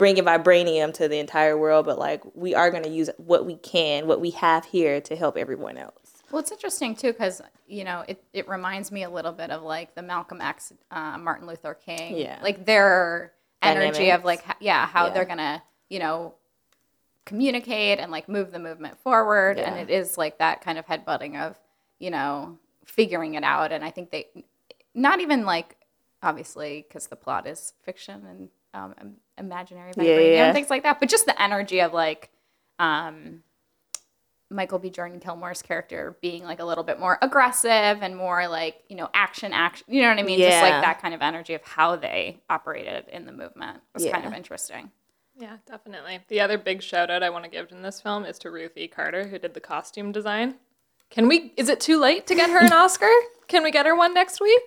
bringing 0.00 0.24
vibranium 0.24 0.92
to 0.94 1.06
the 1.08 1.18
entire 1.18 1.56
world, 1.56 1.84
but 1.84 1.98
like 1.98 2.22
we 2.34 2.54
are 2.54 2.70
going 2.70 2.82
to 2.82 2.88
use 2.90 3.10
what 3.18 3.44
we 3.46 3.54
can, 3.56 4.06
what 4.06 4.18
we 4.20 4.30
have 4.30 4.64
here, 4.64 5.00
to 5.02 5.14
help 5.14 5.36
everyone 5.36 5.76
else." 5.76 6.22
Well, 6.32 6.40
it's 6.40 6.50
interesting 6.50 6.94
too 6.96 7.12
because 7.12 7.42
you 7.68 7.84
know 7.84 8.04
it, 8.08 8.24
it 8.32 8.48
reminds 8.48 8.90
me 8.90 9.02
a 9.04 9.10
little 9.10 9.32
bit 9.32 9.50
of 9.50 9.62
like 9.62 9.94
the 9.94 10.02
Malcolm 10.02 10.40
X, 10.40 10.72
uh, 10.90 11.18
Martin 11.18 11.46
Luther 11.46 11.74
King, 11.74 12.16
Yeah. 12.16 12.38
like 12.42 12.64
their 12.64 13.32
energy 13.62 14.10
of 14.10 14.24
like 14.24 14.42
yeah 14.60 14.86
how 14.86 15.06
Yeah. 15.06 15.12
they're 15.12 15.24
gonna 15.26 15.62
you 15.88 15.98
know 15.98 16.34
communicate 17.26 17.98
and 17.98 18.10
like 18.10 18.28
move 18.28 18.50
the 18.52 18.58
movement 18.58 18.98
forward, 19.00 19.58
and 19.58 19.76
it 19.78 19.90
is 19.90 20.16
like 20.18 20.38
that 20.38 20.62
kind 20.62 20.78
of 20.78 20.86
headbutting 20.86 21.40
of 21.40 21.58
you 21.98 22.10
know 22.10 22.58
figuring 22.86 23.34
it 23.34 23.44
out, 23.44 23.70
and 23.72 23.84
I 23.84 23.90
think 23.90 24.10
they 24.10 24.28
not 24.94 25.20
even 25.20 25.44
like 25.44 25.76
obviously 26.22 26.84
because 26.86 27.06
the 27.08 27.16
plot 27.16 27.46
is 27.46 27.72
fiction 27.84 28.24
and 28.26 28.48
um, 28.74 28.94
imaginary 29.38 29.92
Yeah, 29.96 30.04
vibranium 30.04 30.34
yeah. 30.34 30.44
and 30.46 30.54
things 30.54 30.70
like 30.70 30.82
that, 30.84 31.00
but 31.00 31.08
just 31.08 31.26
the 31.26 31.40
energy 31.40 31.80
of 31.80 31.92
like. 31.92 32.30
Um, 32.78 33.42
Michael 34.52 34.80
B. 34.80 34.90
Jordan 34.90 35.20
Killmonger's 35.20 35.62
character 35.62 36.16
being 36.20 36.42
like 36.42 36.58
a 36.58 36.64
little 36.64 36.82
bit 36.82 36.98
more 36.98 37.18
aggressive 37.22 37.70
and 37.70 38.16
more 38.16 38.48
like, 38.48 38.82
you 38.88 38.96
know, 38.96 39.08
action, 39.14 39.52
action. 39.52 39.86
You 39.88 40.02
know 40.02 40.08
what 40.08 40.18
I 40.18 40.24
mean? 40.24 40.40
Yeah. 40.40 40.50
Just 40.50 40.62
like 40.62 40.82
that 40.82 41.00
kind 41.00 41.14
of 41.14 41.22
energy 41.22 41.54
of 41.54 41.62
how 41.62 41.94
they 41.94 42.40
operated 42.50 43.04
in 43.12 43.26
the 43.26 43.32
movement 43.32 43.80
was 43.94 44.04
kind 44.06 44.26
of 44.26 44.32
interesting. 44.32 44.90
Yeah, 45.38 45.58
definitely. 45.66 46.18
The 46.28 46.40
other 46.40 46.58
big 46.58 46.82
shout 46.82 47.10
out 47.10 47.22
I 47.22 47.30
want 47.30 47.44
to 47.44 47.50
give 47.50 47.70
in 47.70 47.82
this 47.82 48.00
film 48.00 48.24
is 48.24 48.38
to 48.40 48.50
Ruth 48.50 48.76
E. 48.76 48.88
Carter, 48.88 49.28
who 49.28 49.38
did 49.38 49.54
the 49.54 49.60
costume 49.60 50.10
design. 50.10 50.56
Can 51.10 51.28
we, 51.28 51.52
is 51.56 51.68
it 51.68 51.80
too 51.80 52.00
late 52.00 52.26
to 52.26 52.34
get 52.34 52.50
her 52.50 52.58
an 52.58 52.72
Oscar? 52.72 53.08
Can 53.46 53.62
we 53.62 53.70
get 53.70 53.86
her 53.86 53.96
one 53.96 54.12
next 54.14 54.40
week? 54.40 54.62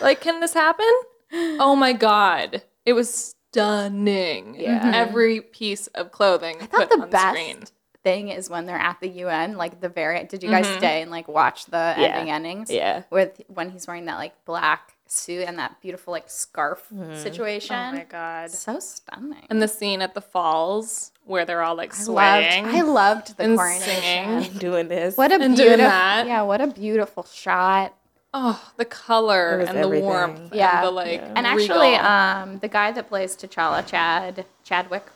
Like, 0.00 0.20
can 0.20 0.40
this 0.40 0.52
happen? 0.52 0.90
Oh 1.32 1.74
my 1.74 1.94
God. 1.94 2.62
It 2.86 2.92
was 2.94 3.34
stunning. 3.52 4.56
Yeah. 4.58 4.92
Every 4.94 5.40
piece 5.40 5.86
of 5.88 6.12
clothing 6.12 6.56
I 6.60 6.66
thought 6.66 6.88
put 6.88 6.96
the 6.96 7.02
on 7.04 7.10
best 7.10 7.28
screen. 7.38 7.62
thing 8.04 8.28
is 8.28 8.48
when 8.48 8.66
they're 8.66 8.76
at 8.78 9.00
the 9.00 9.08
UN, 9.08 9.56
like 9.56 9.80
the 9.80 9.88
very. 9.88 10.22
Did 10.24 10.42
you 10.42 10.50
guys 10.50 10.66
stay 10.78 11.02
and 11.02 11.10
like 11.10 11.28
watch 11.28 11.66
the 11.66 11.76
Mm-hmm. 11.76 12.00
Yeah. 12.00 12.06
ending 12.08 12.30
endings? 12.32 12.70
Yeah. 12.70 13.02
With 13.10 13.42
when 13.48 13.70
he's 13.70 13.86
wearing 13.86 14.06
that 14.06 14.16
like 14.16 14.32
black 14.44 14.92
suit 15.08 15.44
and 15.46 15.58
that 15.58 15.80
beautiful 15.80 16.12
like 16.12 16.28
scarf 16.28 16.86
situation. 17.14 17.76
Oh 17.76 17.92
my 17.92 18.04
god. 18.04 18.50
So 18.50 18.78
stunning. 18.80 19.46
And 19.50 19.60
the 19.62 19.68
scene 19.68 20.02
at 20.02 20.14
the 20.14 20.20
falls 20.20 21.12
where 21.24 21.44
they're 21.44 21.62
all 21.62 21.76
like 21.76 21.92
I 21.94 21.96
loved, 21.98 22.04
swaying. 22.06 22.64
I 22.66 22.80
loved 22.82 23.36
the 23.36 23.44
and 23.44 23.56
coronation. 23.56 24.42
singing. 24.42 24.58
Doing 24.58 24.88
this. 24.88 25.16
What 25.16 25.30
a 25.32 25.34
And 25.34 25.56
doing 25.56 25.68
beautiful, 25.76 25.84
that. 25.90 26.26
yeah, 26.26 26.42
what 26.42 26.60
a 26.60 26.66
beautiful 26.68 27.24
shot. 27.24 27.94
Oh, 28.36 28.72
the 28.76 28.84
color 28.84 29.54
It 29.54 29.58
was 29.60 29.68
and 29.70 29.78
the 29.82 29.88
warmth 30.00 30.54
Yeah. 30.54 30.78
and 30.78 30.86
the 30.86 30.90
like 30.90 31.22
And 31.22 31.46
actually, 31.46 31.94
um, 31.96 32.58
the 32.58 32.68
guy 32.68 32.92
that 32.92 33.08
plays 33.08 33.34
T'Challa, 33.36 33.84
Chad 33.86 34.44
Chadwick, 34.62 35.06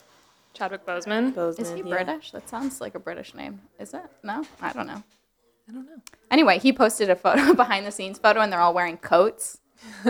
Chadwick 0.53 0.85
Boseman. 0.85 1.33
Bozeman, 1.33 1.65
is 1.65 1.71
he 1.71 1.87
yeah. 1.87 1.95
British? 1.95 2.31
That 2.31 2.49
sounds 2.49 2.81
like 2.81 2.95
a 2.95 2.99
British 2.99 3.33
name. 3.35 3.61
Is 3.79 3.93
it? 3.93 4.03
No, 4.23 4.43
I 4.61 4.73
don't 4.73 4.87
know. 4.87 5.03
I 5.69 5.71
don't 5.71 5.85
know. 5.85 6.01
Anyway, 6.31 6.57
he 6.59 6.73
posted 6.73 7.09
a 7.09 7.15
photo, 7.15 7.53
behind 7.63 7.85
the 7.85 7.91
scenes 7.91 8.17
photo, 8.17 8.41
and 8.41 8.51
they're 8.51 8.59
all 8.59 8.73
wearing 8.73 8.97
coats. 8.97 9.59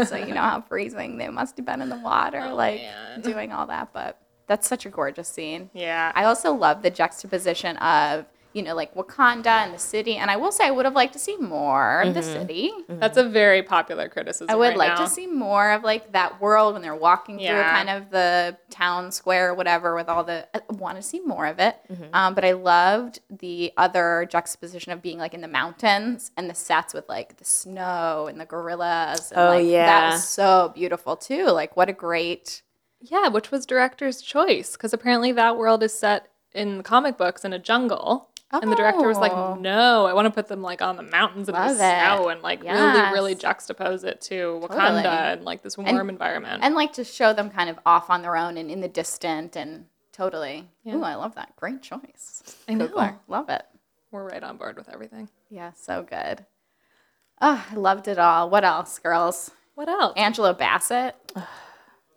so 0.05 0.15
you 0.15 0.33
know 0.33 0.41
how 0.41 0.61
freezing 0.69 1.17
they 1.17 1.27
must 1.29 1.57
have 1.57 1.65
been 1.65 1.81
in 1.81 1.89
the 1.89 1.99
water, 1.99 2.53
like 2.53 2.81
man. 2.81 3.21
doing 3.21 3.51
all 3.51 3.67
that. 3.67 3.89
But 3.93 4.17
that's 4.47 4.67
such 4.67 4.85
a 4.85 4.89
gorgeous 4.89 5.27
scene. 5.27 5.69
Yeah. 5.73 6.11
I 6.15 6.23
also 6.23 6.53
love 6.53 6.81
the 6.81 6.89
juxtaposition 6.89 7.77
of 7.77 8.25
you 8.53 8.61
know 8.63 8.75
like 8.75 8.93
Wakanda 8.95 9.47
and 9.65 9.73
the 9.73 9.79
city, 9.79 10.17
and 10.17 10.29
I 10.29 10.35
will 10.37 10.51
say 10.51 10.65
I 10.67 10.71
would 10.71 10.85
have 10.85 10.95
liked 10.95 11.13
to 11.13 11.19
see 11.19 11.37
more 11.37 12.01
of 12.01 12.13
the 12.13 12.23
city. 12.23 12.71
That's 12.87 13.17
a 13.17 13.27
very 13.27 13.63
popular 13.63 14.09
criticism. 14.09 14.47
I 14.49 14.55
would 14.55 14.69
right 14.69 14.77
like 14.77 14.97
now. 14.97 15.05
to 15.05 15.09
see 15.09 15.27
more 15.27 15.71
of 15.71 15.83
like 15.83 16.11
that 16.11 16.41
world 16.41 16.73
when 16.73 16.81
they're 16.81 16.95
walking 16.95 17.37
through 17.37 17.47
kind 17.63 17.89
of 17.89 18.09
the 18.11 18.57
town 18.69 19.11
square 19.11 19.49
or 19.49 19.53
whatever 19.53 19.95
with 19.95 20.09
all 20.09 20.23
the 20.23 20.47
I 20.55 20.61
want 20.73 20.97
to 20.97 21.01
see 21.01 21.19
more 21.21 21.45
of 21.47 21.59
it. 21.59 21.77
Mm-hmm. 21.91 22.13
Um, 22.13 22.33
but 22.33 22.43
I 22.45 22.51
loved 22.53 23.19
the 23.29 23.71
other 23.77 24.27
juxtaposition 24.29 24.91
of 24.91 25.01
being 25.01 25.17
like 25.17 25.33
in 25.33 25.41
the 25.41 25.47
mountains 25.47 26.31
and 26.37 26.49
the 26.49 26.55
sets 26.55 26.93
with 26.93 27.07
like 27.09 27.37
the 27.37 27.45
snow 27.45 28.27
and 28.29 28.39
the 28.39 28.45
gorillas. 28.45 29.31
And, 29.31 29.39
Oh, 29.41 29.45
like, 29.49 29.63
that 29.65 29.69
yeah. 29.69 30.11
was 30.11 30.27
so 30.27 30.71
beautiful 30.75 31.15
too. 31.15 31.45
Like 31.49 31.75
what 31.77 31.89
a 31.89 31.93
great 31.93 32.61
Yeah, 32.99 33.29
which 33.29 33.49
was 33.51 33.65
director's 33.65 34.21
choice 34.21 34.73
because 34.73 34.93
apparently 34.93 35.31
that 35.33 35.57
world 35.57 35.81
is 35.83 35.97
set 35.97 36.27
in 36.53 36.77
the 36.77 36.83
comic 36.83 37.17
books 37.17 37.45
in 37.45 37.53
a 37.53 37.59
jungle. 37.59 38.29
And 38.53 38.71
the 38.71 38.75
director 38.75 39.07
was 39.07 39.17
Oh. 39.17 39.21
like, 39.21 39.59
"No, 39.59 40.05
I 40.07 40.13
want 40.13 40.25
to 40.25 40.31
put 40.31 40.47
them 40.47 40.61
like 40.61 40.81
on 40.81 40.97
the 40.97 41.03
mountains 41.03 41.47
and 41.47 41.55
in 41.57 41.63
Love 41.63 41.77
the 41.77 41.83
it. 41.85 41.99
snow 42.01 42.27
and 42.29 42.41
like 42.41 42.61
really, 42.63 43.01
really 43.13 43.35
juxtapose 43.35 44.03
it 44.03 44.19
to 44.21 44.59
Wakanda 44.63 45.03
Totally. 45.03 45.05
and 45.07 45.45
like 45.45 45.61
this 45.63 45.77
warm 45.77 46.09
environment." 46.09 46.61
and 46.63 46.75
like 46.75 46.93
to 46.93 47.03
show 47.03 47.31
them 47.33 47.49
kind 47.49 47.69
of 47.69 47.79
off 47.85 48.09
on 48.09 48.21
their 48.21 48.35
own 48.35 48.57
and 48.57 48.69
in 48.69 48.81
the 48.81 48.87
distant 48.87 49.55
and 49.55 49.85
totally. 50.11 50.67
Ooh, 50.87 51.03
I 51.03 51.15
love 51.15 51.35
that. 51.35 51.55
Great 51.55 51.81
choice. 51.81 52.57
I 52.67 52.73
know. 52.73 52.87
Coogler. 52.87 53.15
Love 53.27 53.49
it. 53.49 53.63
We're 54.11 54.27
right 54.27 54.43
on 54.43 54.57
board 54.57 54.75
with 54.75 54.89
everything. 54.89 55.29
Yeah, 55.49 55.71
so 55.73 56.03
good. 56.03 56.45
Oh, 57.41 57.65
I 57.71 57.75
loved 57.75 58.07
it 58.09 58.19
all. 58.19 58.49
What 58.49 58.63
else, 58.65 58.99
girls? 58.99 59.51
What 59.75 59.87
else? 59.87 60.13
Angela 60.17 60.53
Bassett 60.53 61.15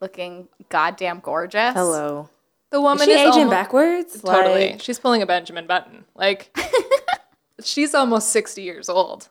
looking 0.01 0.49
goddamn 0.69 1.21
gorgeous. 1.21 1.73
Hello. 1.75 2.29
The 2.75 2.81
Is 2.81 2.83
woman 2.83 3.07
she 3.07 3.13
is 3.13 3.21
aging 3.21 3.43
almo- 3.43 3.51
backwards? 3.51 4.21
Totally. 4.21 4.71
Like, 4.73 4.83
she's 4.83 4.99
pulling 4.99 5.23
a 5.23 5.27
Benjamin 5.27 5.67
Button. 5.69 6.05
Like 6.17 6.57
she's 7.63 7.95
almost 7.95 8.31
60 8.31 8.63
years 8.63 8.89
old. 8.89 9.29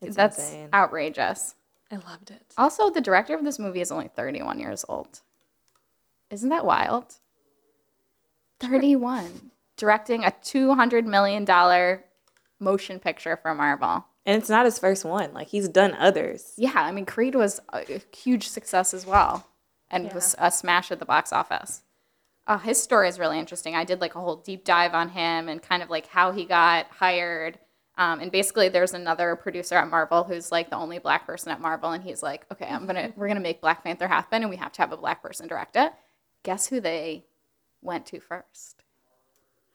it's 0.00 0.14
That's 0.14 0.38
insane. 0.38 0.68
I 0.72 1.96
loved 1.96 2.30
it. 2.30 2.54
Also, 2.56 2.88
the 2.88 3.00
director 3.00 3.34
of 3.34 3.42
this 3.44 3.58
movie 3.58 3.80
is 3.80 3.90
only 3.90 4.08
31 4.08 4.60
years 4.60 4.84
old. 4.88 5.20
Isn't 6.30 6.50
that 6.50 6.64
wild? 6.64 7.16
31. 8.60 9.50
Directing 9.76 10.24
a 10.24 10.30
$200 10.30 11.04
million 11.04 11.98
motion 12.60 13.00
picture 13.00 13.36
for 13.36 13.54
Marvel. 13.54 14.06
And 14.24 14.40
it's 14.40 14.48
not 14.48 14.66
his 14.66 14.78
first 14.78 15.04
one. 15.04 15.34
Like 15.34 15.48
he's 15.48 15.68
done 15.68 15.94
others. 15.98 16.52
Yeah, 16.56 16.72
I 16.76 16.92
mean, 16.92 17.06
Creed 17.06 17.34
was 17.34 17.60
a 17.72 18.00
huge 18.16 18.48
success 18.48 18.94
as 18.94 19.04
well 19.04 19.48
and 19.90 20.12
was 20.12 20.36
a 20.38 20.52
smash 20.52 20.92
at 20.92 21.00
the 21.00 21.04
box 21.04 21.32
office. 21.32 21.82
Uh, 22.46 22.58
his 22.58 22.82
story 22.82 23.08
is 23.08 23.18
really 23.18 23.38
interesting. 23.38 23.74
I 23.74 23.84
did 23.84 24.00
like 24.00 24.14
a 24.14 24.20
whole 24.20 24.36
deep 24.36 24.64
dive 24.64 24.94
on 24.94 25.10
him 25.10 25.48
and 25.48 25.62
kind 25.62 25.82
of 25.82 25.90
like 25.90 26.06
how 26.06 26.32
he 26.32 26.44
got 26.44 26.86
hired. 26.90 27.58
Um, 27.96 28.20
and 28.20 28.32
basically, 28.32 28.68
there's 28.68 28.94
another 28.94 29.36
producer 29.36 29.76
at 29.76 29.88
Marvel 29.88 30.24
who's 30.24 30.50
like 30.50 30.70
the 30.70 30.76
only 30.76 30.98
black 30.98 31.26
person 31.26 31.52
at 31.52 31.60
Marvel, 31.60 31.90
and 31.90 32.02
he's 32.02 32.22
like, 32.22 32.46
"Okay, 32.50 32.66
I'm 32.66 32.86
gonna 32.86 33.12
we're 33.16 33.28
gonna 33.28 33.40
make 33.40 33.60
Black 33.60 33.84
Panther 33.84 34.08
happen, 34.08 34.42
and 34.42 34.50
we 34.50 34.56
have 34.56 34.72
to 34.72 34.82
have 34.82 34.92
a 34.92 34.96
black 34.96 35.22
person 35.22 35.46
direct 35.46 35.76
it." 35.76 35.92
Guess 36.42 36.68
who 36.68 36.80
they 36.80 37.26
went 37.82 38.06
to 38.06 38.18
first? 38.18 38.82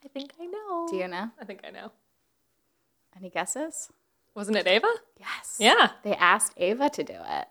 I 0.03 0.08
think 0.08 0.32
I 0.41 0.45
know. 0.47 0.88
Do 0.89 0.95
you 0.97 1.08
know? 1.08 1.30
I 1.39 1.45
think 1.45 1.62
I 1.65 1.69
know. 1.69 1.91
Any 3.15 3.30
guesses? 3.30 3.89
Wasn't 4.36 4.58
it 4.58 4.67
Ava? 4.67 4.91
Yes. 5.19 5.58
Yeah. 5.60 5.91
They 6.03 6.15
asked 6.15 6.53
Ava 6.58 6.89
to 6.89 7.03
do 7.03 7.13
it. 7.15 7.47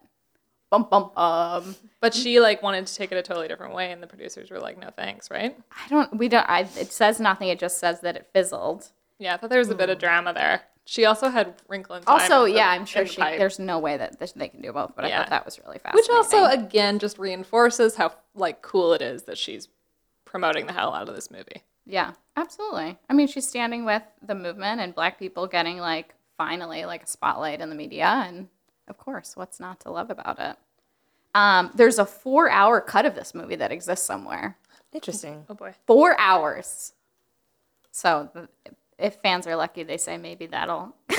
Bum 0.71 0.87
bum 0.91 1.11
bum. 1.15 1.77
But 2.01 2.15
she 2.15 2.41
like 2.41 2.63
wanted 2.63 2.87
to 2.87 2.95
take 2.95 3.13
it 3.13 3.17
a 3.17 3.23
totally 3.23 3.49
different 3.49 3.75
way 3.75 3.93
and 3.93 4.03
the 4.03 4.07
producers 4.07 4.51
were 4.51 4.59
like, 4.59 4.79
"No, 4.79 4.91
thanks," 4.91 5.31
right? 5.31 5.57
I 5.71 5.89
don't. 5.89 6.17
We 6.17 6.29
don't. 6.29 6.49
I, 6.49 6.61
it 6.79 6.93
says 6.93 7.21
nothing. 7.21 7.49
It 7.49 7.59
just 7.59 7.79
says 7.79 8.01
that 8.01 8.17
it 8.17 8.29
fizzled. 8.33 8.91
Yeah, 9.19 9.35
I 9.35 9.37
thought 9.37 9.51
there 9.51 9.61
was 9.61 9.71
a 9.71 9.75
bit 9.75 9.91
of 9.91 9.99
hmm. 9.99 10.05
drama 10.05 10.35
there. 10.35 10.63
She 10.89 11.05
also 11.05 11.31
had 11.31 11.55
Wrinkle 11.67 11.97
in 11.97 12.05
Also, 12.07 12.45
yeah, 12.45 12.71
I'm 12.71 12.87
sure 12.87 13.07
she. 13.07 13.21
Pipe, 13.21 13.39
There's 13.39 13.59
no 13.59 13.81
way 13.81 13.97
that 13.97 14.21
this, 14.21 14.33
they 14.33 14.49
can 14.49 14.61
do 14.61 14.73
both. 14.73 14.93
But 14.95 15.05
I 15.05 15.11
thought 15.11 15.31
that 15.31 15.45
was 15.45 15.59
really 15.59 15.79
fascinating. 15.79 16.15
which 16.15 16.17
also 16.17 16.45
again 16.45 16.99
just 17.01 17.19
reinforces 17.19 17.97
how 17.97 18.13
like 18.35 18.63
cool 18.63 18.93
it 18.93 19.03
is 19.03 19.25
that 19.25 19.37
she's 19.37 19.69
promoting 20.25 20.67
the 20.67 20.73
hell 20.73 20.95
out 20.95 21.09
of 21.09 21.15
this 21.15 21.31
movie. 21.31 21.63
yeah, 21.87 22.13
absolutely. 22.37 22.99
I 23.09 23.15
mean, 23.15 23.27
she's 23.27 23.49
standing 23.49 23.85
with 23.85 24.03
the 24.23 24.35
movement 24.35 24.81
and 24.81 24.95
Black 24.95 25.19
people 25.19 25.47
getting 25.47 25.79
like 25.79 26.15
finally 26.39 26.85
like 26.85 27.05
a 27.05 27.07
spotlight 27.07 27.61
in 27.61 27.69
the 27.69 27.77
media, 27.77 28.25
and 28.27 28.49
of 28.89 28.99
course, 28.99 29.37
what's 29.37 29.59
not 29.61 29.81
to 29.81 29.91
love 29.91 30.11
about 30.11 30.39
it? 30.39 30.57
Um, 31.35 31.71
there's 31.75 31.99
a 31.99 32.07
four-hour 32.07 32.81
cut 32.81 33.05
of 33.05 33.15
this 33.15 33.35
movie 33.35 33.57
that 33.57 33.71
exists 33.73 34.07
somewhere. 34.07 34.57
Interesting. 34.93 35.45
Oh 35.51 35.55
boy. 35.55 35.75
Four 35.87 36.19
hours. 36.19 36.93
So 37.91 38.31
if 38.99 39.17
fans 39.17 39.47
are 39.47 39.57
lucky, 39.57 39.83
they 39.83 39.97
say 39.99 40.17
maybe 40.17 40.47
that'll 40.47 40.95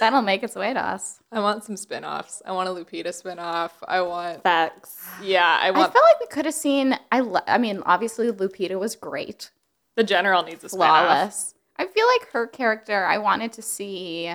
that'll 0.00 0.22
make 0.22 0.42
its 0.42 0.54
way 0.56 0.72
to 0.74 0.80
us. 0.80 1.20
I 1.32 1.40
want 1.40 1.64
some 1.64 1.76
spin-offs. 1.76 2.42
I 2.44 2.52
want 2.52 2.68
a 2.68 2.72
Lupita 2.72 3.12
spin-off. 3.12 3.82
I 3.86 4.00
want 4.02 4.42
Facts. 4.42 5.06
Yeah, 5.22 5.58
I 5.60 5.68
I 5.68 5.70
want 5.70 5.92
felt 5.92 6.04
like 6.04 6.20
we 6.20 6.26
could 6.26 6.44
have 6.44 6.54
seen. 6.54 6.98
I 7.10 7.20
lo- 7.20 7.40
I 7.46 7.58
mean, 7.58 7.82
obviously 7.86 8.30
Lupita 8.30 8.78
was 8.78 8.96
great, 8.96 9.50
the 9.96 10.04
general 10.04 10.42
needs 10.42 10.64
a 10.64 10.68
spin-off. 10.68 11.06
flawless. 11.06 11.54
I 11.76 11.86
feel 11.86 12.06
like 12.06 12.30
her 12.32 12.46
character. 12.46 13.04
I 13.04 13.18
wanted 13.18 13.52
to 13.54 13.62
see. 13.62 14.32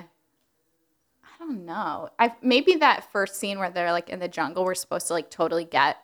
I 1.39 1.45
don't 1.45 1.65
know. 1.65 2.09
I 2.19 2.33
maybe 2.41 2.75
that 2.75 3.11
first 3.11 3.35
scene 3.35 3.59
where 3.59 3.69
they're 3.69 3.91
like 3.91 4.09
in 4.09 4.19
the 4.19 4.27
jungle, 4.27 4.65
we're 4.65 4.75
supposed 4.75 5.07
to 5.07 5.13
like 5.13 5.29
totally 5.29 5.65
get 5.65 5.97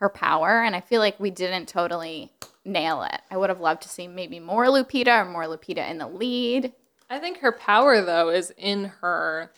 her 0.00 0.08
power, 0.08 0.62
and 0.62 0.76
I 0.76 0.80
feel 0.80 1.00
like 1.00 1.18
we 1.18 1.30
didn't 1.30 1.66
totally 1.66 2.32
nail 2.64 3.02
it. 3.02 3.20
I 3.30 3.36
would 3.36 3.50
have 3.50 3.60
loved 3.60 3.82
to 3.82 3.88
see 3.88 4.06
maybe 4.08 4.40
more 4.40 4.66
Lupita 4.66 5.22
or 5.22 5.24
more 5.24 5.44
Lupita 5.44 5.88
in 5.90 5.98
the 5.98 6.08
lead. 6.08 6.72
I 7.10 7.18
think 7.18 7.38
her 7.38 7.52
power 7.52 8.00
though 8.00 8.30
is 8.30 8.52
in 8.56 8.86
her 9.00 9.52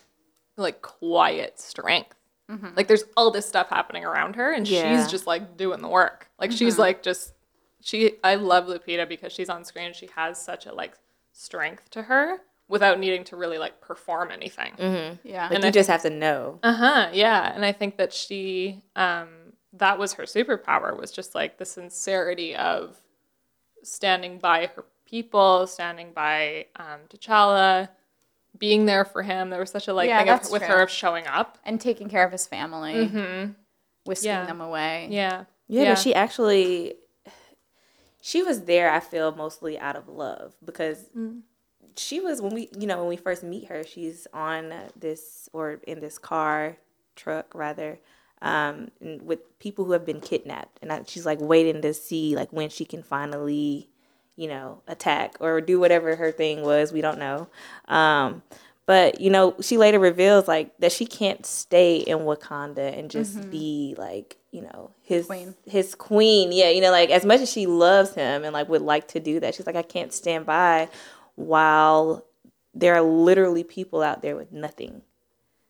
like 0.57 0.83
quiet 0.83 1.61
strength. 1.61 2.15
Mm-hmm. 2.51 2.77
Like 2.77 2.89
there's 2.89 3.05
all 3.17 3.31
this 3.31 3.47
stuff 3.47 3.69
happening 3.69 4.05
around 4.05 4.37
her 4.37 4.53
and 4.53 4.67
Yeah. 4.67 4.97
she's 5.01 5.11
just 5.11 5.27
like 5.27 5.57
doing 5.57 5.81
the 5.83 5.89
work. 5.89 6.29
Like 6.39 6.53
she's 6.53 6.75
mm-hmm. 6.75 6.83
like 6.83 7.03
just 7.03 7.35
she 7.81 8.15
I 8.25 8.37
love 8.37 8.67
Lupita 8.67 9.09
because 9.09 9.33
she's 9.33 9.49
on 9.49 9.65
screen 9.65 9.93
she 9.93 10.09
has 10.17 10.41
such 10.43 10.67
a 10.67 10.73
like 10.75 10.95
strength 11.33 11.91
to 11.91 12.03
her 12.03 12.39
without 12.69 12.99
needing 12.99 13.25
to 13.25 13.37
really 13.37 13.59
like 13.59 13.81
perform 13.81 14.31
anything. 14.31 14.73
Yeah, 15.25 15.45
Like 15.49 15.55
And 15.55 15.63
you 15.65 15.69
I 15.69 15.71
just 15.71 15.89
have 15.89 16.03
to 16.03 16.11
know. 16.11 16.59
Uh-huh. 16.63 17.11
Yeah. 17.13 17.53
And 17.55 17.65
I 17.65 17.73
think 17.73 17.97
that 17.99 18.13
she 18.13 18.83
um 18.97 19.29
that 19.73 19.99
was 19.99 20.15
her 20.15 20.25
superpower 20.25 20.99
was 20.99 21.11
just 21.13 21.35
like 21.35 21.59
the 21.59 21.65
sincerity 21.65 22.57
of 22.57 22.97
standing 23.83 24.39
by 24.39 24.67
her 24.75 24.85
people, 25.07 25.67
standing 25.67 26.13
by 26.13 26.67
um 26.77 27.01
T'Challa, 27.09 27.89
being 28.59 28.87
there 28.87 29.05
for 29.05 29.23
him. 29.23 29.51
There 29.51 29.61
was 29.61 29.71
such 29.71 29.87
a 29.89 29.93
like 29.95 30.09
Yeah, 30.09 30.19
thing 30.25 30.31
of, 30.31 30.51
with 30.51 30.63
her 30.63 30.81
of 30.83 30.91
showing 30.91 31.27
up. 31.27 31.59
and 31.65 31.81
taking 31.81 32.09
care 32.09 32.25
of 32.25 32.33
his 32.33 32.47
family, 32.47 33.11
whisking 34.05 34.31
Yeah. 34.31 34.47
them 34.47 34.61
away. 34.61 35.09
Yeah. 35.11 35.45
Yeah, 35.69 35.91
but 35.93 35.99
she 35.99 36.15
actually 36.15 36.95
she 38.21 38.43
was 38.43 38.63
there, 38.63 38.91
I 38.91 38.99
feel, 39.01 39.33
mostly 39.37 39.79
out 39.79 39.95
of 39.95 40.09
love 40.09 40.55
because 40.65 41.05
she 41.97 42.21
was 42.21 42.41
when 42.43 42.55
we 42.55 42.69
you 42.79 42.87
know, 42.87 42.99
when 42.99 43.09
we 43.09 43.17
first 43.17 43.43
meet 43.43 43.67
her, 43.69 43.85
she's 43.85 44.27
on 44.33 44.73
this 44.99 45.49
or 45.53 45.81
in 45.87 46.01
this 46.01 46.19
car, 46.19 46.77
truck 47.15 47.55
rather, 47.55 47.99
um, 48.43 48.91
with 49.01 49.59
people 49.59 49.85
who 49.85 49.93
have 49.93 50.05
been 50.07 50.21
kidnapped. 50.21 50.79
And 50.83 50.93
I, 50.93 51.03
she's 51.07 51.27
like 51.27 51.41
waiting 51.41 51.83
to 51.83 51.95
see 51.95 52.37
like 52.37 52.53
when 52.53 52.69
she 52.69 52.85
can 52.85 53.03
finally, 53.03 53.89
you 54.37 54.49
know, 54.49 54.83
attack 54.87 55.37
or 55.41 55.61
do 55.61 55.81
whatever 55.81 56.17
her 56.17 56.31
thing 56.33 56.63
was. 56.63 56.93
We 56.93 57.01
don't 57.01 57.19
know. 57.19 57.49
Um, 57.89 58.43
But 58.87 59.21
you 59.21 59.31
know, 59.31 59.57
she 59.61 59.79
later 59.79 59.99
reveals 59.99 60.47
like 60.47 60.77
that 60.79 60.93
she 60.93 61.07
can't 61.07 61.45
stay 61.45 61.97
in 61.97 62.19
Wakanda 62.19 62.97
and 62.97 63.11
just 63.11 63.51
be 63.51 63.97
like, 63.99 64.37
you 64.53 64.63
know, 64.63 64.91
his 65.03 65.27
Queen. 65.27 65.55
his 65.67 65.95
queen. 65.97 66.53
Yeah, 66.53 66.71
you 66.71 66.81
know, 66.81 66.93
like 66.93 67.11
as 67.11 67.25
much 67.25 67.41
as 67.41 67.51
she 67.51 67.67
loves 67.67 68.15
him 68.15 68.45
and 68.45 68.53
like 68.53 68.69
would 68.69 68.83
like 68.83 69.09
to 69.09 69.21
do 69.21 69.41
that, 69.41 69.55
she's 69.57 69.67
like, 69.67 69.75
I 69.77 69.83
can't 69.83 70.13
stand 70.13 70.47
by 70.47 70.89
while 71.37 72.27
there 72.75 72.95
are 72.95 73.03
literally 73.03 73.65
people 73.65 74.03
out 74.03 74.21
there 74.23 74.37
with 74.37 74.53
nothing. 74.53 75.03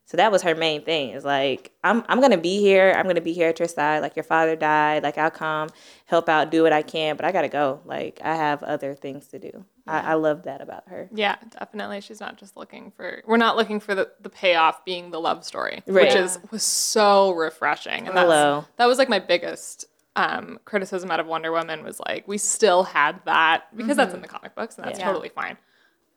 So 0.08 0.16
that 0.18 0.30
was 0.30 0.42
her 0.42 0.54
main 0.54 0.84
thing. 0.84 1.10
Is 1.10 1.24
like, 1.24 1.72
I'm 1.82 2.04
I'm 2.08 2.20
gonna 2.20 2.38
be 2.38 2.60
here. 2.60 2.94
I'm 2.96 3.06
gonna 3.06 3.20
be 3.20 3.32
here 3.32 3.48
at 3.48 3.58
your 3.58 3.66
side. 3.66 4.02
Like 4.02 4.14
your 4.14 4.22
father 4.22 4.54
died. 4.54 5.02
Like 5.02 5.18
I'll 5.18 5.32
come, 5.32 5.68
help 6.04 6.28
out, 6.28 6.52
do 6.52 6.62
what 6.62 6.72
I 6.72 6.82
can. 6.82 7.16
But 7.16 7.24
I 7.24 7.32
gotta 7.32 7.48
go. 7.48 7.80
Like 7.84 8.20
I 8.22 8.36
have 8.36 8.62
other 8.62 8.94
things 8.94 9.26
to 9.28 9.40
do. 9.40 9.64
I, 9.84 10.12
I 10.12 10.14
love 10.14 10.44
that 10.44 10.60
about 10.60 10.84
her. 10.88 11.08
Yeah, 11.12 11.34
definitely. 11.58 12.00
She's 12.00 12.20
not 12.20 12.36
just 12.36 12.56
looking 12.56 12.92
for. 12.96 13.22
We're 13.26 13.36
not 13.36 13.56
looking 13.56 13.80
for 13.80 13.96
the, 13.96 14.08
the 14.20 14.28
payoff 14.30 14.84
being 14.84 15.10
the 15.10 15.20
love 15.20 15.44
story, 15.44 15.82
Right. 15.88 16.06
which 16.06 16.14
is 16.14 16.38
was 16.52 16.62
so 16.62 17.32
refreshing. 17.32 18.06
And 18.06 18.16
that's, 18.16 18.20
Hello. 18.30 18.64
that 18.76 18.86
was 18.86 18.98
like 18.98 19.08
my 19.08 19.18
biggest 19.20 19.86
um, 20.16 20.58
criticism 20.64 21.10
out 21.12 21.20
of 21.20 21.26
Wonder 21.26 21.52
Woman 21.52 21.84
was 21.84 22.00
like 22.08 22.26
we 22.26 22.38
still 22.38 22.82
had 22.82 23.20
that 23.26 23.64
because 23.76 23.96
that's 23.96 24.14
in 24.14 24.20
the 24.22 24.28
comic 24.28 24.54
books 24.56 24.76
and 24.76 24.86
that's 24.86 24.98
Yeah. 24.98 25.04
totally 25.06 25.28
fine. 25.28 25.56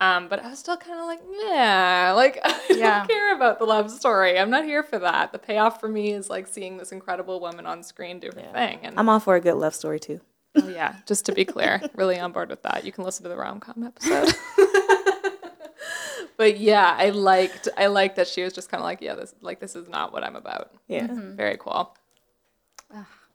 Um, 0.02 0.28
but 0.28 0.42
I 0.42 0.48
was 0.48 0.58
still 0.58 0.78
kind 0.78 0.98
of 0.98 1.04
like, 1.04 1.20
yeah, 1.44 2.12
like 2.16 2.40
I 2.42 2.58
Yeah. 2.70 2.98
don't 3.00 3.08
care 3.08 3.34
about 3.36 3.58
the 3.58 3.66
love 3.66 3.90
story. 3.90 4.38
I'm 4.38 4.48
not 4.50 4.64
here 4.64 4.82
for 4.82 4.98
that. 4.98 5.30
The 5.32 5.38
payoff 5.38 5.78
for 5.78 5.88
me 5.88 6.12
is 6.12 6.30
like 6.30 6.46
seeing 6.48 6.78
this 6.78 6.90
incredible 6.90 7.38
woman 7.38 7.66
on 7.66 7.82
screen 7.82 8.18
do 8.18 8.30
her 8.34 8.52
thing. 8.52 8.80
And 8.82 8.98
I'm 8.98 9.08
all 9.10 9.20
for 9.20 9.36
a 9.36 9.40
good 9.40 9.54
love 9.56 9.74
story 9.74 10.00
too. 10.00 10.20
Oh, 10.56 10.66
yeah, 10.68 10.96
just 11.06 11.26
to 11.26 11.32
be 11.32 11.44
clear, 11.44 11.80
really 11.94 12.18
on 12.18 12.32
board 12.32 12.48
with 12.48 12.62
that. 12.62 12.84
You 12.84 12.90
can 12.92 13.04
listen 13.04 13.22
to 13.24 13.28
the 13.28 13.36
rom 13.36 13.60
com 13.60 13.84
episode. 13.84 14.34
but 16.36 16.58
yeah, 16.58 16.96
I 16.98 17.10
liked 17.10 17.68
I 17.76 17.86
liked 17.86 18.16
that 18.16 18.26
she 18.26 18.42
was 18.42 18.52
just 18.54 18.70
kind 18.70 18.80
of 18.80 18.84
like, 18.84 19.00
yeah, 19.02 19.14
this 19.14 19.34
like 19.42 19.60
this 19.60 19.76
is 19.76 19.88
not 19.88 20.12
what 20.12 20.24
I'm 20.24 20.34
about. 20.36 20.72
Yeah. 20.88 21.06
Very 21.10 21.56
cool. 21.58 21.94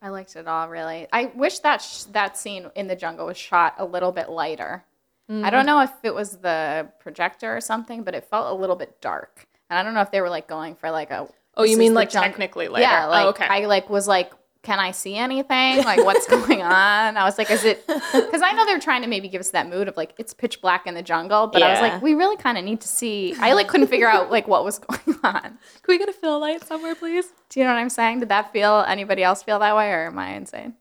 I 0.06 0.10
liked 0.10 0.36
it 0.36 0.48
all 0.48 0.70
really. 0.70 1.08
I 1.12 1.32
wish 1.34 1.60
that 1.60 1.82
sh- 1.82 2.04
that 2.12 2.38
scene 2.38 2.70
in 2.76 2.86
the 2.86 2.96
jungle 2.96 3.26
was 3.26 3.38
shot 3.38 3.74
a 3.80 3.86
little 3.86 4.12
bit 4.12 4.30
lighter. 4.30 4.86
I 5.28 5.50
don't 5.50 5.62
mm-hmm. 5.62 5.66
know 5.66 5.82
if 5.82 5.92
it 6.04 6.14
was 6.14 6.38
the 6.38 6.88
projector 7.00 7.58
or 7.58 7.60
something, 7.60 8.04
but 8.04 8.14
it 8.14 8.26
felt 8.26 8.52
a 8.52 8.54
little 8.54 8.76
bit 8.76 9.02
dark. 9.02 9.48
And 9.72 9.80
I 9.80 9.82
don't 9.82 9.96
know 9.96 10.02
if 10.02 10.12
they 10.12 10.22
were 10.22 10.30
like 10.30 10.48
going 10.48 10.76
for 10.76 10.92
like 10.92 11.10
a. 11.10 11.28
Oh, 11.58 11.64
you 11.64 11.78
mean 11.78 11.96
like 11.96 12.12
technically 12.12 12.68
later? 12.68 12.84
Yeah, 12.84 13.08
oh, 13.08 13.10
like 13.10 13.26
oh, 13.26 13.30
okay. 13.30 13.48
I 13.48 13.66
like 13.66 13.90
was 13.90 14.08
like, 14.08 14.32
can 14.66 14.80
I 14.80 14.92
see 14.92 15.16
anything? 15.16 15.84
Like 15.84 16.04
what's 16.04 16.28
going 16.28 16.62
on? 16.64 17.18
I 17.18 17.24
was 17.24 17.38
like, 17.38 17.52
is 17.52 17.64
it? 17.64 17.86
Because 17.88 18.42
I 18.42 18.52
know 18.52 18.66
they're 18.66 18.80
trying 18.80 19.04
to 19.04 19.08
maybe 19.08 19.30
give 19.30 19.40
us 19.40 19.52
that 19.52 19.70
mood 19.70 19.88
of 19.88 19.96
like 19.96 20.14
it's 20.18 20.34
pitch 20.34 20.60
black 20.60 20.88
in 20.88 20.96
the 20.96 21.04
jungle, 21.04 21.48
but 21.48 21.62
I 21.62 21.72
was 21.72 21.80
like, 21.80 22.02
we 22.02 22.16
really 22.16 22.36
kind 22.36 22.58
of 22.58 22.66
need 22.66 22.82
to 22.82 22.88
see. 22.88 23.36
I 23.40 23.54
like 23.54 23.68
couldn't 23.68 23.88
figure 23.88 24.10
out 24.10 24.32
like 24.32 24.48
what 24.48 24.66
was 24.66 24.80
going 25.06 25.20
on. 25.24 25.42
Can 25.42 25.58
we 25.88 25.98
get 25.98 26.10
a 26.10 26.14
fill 26.14 26.40
light 26.40 26.66
somewhere, 26.66 26.96
please? 26.96 27.28
Do 27.50 27.60
you 27.60 27.66
know 27.66 27.74
what 27.74 27.80
I'm 27.80 27.90
saying? 27.90 28.20
Did 28.20 28.30
that 28.30 28.52
feel 28.52 28.84
anybody 28.88 29.24
else 29.24 29.44
feel 29.44 29.60
that 29.60 29.76
way, 29.76 29.90
or 29.92 30.08
am 30.08 30.18
I 30.18 30.34
insane? 30.34 30.74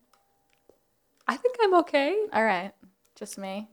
I 1.27 1.37
think 1.37 1.55
I'm 1.61 1.75
okay. 1.75 2.17
All 2.33 2.43
right, 2.43 2.71
just 3.15 3.37
me. 3.37 3.69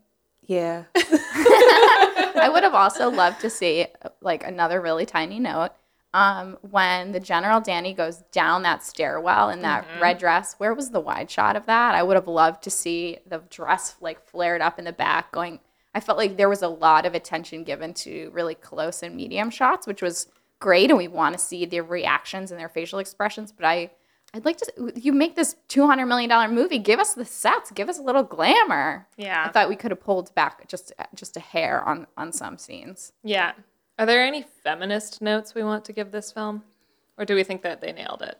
Yeah. 0.46 0.85
I 0.94 2.51
would 2.53 2.64
have 2.64 2.75
also 2.75 3.11
loved 3.11 3.40
to 3.40 3.51
see 3.51 3.87
like 4.20 4.44
another 4.44 4.81
really 4.81 5.07
tiny 5.07 5.38
note. 5.38 5.70
Um, 6.14 6.59
when 6.61 7.12
the 7.12 7.20
General 7.20 7.61
Danny 7.61 7.94
goes 7.94 8.18
down 8.33 8.62
that 8.64 8.85
stairwell 8.85 9.48
in 9.48 9.62
that 9.62 9.87
red 10.01 10.18
dress, 10.18 10.55
where 10.59 10.75
was 10.75 10.90
the 10.90 11.01
wide 11.01 11.31
shot 11.31 11.57
of 11.57 11.64
that? 11.66 11.94
I 11.94 12.03
would 12.03 12.16
have 12.16 12.29
loved 12.29 12.62
to 12.64 12.70
see 12.70 13.18
the 13.27 13.42
dress 13.48 13.96
like 14.01 14.22
flared 14.29 14.61
up 14.61 14.79
in 14.79 14.85
the 14.85 14.92
back 14.92 15.33
going. 15.33 15.61
I 15.94 16.01
felt 16.01 16.18
like 16.18 16.37
there 16.37 16.51
was 16.51 16.62
a 16.62 16.68
lot 16.68 17.07
of 17.07 17.14
attention 17.14 17.64
given 17.64 17.94
to 17.94 18.31
really 18.33 18.55
close 18.55 19.03
and 19.03 19.16
medium 19.16 19.48
shots, 19.51 19.87
which 19.87 20.03
was 20.03 20.27
great, 20.61 20.90
and 20.90 20.98
we 20.98 21.09
want 21.09 21.35
to 21.35 21.38
see 21.38 21.64
their 21.64 21.83
reactions 21.83 22.51
and 22.51 22.61
their 22.61 22.68
facial 22.68 22.98
expressions. 22.98 23.51
But 23.51 23.64
I, 23.66 23.90
I'd 24.35 24.44
like 24.44 24.59
to. 24.59 24.92
You 24.94 25.12
make 25.12 25.35
this 25.35 25.57
two 25.68 25.87
hundred 25.87 26.07
million 26.07 26.29
dollar 26.29 26.48
movie. 26.48 26.79
Give 26.79 27.01
us 27.01 27.14
the 27.14 27.25
sets. 27.25 27.70
Give 27.70 27.88
us 27.88 27.98
a 27.98 28.03
little 28.03 28.22
glamour. 28.22 29.07
Yeah. 29.16 29.44
I 29.46 29.51
thought 29.51 29.68
we 29.68 29.77
could 29.77 29.90
have 29.90 30.01
pulled 30.01 30.35
back 30.35 30.68
just 30.68 30.92
just 31.14 31.37
a 31.37 31.40
hair 31.40 31.83
on 31.83 32.07
on 32.16 32.33
some 32.33 32.59
scenes. 32.59 33.12
Yeah. 33.22 33.53
Are 33.99 34.07
there 34.07 34.25
any 34.25 34.43
feminist 34.43 35.21
notes 35.21 35.55
we 35.55 35.63
want 35.63 35.85
to 35.85 35.93
give 35.93 36.11
this 36.11 36.33
film? 36.33 36.63
Or 37.19 37.25
do 37.25 37.35
we 37.35 37.45
think 37.45 37.63
that 37.63 37.81
they 37.81 37.93
nailed 37.93 38.23
it? 38.23 38.39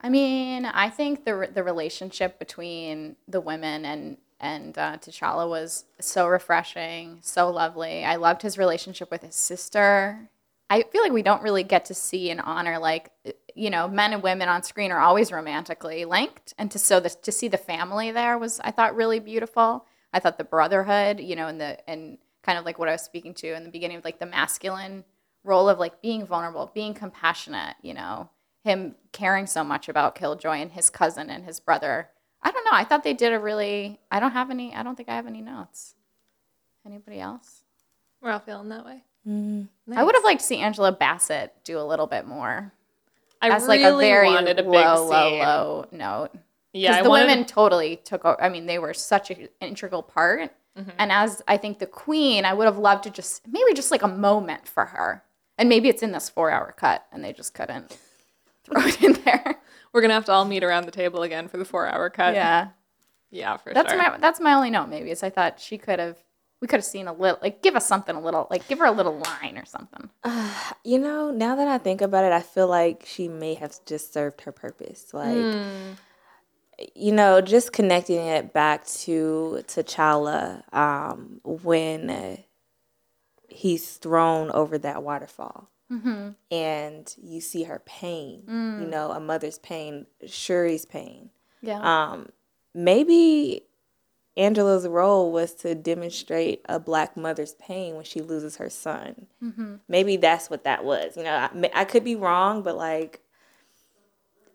I 0.00 0.08
mean, 0.08 0.64
I 0.64 0.90
think 0.90 1.24
the 1.24 1.50
the 1.52 1.64
relationship 1.64 2.38
between 2.38 3.16
the 3.26 3.40
women 3.40 3.84
and 3.84 4.16
and 4.40 4.78
uh, 4.78 4.96
T'Challa 4.98 5.48
was 5.48 5.84
so 6.00 6.28
refreshing, 6.28 7.18
so 7.22 7.50
lovely. 7.50 8.04
I 8.04 8.16
loved 8.16 8.42
his 8.42 8.56
relationship 8.56 9.10
with 9.10 9.22
his 9.22 9.34
sister. 9.34 10.30
I 10.70 10.82
feel 10.82 11.02
like 11.02 11.12
we 11.12 11.22
don't 11.22 11.42
really 11.42 11.64
get 11.64 11.86
to 11.86 11.94
see 11.94 12.30
and 12.30 12.40
honor 12.40 12.78
like 12.78 13.10
you 13.54 13.70
know 13.70 13.88
men 13.88 14.12
and 14.12 14.22
women 14.22 14.48
on 14.48 14.62
screen 14.62 14.92
are 14.92 15.00
always 15.00 15.32
romantically 15.32 16.04
linked, 16.04 16.54
and 16.58 16.70
to 16.70 16.78
so 16.78 17.00
this 17.00 17.16
to 17.16 17.32
see 17.32 17.48
the 17.48 17.58
family 17.58 18.12
there 18.12 18.38
was 18.38 18.60
I 18.60 18.70
thought 18.70 18.94
really 18.94 19.18
beautiful. 19.18 19.84
I 20.12 20.20
thought 20.20 20.38
the 20.38 20.44
brotherhood, 20.44 21.20
you 21.20 21.34
know, 21.34 21.48
and 21.48 21.60
the 21.60 21.90
and 21.90 22.18
kind 22.48 22.58
of 22.58 22.64
like 22.64 22.78
what 22.78 22.88
I 22.88 22.92
was 22.92 23.02
speaking 23.02 23.34
to 23.34 23.54
in 23.54 23.62
the 23.62 23.68
beginning 23.68 23.98
of 23.98 24.04
like 24.06 24.18
the 24.18 24.24
masculine 24.24 25.04
role 25.44 25.68
of 25.68 25.78
like 25.78 26.00
being 26.00 26.24
vulnerable, 26.26 26.70
being 26.74 26.94
compassionate, 26.94 27.76
you 27.82 27.92
know, 27.92 28.30
him 28.64 28.94
caring 29.12 29.46
so 29.46 29.62
much 29.62 29.86
about 29.86 30.14
Killjoy 30.14 30.56
and 30.56 30.72
his 30.72 30.88
cousin 30.88 31.28
and 31.28 31.44
his 31.44 31.60
brother. 31.60 32.08
I 32.42 32.50
don't 32.50 32.64
know. 32.64 32.70
I 32.72 32.84
thought 32.84 33.04
they 33.04 33.12
did 33.12 33.34
a 33.34 33.38
really. 33.38 34.00
I 34.10 34.18
don't 34.18 34.30
have 34.30 34.50
any. 34.50 34.74
I 34.74 34.82
don't 34.82 34.96
think 34.96 35.10
I 35.10 35.16
have 35.16 35.26
any 35.26 35.42
notes. 35.42 35.94
Anybody 36.86 37.20
else? 37.20 37.64
We're 38.22 38.30
all 38.30 38.38
feeling 38.38 38.70
that 38.70 38.86
way. 38.86 39.02
Mm-hmm. 39.28 39.92
I 39.98 40.02
would 40.02 40.14
have 40.14 40.24
liked 40.24 40.40
to 40.40 40.46
see 40.46 40.56
Angela 40.56 40.90
Bassett 40.92 41.52
do 41.64 41.78
a 41.78 41.82
little 41.84 42.06
bit 42.06 42.26
more 42.26 42.72
I 43.42 43.50
as 43.50 43.64
really 43.64 43.82
like 43.82 43.92
a 43.92 43.96
very 43.98 44.28
wanted 44.28 44.58
a 44.58 44.62
big 44.62 44.72
low, 44.72 45.04
low, 45.06 45.10
scene. 45.30 45.38
low 45.40 45.86
note. 45.92 46.30
Yeah, 46.72 46.92
Because 46.92 47.04
the 47.04 47.10
wanted- 47.10 47.26
women 47.26 47.44
totally 47.44 47.96
took 47.96 48.24
over. 48.24 48.42
I 48.42 48.48
mean, 48.48 48.64
they 48.64 48.78
were 48.78 48.94
such 48.94 49.30
an 49.30 49.48
integral 49.60 50.02
part. 50.02 50.50
Mm-hmm. 50.78 50.90
And 50.98 51.10
as 51.12 51.42
I 51.48 51.56
think 51.56 51.78
the 51.78 51.86
queen, 51.86 52.44
I 52.44 52.54
would 52.54 52.66
have 52.66 52.78
loved 52.78 53.04
to 53.04 53.10
just 53.10 53.46
maybe 53.48 53.74
just 53.74 53.90
like 53.90 54.02
a 54.02 54.08
moment 54.08 54.68
for 54.68 54.86
her. 54.86 55.24
And 55.58 55.68
maybe 55.68 55.88
it's 55.88 56.02
in 56.02 56.12
this 56.12 56.28
four 56.28 56.50
hour 56.50 56.72
cut 56.76 57.04
and 57.12 57.24
they 57.24 57.32
just 57.32 57.52
couldn't 57.54 57.96
throw 58.64 58.82
it 58.82 59.02
in 59.02 59.14
there. 59.24 59.56
We're 59.92 60.00
gonna 60.02 60.14
have 60.14 60.26
to 60.26 60.32
all 60.32 60.44
meet 60.44 60.62
around 60.62 60.84
the 60.86 60.92
table 60.92 61.22
again 61.22 61.48
for 61.48 61.56
the 61.56 61.64
four-hour 61.64 62.10
cut. 62.10 62.34
Yeah. 62.34 62.68
yeah, 63.30 63.56
for 63.56 63.72
That's 63.74 63.90
sure. 63.90 63.98
my 63.98 64.18
that's 64.18 64.38
my 64.40 64.52
only 64.52 64.70
note 64.70 64.88
maybe 64.88 65.10
is 65.10 65.22
I 65.22 65.30
thought 65.30 65.58
she 65.58 65.78
could 65.78 65.98
have 65.98 66.16
we 66.60 66.68
could 66.68 66.76
have 66.76 66.84
seen 66.84 67.08
a 67.08 67.12
little 67.12 67.38
like 67.40 67.62
give 67.62 67.74
us 67.76 67.86
something 67.86 68.14
a 68.14 68.20
little 68.20 68.46
like 68.50 68.68
give 68.68 68.78
her 68.80 68.84
a 68.86 68.90
little 68.92 69.18
line 69.18 69.56
or 69.58 69.64
something. 69.64 70.10
You 70.84 70.98
know, 70.98 71.30
now 71.30 71.54
that 71.56 71.68
I 71.68 71.76
think 71.78 72.00
about 72.00 72.24
it, 72.24 72.32
I 72.32 72.40
feel 72.40 72.66
like 72.68 73.04
she 73.06 73.28
may 73.28 73.54
have 73.54 73.72
just 73.84 74.12
served 74.12 74.40
her 74.42 74.52
purpose. 74.52 75.12
Like, 75.12 75.34
Hmm. 75.36 75.92
You 76.94 77.12
know, 77.12 77.40
just 77.40 77.72
connecting 77.72 78.18
it 78.24 78.52
back 78.52 78.86
to 78.86 79.62
T'Challa 79.66 80.62
um, 80.74 81.40
when 81.44 82.38
he's 83.48 83.96
thrown 83.96 84.50
over 84.52 84.78
that 84.78 85.02
waterfall. 85.02 85.70
Mm-hmm. 85.90 86.30
And 86.50 87.14
you 87.20 87.40
see 87.40 87.64
her 87.64 87.82
pain, 87.86 88.42
Mm. 88.46 88.82
you 88.82 88.86
know, 88.86 89.10
a 89.10 89.18
mother's 89.20 89.58
pain, 89.58 90.06
Shuri's 90.26 90.84
pain. 90.84 91.30
Yeah. 91.62 91.80
Um, 91.80 92.28
maybe 92.74 93.62
Angela's 94.36 94.86
role 94.86 95.32
was 95.32 95.54
to 95.54 95.74
demonstrate 95.74 96.60
a 96.68 96.78
black 96.78 97.16
mother's 97.16 97.54
pain 97.54 97.94
when 97.96 98.04
she 98.04 98.20
loses 98.20 98.56
her 98.56 98.68
son. 98.70 99.26
Maybe 99.88 100.16
that's 100.18 100.50
what 100.50 100.64
that 100.64 100.84
was. 100.84 101.16
You 101.16 101.24
know, 101.24 101.32
I, 101.34 101.70
I 101.74 101.84
could 101.84 102.04
be 102.04 102.14
wrong, 102.14 102.62
but 102.62 102.76
like, 102.76 103.20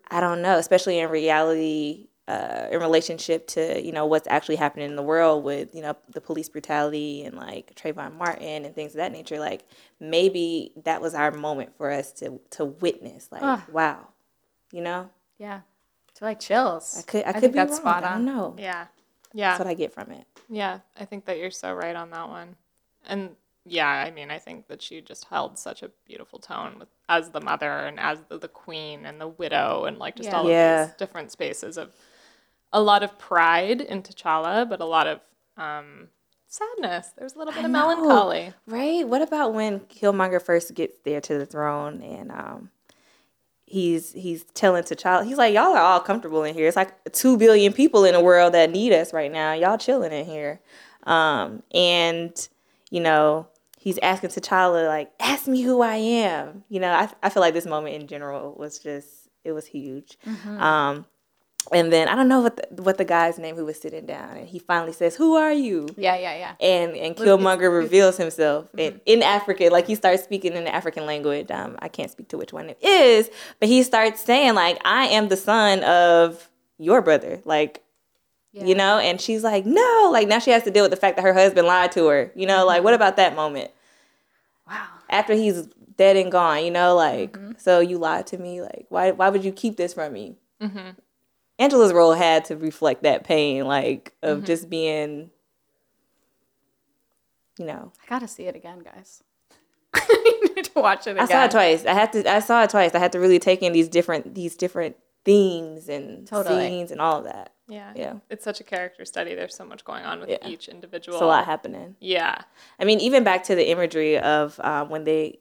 I 0.09 0.19
don't 0.19 0.41
know, 0.43 0.57
especially 0.59 0.99
in 0.99 1.09
reality, 1.09 2.07
uh, 2.27 2.67
in 2.71 2.79
relationship 2.79 3.47
to, 3.47 3.81
you 3.83 3.91
know, 3.91 4.05
what's 4.05 4.27
actually 4.27 4.55
happening 4.55 4.89
in 4.89 4.95
the 4.95 5.03
world 5.03 5.43
with, 5.43 5.75
you 5.75 5.81
know, 5.81 5.95
the 6.09 6.21
police 6.21 6.47
brutality 6.49 7.23
and 7.25 7.35
like 7.35 7.75
Trayvon 7.75 8.15
Martin 8.15 8.65
and 8.65 8.73
things 8.73 8.91
of 8.93 8.97
that 8.97 9.11
nature. 9.11 9.39
Like, 9.39 9.65
maybe 9.99 10.71
that 10.83 11.01
was 11.01 11.13
our 11.15 11.31
moment 11.31 11.75
for 11.77 11.91
us 11.91 12.11
to, 12.13 12.39
to 12.51 12.65
witness, 12.65 13.27
like, 13.31 13.43
Ugh. 13.43 13.61
wow, 13.71 14.07
you 14.71 14.81
know? 14.81 15.09
yeah. 15.37 15.61
To 16.15 16.25
like 16.25 16.39
chills. 16.39 16.95
I 16.99 17.01
could, 17.11 17.25
I 17.25 17.31
could 17.33 17.41
think 17.41 17.53
be 17.53 17.57
that's 17.57 17.71
wrong. 17.71 17.79
spot 17.79 18.03
I 18.03 18.09
don't 18.09 18.17
on. 18.19 18.25
know. 18.25 18.55
yeah, 18.59 18.85
yeah. 19.33 19.49
That's 19.49 19.59
what 19.59 19.67
I 19.67 19.73
get 19.73 19.91
from 19.91 20.11
it. 20.11 20.27
Yeah, 20.47 20.79
I 20.99 21.05
think 21.05 21.25
that 21.25 21.39
you're 21.39 21.49
so 21.49 21.73
right 21.73 21.95
on 21.95 22.11
that 22.11 22.29
one. 22.29 22.55
And 23.07 23.31
yeah, 23.65 23.87
I 23.87 24.11
mean, 24.11 24.29
I 24.29 24.37
think 24.37 24.67
that 24.67 24.81
she 24.81 25.01
just 25.01 25.25
held 25.25 25.57
such 25.57 25.81
a 25.81 25.89
beautiful 26.05 26.37
tone 26.37 26.77
with 26.77 26.87
as 27.09 27.31
the 27.31 27.41
mother 27.41 27.71
and 27.71 27.99
as 27.99 28.19
the, 28.29 28.37
the 28.37 28.47
queen 28.47 29.05
and 29.07 29.19
the 29.19 29.27
widow 29.27 29.85
and 29.85 29.97
like 29.97 30.15
just 30.15 30.29
Yeah. 30.29 30.37
all 30.37 30.47
Yeah. 30.49 30.83
of 30.83 30.89
these 30.89 30.97
different 30.97 31.31
spaces 31.31 31.77
of 31.77 31.91
a 32.73 32.81
lot 32.81 33.03
of 33.03 33.17
pride 33.17 33.79
in 33.79 34.01
T'Challa, 34.01 34.67
but 34.67 34.81
a 34.81 34.85
lot 34.85 35.07
of 35.07 35.21
um, 35.55 36.09
sadness. 36.47 37.11
There's 37.17 37.35
a 37.35 37.37
little 37.37 37.53
bit 37.53 37.63
of 37.63 37.71
know. 37.71 37.79
melancholy. 37.79 38.53
Right? 38.67 39.07
What 39.07 39.21
about 39.21 39.53
when 39.53 39.79
Killmonger 39.81 40.41
first 40.41 40.73
gets 40.73 40.97
there 41.03 41.21
to 41.21 41.37
the 41.37 41.45
throne 41.45 42.01
and 42.01 42.31
um 42.31 42.69
he's 43.65 44.11
he's 44.13 44.43
telling 44.53 44.83
T'Challa, 44.83 45.25
he's 45.25 45.37
like, 45.37 45.53
Y'all 45.53 45.73
are 45.75 45.81
all 45.81 45.99
comfortable 45.99 46.43
in 46.43 46.53
here. 46.53 46.67
It's 46.67 46.75
like 46.75 47.11
two 47.13 47.37
billion 47.37 47.73
people 47.73 48.05
in 48.05 48.13
the 48.13 48.21
world 48.21 48.53
that 48.53 48.69
need 48.71 48.91
us 48.93 49.13
right 49.13 49.31
now. 49.31 49.53
Y'all 49.53 49.77
chilling 49.77 50.11
in 50.11 50.25
here. 50.25 50.59
Um 51.03 51.63
and, 51.73 52.47
you 52.89 52.99
know, 52.99 53.47
he's 53.77 53.97
asking 53.99 54.29
T'Challa 54.29 54.87
like, 54.87 55.11
"Ask 55.19 55.47
me 55.47 55.61
who 55.61 55.81
I 55.81 55.95
am." 55.95 56.63
You 56.69 56.79
know, 56.79 56.91
I 56.91 57.09
I 57.21 57.29
feel 57.29 57.41
like 57.41 57.53
this 57.53 57.65
moment 57.65 57.95
in 57.95 58.07
general 58.07 58.55
was 58.57 58.79
just 58.79 59.23
it 59.43 59.51
was 59.51 59.65
huge. 59.65 60.17
Um, 60.57 61.05
and 61.71 61.93
then 61.93 62.07
I 62.07 62.15
don't 62.15 62.27
know 62.27 62.41
what 62.41 62.57
the, 62.57 62.81
what 62.81 62.97
the 62.97 63.05
guy's 63.05 63.37
name 63.39 63.55
who 63.55 63.65
was 63.65 63.79
sitting 63.79 64.05
down, 64.05 64.35
and 64.37 64.47
he 64.47 64.59
finally 64.59 64.91
says, 64.91 65.15
"Who 65.15 65.35
are 65.35 65.53
you?" 65.53 65.87
Yeah, 65.95 66.17
yeah, 66.17 66.35
yeah. 66.35 66.55
and 66.59 66.95
and 66.95 67.15
Killmonger 67.15 67.71
reveals 67.81 68.17
himself 68.17 68.67
in, 68.77 68.93
mm-hmm. 68.93 68.99
in 69.05 69.23
African, 69.23 69.71
like 69.71 69.87
he 69.87 69.95
starts 69.95 70.23
speaking 70.23 70.53
in 70.53 70.65
the 70.65 70.73
African 70.73 71.05
language. 71.05 71.49
Um, 71.51 71.77
I 71.79 71.87
can't 71.87 72.11
speak 72.11 72.27
to 72.29 72.37
which 72.37 72.51
one 72.51 72.69
it 72.69 72.77
is, 72.83 73.29
but 73.59 73.69
he 73.69 73.83
starts 73.83 74.21
saying 74.21 74.55
like, 74.55 74.79
"I 74.83 75.05
am 75.07 75.29
the 75.29 75.37
son 75.37 75.83
of 75.83 76.49
your 76.77 77.01
brother," 77.01 77.41
like 77.45 77.81
Yeah. 78.51 78.65
you 78.65 78.75
know. 78.75 78.97
And 78.97 79.21
she's 79.21 79.43
like, 79.43 79.65
"No!" 79.65 80.09
Like 80.11 80.27
now 80.27 80.39
she 80.39 80.51
has 80.51 80.63
to 80.63 80.71
deal 80.71 80.83
with 80.83 80.91
the 80.91 80.97
fact 80.97 81.15
that 81.15 81.23
her 81.23 81.33
husband 81.33 81.65
lied 81.67 81.91
to 81.93 82.07
her. 82.07 82.31
You 82.35 82.45
know, 82.45 82.65
like 82.65 82.83
what 82.83 82.89
mm-hmm. 82.89 82.95
about 82.95 83.15
that 83.17 83.35
moment 83.35 83.71
Wow. 84.67 84.85
after 85.09 85.33
he's 85.33 85.67
dead 85.97 86.17
and 86.17 86.31
gone? 86.31 86.65
You 86.65 86.71
know, 86.71 86.95
like 86.95 87.33
mm-hmm. 87.33 87.53
so 87.57 87.79
you 87.79 87.97
lied 87.99 88.27
to 88.27 88.37
me. 88.37 88.61
Like 88.61 88.85
why 88.89 89.11
why 89.11 89.29
would 89.29 89.45
you 89.45 89.53
keep 89.53 89.77
this 89.77 89.93
from 89.93 90.11
me? 90.11 90.35
Angela's 91.59 91.93
role 91.93 92.13
had 92.13 92.45
to 92.45 92.55
reflect 92.57 93.03
that 93.03 93.23
pain, 93.23 93.65
like 93.65 94.13
of 94.23 94.43
just 94.43 94.69
being. 94.69 95.29
You 97.59 97.65
know, 97.65 97.91
I 98.03 98.09
gotta 98.09 98.27
see 98.27 98.43
it 98.43 98.55
again, 98.55 98.79
guys. 98.79 99.23
I 99.93 100.49
need 100.55 100.65
to 100.65 100.71
watch 100.79 101.05
it 101.05 101.11
again. 101.11 101.23
I 101.23 101.25
saw 101.27 101.45
it 101.45 101.51
twice. 101.51 101.85
I 101.85 101.93
had 101.93 102.11
to. 102.13 102.29
I 102.31 102.39
saw 102.39 102.63
it 102.63 102.69
twice. 102.71 102.95
I 102.95 102.99
had 102.99 103.11
to 103.11 103.19
really 103.19 103.37
take 103.39 103.61
in 103.61 103.73
these 103.73 103.87
different 103.89 104.33
these 104.33 104.55
different 104.55 104.95
themes 105.23 105.87
and 105.87 106.27
Totally. 106.27 106.67
scenes 106.67 106.91
and 106.91 106.99
all 106.99 107.19
of 107.19 107.25
that. 107.25 107.53
Yeah. 107.69 107.93
Yeah. 107.95 108.13
It's 108.29 108.43
such 108.43 108.59
a 108.59 108.63
character 108.63 109.05
study. 109.05 109.35
There's 109.35 109.55
so 109.55 109.63
much 109.63 109.85
going 109.85 110.03
on 110.03 110.19
with 110.19 110.29
Yeah. 110.29 110.45
each 110.45 110.67
individual. 110.67 111.15
It's 111.17 111.21
a 111.21 111.25
lot 111.27 111.45
happening. 111.45 111.95
Yeah. 112.01 112.39
I 112.79 112.83
mean, 112.83 112.99
even 112.99 113.23
back 113.23 113.43
to 113.45 113.55
the 113.55 113.69
imagery 113.69 114.17
of 114.17 114.59
um, 114.61 114.89
when 114.89 115.03
they. 115.03 115.39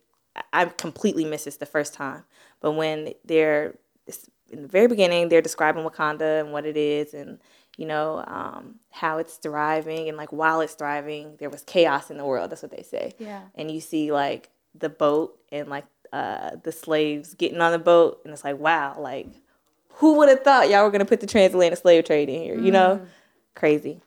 I- 0.53 0.65
completely 0.67 1.27
missed 1.27 1.45
this 1.45 1.57
the 1.59 1.67
first 1.67 1.93
time, 1.93 2.25
but 2.61 2.73
when 2.73 3.13
they're 3.23 3.77
in 4.53 4.63
the 4.63 4.69
very 4.69 4.87
beginning, 4.87 5.29
they're 5.29 5.41
describing 5.43 5.85
Wakanda 5.85 6.41
and 6.41 6.53
what 6.53 6.67
it 6.67 6.77
is, 6.77 7.15
and 7.15 7.39
you 7.77 7.87
know 7.87 8.23
um, 8.27 8.77
how 8.91 9.19
it's 9.19 9.37
thriving, 9.37 10.09
and 10.09 10.17
like 10.17 10.33
while 10.33 10.61
it's 10.61 10.75
thriving, 10.75 11.37
there 11.39 11.51
was 11.51 11.63
chaos 11.63 12.11
in 12.11 12.19
the 12.19 12.25
world. 12.25 12.51
That's 12.51 12.63
what 12.63 12.71
they 12.71 12.83
say. 12.83 13.15
Yeah. 13.19 13.43
and 13.55 13.71
you 13.71 13.81
see 13.81 14.13
like 14.13 14.51
the 14.75 14.89
boat 14.89 15.39
and 15.51 15.69
like 15.69 15.87
uh, 16.13 16.57
the 16.63 16.73
slaves 16.73 17.35
getting 17.35 17.61
on 17.61 17.73
the 17.73 17.79
boat, 17.79 18.21
and 18.25 18.33
it's 18.33 18.45
like, 18.45 18.59
wow, 18.59 18.97
like 18.99 19.29
who 19.97 20.19
would 20.19 20.29
have 20.29 20.43
thought 20.43 20.69
y'all 20.71 20.85
were 20.85 20.91
gonna 20.91 21.05
put 21.05 21.21
the 21.21 21.27
transatlantic 21.27 21.79
slave 21.79 22.05
trade 22.05 22.29
in 22.29 22.43
here? 22.43 22.59
You 22.59 22.71
know, 22.71 23.07
crazy. 23.55 24.01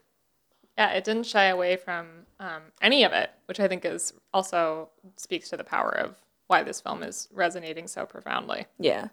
Yeah, 0.78 0.92
it 0.92 1.04
didn't 1.04 1.26
shy 1.26 1.46
away 1.46 1.78
from 1.78 2.08
um, 2.40 2.64
any 2.82 3.04
of 3.04 3.14
it, 3.14 3.32
which 3.46 3.60
I 3.60 3.68
think 3.68 3.86
is 3.86 4.14
also 4.34 4.90
speaks 5.16 5.50
to 5.50 5.58
the 5.58 5.64
power 5.64 5.90
of 5.90 6.18
why 6.48 6.64
this 6.64 6.82
film 6.82 7.02
is 7.02 7.28
resonating 7.32 7.88
so 7.88 8.06
profoundly. 8.06 8.66
Yeah, 8.78 9.08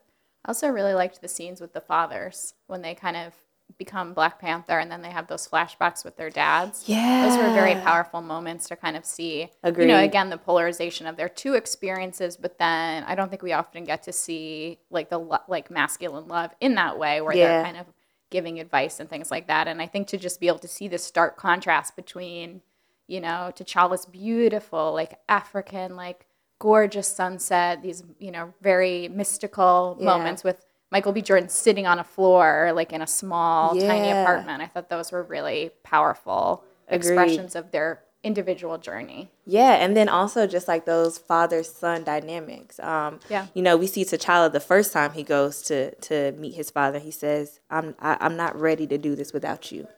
I 0.45 0.49
also 0.51 0.69
really 0.69 0.95
liked 0.95 1.21
the 1.21 1.29
scenes 1.29 1.61
with 1.61 1.73
the 1.73 1.81
fathers 1.81 2.55
when 2.67 2.83
they 2.83 2.95
kind 2.95 3.17
of 3.17 3.33
become 3.79 4.13
Black 4.13 4.39
Panther 4.39 4.79
and 4.79 4.91
then 4.91 5.01
they 5.03 5.09
have 5.11 5.29
those 5.29 5.49
flashbacks 5.49 6.05
with 6.05 6.17
their 6.17 6.29
dads. 6.31 6.85
yeah. 6.87 7.27
Those 7.27 7.39
were 7.39 7.55
very 7.55 7.75
powerful 7.77 8.21
moments 8.21 8.69
to 8.69 8.77
kind 8.77 8.97
of 8.97 9.05
see, 9.07 9.49
you 9.65 9.87
know, 9.87 9.99
again, 10.05 10.29
the 10.31 10.37
polarization 10.37 11.07
of 11.07 11.17
their 11.17 11.29
two 11.29 11.55
experiences, 11.55 12.37
but 12.37 12.59
then 12.59 13.05
I 13.05 13.15
don't 13.15 13.31
think 13.31 13.43
we 13.43 13.53
often 13.53 13.85
get 13.85 14.03
to 14.03 14.13
see 14.13 14.79
like 14.91 15.09
the 15.11 15.19
lo- 15.19 15.39
like 15.49 15.71
masculine 15.71 16.29
love 16.29 16.51
in 16.61 16.75
that 16.75 16.99
way 16.99 17.21
where 17.23 17.35
Yeah. 17.35 17.49
they're 17.49 17.65
kind 17.65 17.77
of 17.79 17.87
giving 18.31 18.61
advice 18.61 19.01
and 19.01 19.09
things 19.09 19.31
like 19.31 19.47
that. 19.47 19.69
And 19.69 19.81
I 19.81 19.87
think 19.87 20.09
to 20.09 20.19
just 20.19 20.39
be 20.41 20.49
able 20.49 20.59
to 20.59 20.69
see 20.69 20.87
this 20.89 21.05
stark 21.05 21.37
contrast 21.39 21.97
between, 21.97 22.61
you 23.07 23.21
know, 23.21 23.53
T'Challa's 23.55 24.05
beautiful, 24.07 24.93
like 24.93 25.19
African, 25.29 25.97
like 25.97 26.27
gorgeous 26.63 27.09
sunset, 27.09 27.83
these, 27.83 28.05
you 28.21 28.31
know, 28.31 28.55
very 28.63 29.09
mystical 29.09 29.97
Yeah. 29.99 30.05
moments 30.13 30.45
with 30.45 30.59
Michael 30.93 31.13
B. 31.13 31.21
Jordan 31.23 31.49
sitting 31.49 31.87
on 31.93 31.99
a 31.99 32.05
floor, 32.05 32.71
like 32.81 32.93
in 32.93 33.03
a 33.03 33.07
small, 33.07 33.75
tiny 33.75 34.11
apartment. 34.13 34.63
I 34.63 34.67
thought 34.67 34.89
those 34.89 35.11
were 35.11 35.25
really 35.25 35.71
powerful 35.83 36.63
Agreed. 36.87 36.97
expressions 36.99 37.57
of 37.57 37.73
their 37.73 37.91
individual 38.23 38.79
journey. 38.79 39.23
Yeah, 39.45 39.73
and 39.83 39.97
then 39.97 40.09
also 40.09 40.47
just 40.47 40.69
like 40.69 40.85
those 40.85 41.19
father 41.19 41.65
son 41.65 42.05
dynamics. 42.05 42.79
Um, 42.79 43.19
Yeah. 43.29 43.47
you 43.55 43.63
know, 43.67 43.77
we 43.77 43.89
see 43.89 44.05
T'Challa 44.05 44.53
the 44.53 44.61
first 44.73 44.93
time 44.93 45.11
he 45.15 45.25
goes 45.25 45.63
to 45.63 45.79
to 46.09 46.31
meet 46.43 46.55
his 46.55 46.71
father. 46.71 47.01
He 47.01 47.11
says, 47.11 47.59
"I'm 47.77 47.97
I, 47.99 48.17
I'm 48.25 48.37
not 48.37 48.53
ready 48.69 48.87
to 48.87 48.99
do 48.99 49.17
this 49.17 49.33
without 49.33 49.73
you." 49.73 49.89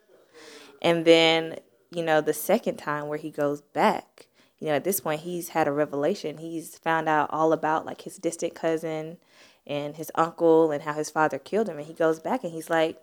And 0.81 1.05
then 1.05 1.59
you 1.91 2.03
know 2.09 2.21
the 2.23 2.33
second 2.53 2.77
time 2.79 3.09
where 3.09 3.19
he 3.27 3.31
goes 3.31 3.61
back, 3.61 4.29
you 4.65 4.71
know, 4.71 4.77
at 4.77 4.85
this 4.85 4.99
point 5.01 5.21
he's 5.21 5.51
had 5.51 5.69
a 5.69 5.73
revelation. 5.73 6.39
He's 6.39 6.79
found 6.79 7.07
out 7.07 7.29
all 7.31 7.53
about 7.53 7.85
like 7.85 8.01
his 8.01 8.17
distant 8.17 8.55
cousin 8.55 9.19
and 9.67 9.95
his 9.97 10.11
uncle 10.15 10.71
and 10.71 10.83
how 10.85 10.95
his 10.95 11.11
father 11.11 11.39
killed 11.39 11.69
him. 11.69 11.77
And 11.77 11.87
he 11.87 11.93
goes 11.93 12.19
back 12.19 12.45
and 12.45 12.51
he's 12.55 12.71
like, 12.71 12.97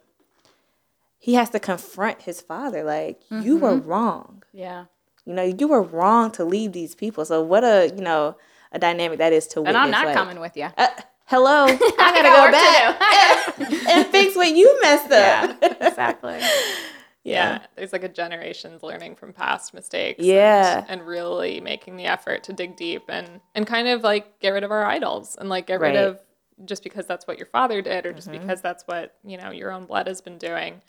he 1.20 1.36
has 1.36 1.51
to 1.51 1.59
confront 1.59 2.24
his 2.24 2.41
father, 2.41 2.84
like 2.84 3.22
you 3.30 3.57
were 3.57 3.76
wrong 3.76 4.41
Yeah. 4.53 4.86
you 5.24 5.34
know, 5.34 5.43
you 5.43 5.68
were 5.68 5.84
wrong 5.84 6.32
to 6.32 6.43
leave 6.43 6.72
these 6.72 6.95
people. 6.95 7.26
So 7.26 7.43
what 7.43 7.64
a 7.64 7.91
you 7.95 8.01
know 8.01 8.38
a 8.72 8.80
dynamic 8.80 9.20
that 9.20 9.32
is 9.32 9.45
to 9.49 9.59
And 9.59 9.68
witness. 9.68 9.84
I'm 9.84 9.91
not 9.91 10.05
like, 10.07 10.16
coming 10.16 10.39
with 10.39 10.57
you. 10.57 10.68
Uh, 10.76 10.88
hello, 11.26 11.66
I 11.68 11.78
gotta 11.97 12.24
got 12.24 12.47
go 12.47 13.68
back 13.70 13.88
and 13.89 14.07
fix 14.07 14.36
what 14.36 14.49
you 14.49 14.80
messed 14.82 15.12
up. 15.12 15.57
yeah, 15.62 15.74
exactly. 15.88 16.39
Yeah. 17.24 17.65
There's 17.76 17.93
like 17.93 18.03
a 18.03 18.09
generation's 18.09 18.82
learning 18.84 19.15
from 19.15 19.32
past 19.34 19.74
mistakes. 19.74 20.24
Yeah. 20.24 20.80
And, 20.80 21.01
and 21.01 21.07
really 21.07 21.59
making 21.61 21.95
the 21.97 22.05
effort 22.05 22.43
to 22.45 22.53
dig 22.53 22.76
deep 22.78 23.03
and, 23.09 23.41
and 23.53 23.67
kind 23.67 23.88
of 23.88 24.01
like 24.03 24.39
get 24.39 24.49
rid 24.49 24.63
of 24.63 24.72
our 24.72 24.86
idols 24.86 25.36
and 25.39 25.47
like 25.49 25.67
get 25.67 25.80
rid 25.80 25.89
Right. 25.89 25.95
Mm-hmm. 25.97 26.09
of 26.09 26.19
just 26.67 26.84
because 26.84 27.05
that's 27.07 27.28
what 27.28 27.38
your 27.38 27.47
father 27.47 27.82
did 27.82 28.05
or 28.05 28.13
just 28.13 28.32
because 28.32 28.61
that's 28.61 28.84
what, 28.84 29.15
you 29.24 29.38
know, 29.38 29.51
your 29.51 29.72
own 29.72 29.86
blood 29.86 30.07
has 30.07 30.22
been 30.22 30.38
doing. 30.38 30.82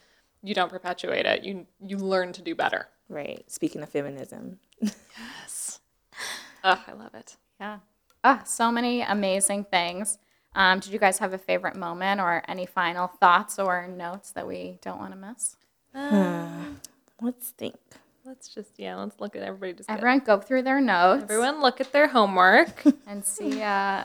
You 0.43 0.55
don't 0.55 0.71
perpetuate 0.71 1.25
it. 1.27 1.45
You 1.45 1.67
you 1.81 1.97
learn 1.99 2.33
to 2.33 2.43
do 2.43 2.55
better. 2.55 2.89
Right. 3.09 3.45
Speaking 3.51 3.83
of 3.83 3.89
feminism, 3.91 4.59
Yes. 4.81 5.81
Ugh, 6.65 6.79
I 6.87 6.93
love 6.93 7.15
it. 7.15 7.37
Yeah. 7.61 7.79
Ah, 8.25 8.43
so 8.45 8.71
many 8.73 9.03
amazing 9.03 9.65
things. 9.65 10.19
Um, 10.55 10.81
did 10.81 10.93
you 10.93 10.99
guys 10.99 11.19
have 11.19 11.33
a 11.33 11.39
favorite 11.39 11.77
moment 11.77 12.21
or 12.21 12.43
any 12.49 12.67
final 12.67 13.07
thoughts 13.09 13.59
or 13.59 13.87
notes 13.89 14.33
that 14.33 14.47
we 14.47 14.79
don't 14.83 14.99
want 14.99 15.13
to 15.13 15.19
miss? 15.19 15.57
let's 17.21 17.51
think. 17.51 17.77
Let's 18.25 18.49
just 18.49 18.71
yeah, 18.79 18.97
let's 18.97 19.19
look 19.21 19.35
at 19.35 19.43
everybody 19.43 19.73
just 19.73 19.89
get- 19.89 19.99
Everyone 19.99 20.21
go 20.21 20.39
through 20.41 20.63
their 20.63 20.81
notes 20.81 21.25
everyone 21.25 21.61
look 21.61 21.81
at 21.81 21.93
their 21.93 22.07
homework. 22.09 22.83
and 23.07 23.25
see. 23.25 23.61
Uh, 23.61 24.05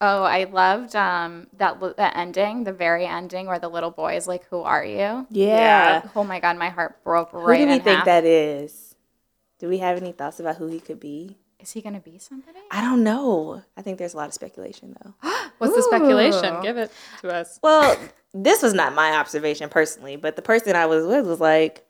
oh, 0.00 0.22
I 0.22 0.44
loved 0.44 0.94
um, 0.94 1.48
that 1.56 1.78
l- 1.82 1.94
the 1.96 2.16
ending, 2.16 2.62
the 2.64 2.72
very 2.72 3.06
ending 3.06 3.46
where 3.46 3.58
the 3.58 3.68
little 3.68 3.90
boy 3.90 4.16
is 4.16 4.28
like, 4.28 4.46
"Who 4.50 4.60
are 4.60 4.84
you?" 4.84 5.26
Yeah. 5.30 6.08
Oh 6.14 6.22
my 6.22 6.38
god, 6.38 6.56
my 6.58 6.68
heart 6.68 7.02
broke 7.02 7.32
right. 7.32 7.58
Who 7.58 7.64
do 7.64 7.70
we 7.70 7.76
in 7.78 7.82
think 7.82 7.96
half. 7.96 8.04
that 8.06 8.24
is? 8.24 8.94
Do 9.58 9.68
we 9.68 9.78
have 9.78 9.96
any 9.96 10.12
thoughts 10.12 10.38
about 10.38 10.56
who 10.56 10.68
he 10.68 10.78
could 10.80 11.00
be? 11.00 11.36
Is 11.58 11.72
he 11.72 11.80
gonna 11.80 11.98
be 12.00 12.18
somebody? 12.18 12.58
I 12.70 12.82
don't 12.82 13.02
know. 13.02 13.62
I 13.76 13.82
think 13.82 13.98
there's 13.98 14.14
a 14.14 14.16
lot 14.16 14.28
of 14.28 14.34
speculation 14.34 14.94
though. 15.02 15.14
What's 15.58 15.74
the 15.74 15.82
speculation? 15.82 16.60
Give 16.62 16.76
it 16.76 16.92
to 17.22 17.34
us. 17.34 17.58
Well, 17.62 17.98
this 18.44 18.62
was 18.62 18.74
not 18.74 18.94
my 18.94 19.12
observation 19.12 19.68
personally, 19.68 20.16
but 20.16 20.36
the 20.36 20.42
person 20.42 20.76
I 20.76 20.86
was 20.86 21.06
with 21.06 21.26
was 21.26 21.40
like, 21.40 21.86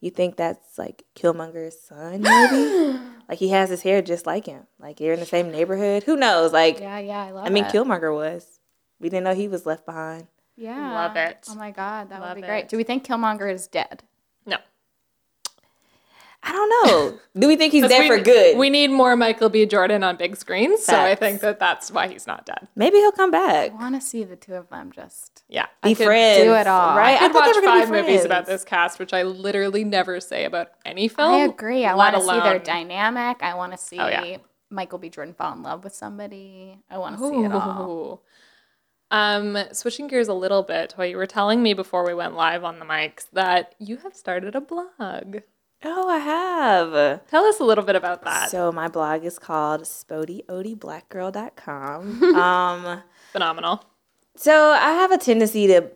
"You 0.00 0.10
think 0.10 0.36
that's 0.36 0.78
like 0.78 1.04
Killmonger's 1.14 1.80
son? 1.80 2.22
Maybe? 2.22 2.98
like 3.28 3.38
he 3.38 3.50
has 3.50 3.70
his 3.70 3.82
hair 3.82 4.02
just 4.02 4.26
like 4.26 4.46
him. 4.46 4.66
Like 4.78 5.00
you're 5.00 5.14
in 5.14 5.20
the 5.20 5.26
same 5.26 5.50
neighborhood. 5.50 6.02
Who 6.02 6.16
knows? 6.16 6.52
Like 6.52 6.80
Yeah, 6.80 6.98
yeah, 6.98 7.22
I 7.22 7.30
love 7.30 7.46
it. 7.46 7.50
I 7.50 7.52
mean, 7.52 7.64
it. 7.64 7.72
Killmonger 7.72 8.14
was. 8.14 8.58
We 8.98 9.08
didn't 9.08 9.24
know 9.24 9.34
he 9.34 9.48
was 9.48 9.64
left 9.66 9.86
behind. 9.86 10.26
Yeah, 10.56 10.92
Love 10.92 11.16
it. 11.16 11.46
Oh 11.48 11.54
my 11.54 11.70
god, 11.70 12.10
that 12.10 12.20
Love 12.20 12.34
would 12.36 12.42
be 12.42 12.46
great. 12.46 12.68
Do 12.68 12.76
we 12.76 12.82
think 12.82 13.06
Killmonger 13.06 13.50
is 13.50 13.66
dead? 13.66 14.02
No. 14.44 14.58
I 16.42 16.52
don't 16.52 16.86
know. 16.86 17.19
Do 17.38 17.46
we 17.46 17.54
think 17.54 17.72
he's 17.72 17.86
dead 17.86 18.00
we, 18.00 18.08
for 18.08 18.22
good? 18.22 18.58
We 18.58 18.70
need 18.70 18.88
more 18.88 19.14
Michael 19.14 19.48
B. 19.50 19.64
Jordan 19.64 20.02
on 20.02 20.16
big 20.16 20.36
screens, 20.36 20.84
so 20.84 20.98
I 21.00 21.14
think 21.14 21.40
that 21.42 21.60
that's 21.60 21.90
why 21.92 22.08
he's 22.08 22.26
not 22.26 22.44
dead. 22.44 22.66
Maybe 22.74 22.96
he'll 22.96 23.12
come 23.12 23.30
back. 23.30 23.70
I 23.70 23.74
want 23.74 23.94
to 23.94 24.00
see 24.00 24.24
the 24.24 24.34
two 24.34 24.54
of 24.54 24.68
them 24.68 24.90
just. 24.90 25.44
Yeah, 25.48 25.66
Be 25.82 25.90
I 25.90 25.94
could, 25.94 26.06
friends. 26.06 26.42
do 26.42 26.52
it 26.54 26.66
all. 26.66 26.96
right? 26.96 27.16
I 27.16 27.28
could 27.28 27.32
thought 27.32 27.44
they 27.44 27.50
watch 27.50 27.56
were 27.56 27.62
gonna 27.62 27.80
be 27.80 27.86
five 27.86 28.04
movies 28.06 28.24
about 28.24 28.46
this 28.46 28.64
cast, 28.64 28.98
which 28.98 29.12
I 29.12 29.22
literally 29.22 29.84
never 29.84 30.18
say 30.18 30.44
about 30.44 30.72
any 30.84 31.06
film. 31.06 31.34
I 31.34 31.38
agree. 31.44 31.84
I 31.84 31.94
want 31.94 32.16
to 32.16 32.20
see 32.20 32.26
their 32.26 32.40
alone- 32.40 32.62
dynamic. 32.64 33.42
I 33.42 33.54
want 33.54 33.72
to 33.72 33.78
see 33.78 33.98
Oh, 34.00 34.08
yeah. 34.08 34.38
Michael 34.68 34.98
B. 34.98 35.08
Jordan 35.08 35.34
fall 35.34 35.52
in 35.52 35.62
love 35.62 35.84
with 35.84 35.94
somebody. 35.94 36.78
I 36.90 36.98
want 36.98 37.16
to 37.18 37.28
see 37.28 37.44
it 37.44 37.52
all. 37.52 38.22
Um, 39.12 39.58
switching 39.72 40.06
gears 40.06 40.28
a 40.28 40.34
little 40.34 40.62
bit, 40.62 40.90
Toi, 40.90 41.04
you 41.06 41.16
were 41.16 41.26
telling 41.26 41.62
me 41.62 41.74
before 41.74 42.04
we 42.06 42.14
went 42.14 42.34
live 42.34 42.62
on 42.62 42.78
the 42.78 42.84
mics 42.84 43.26
that 43.32 43.74
you 43.80 43.96
have 43.98 44.14
started 44.14 44.54
a 44.54 44.60
blog. 44.60 45.38
Oh, 45.82 46.08
I 46.08 46.18
have. 46.18 47.26
Tell 47.28 47.44
us 47.44 47.58
a 47.58 47.64
little 47.64 47.84
bit 47.84 47.96
about 47.96 48.22
that. 48.24 48.50
So 48.50 48.70
my 48.70 48.88
blog 48.88 49.24
is 49.24 49.38
called 49.38 49.82
spottieottieblackgirl.com. 49.82 52.22
um, 52.34 53.02
Phenomenal. 53.32 53.82
so 54.36 54.70
I 54.72 54.92
have 54.92 55.10
a 55.10 55.16
tendency 55.18 55.66
to 55.68 55.90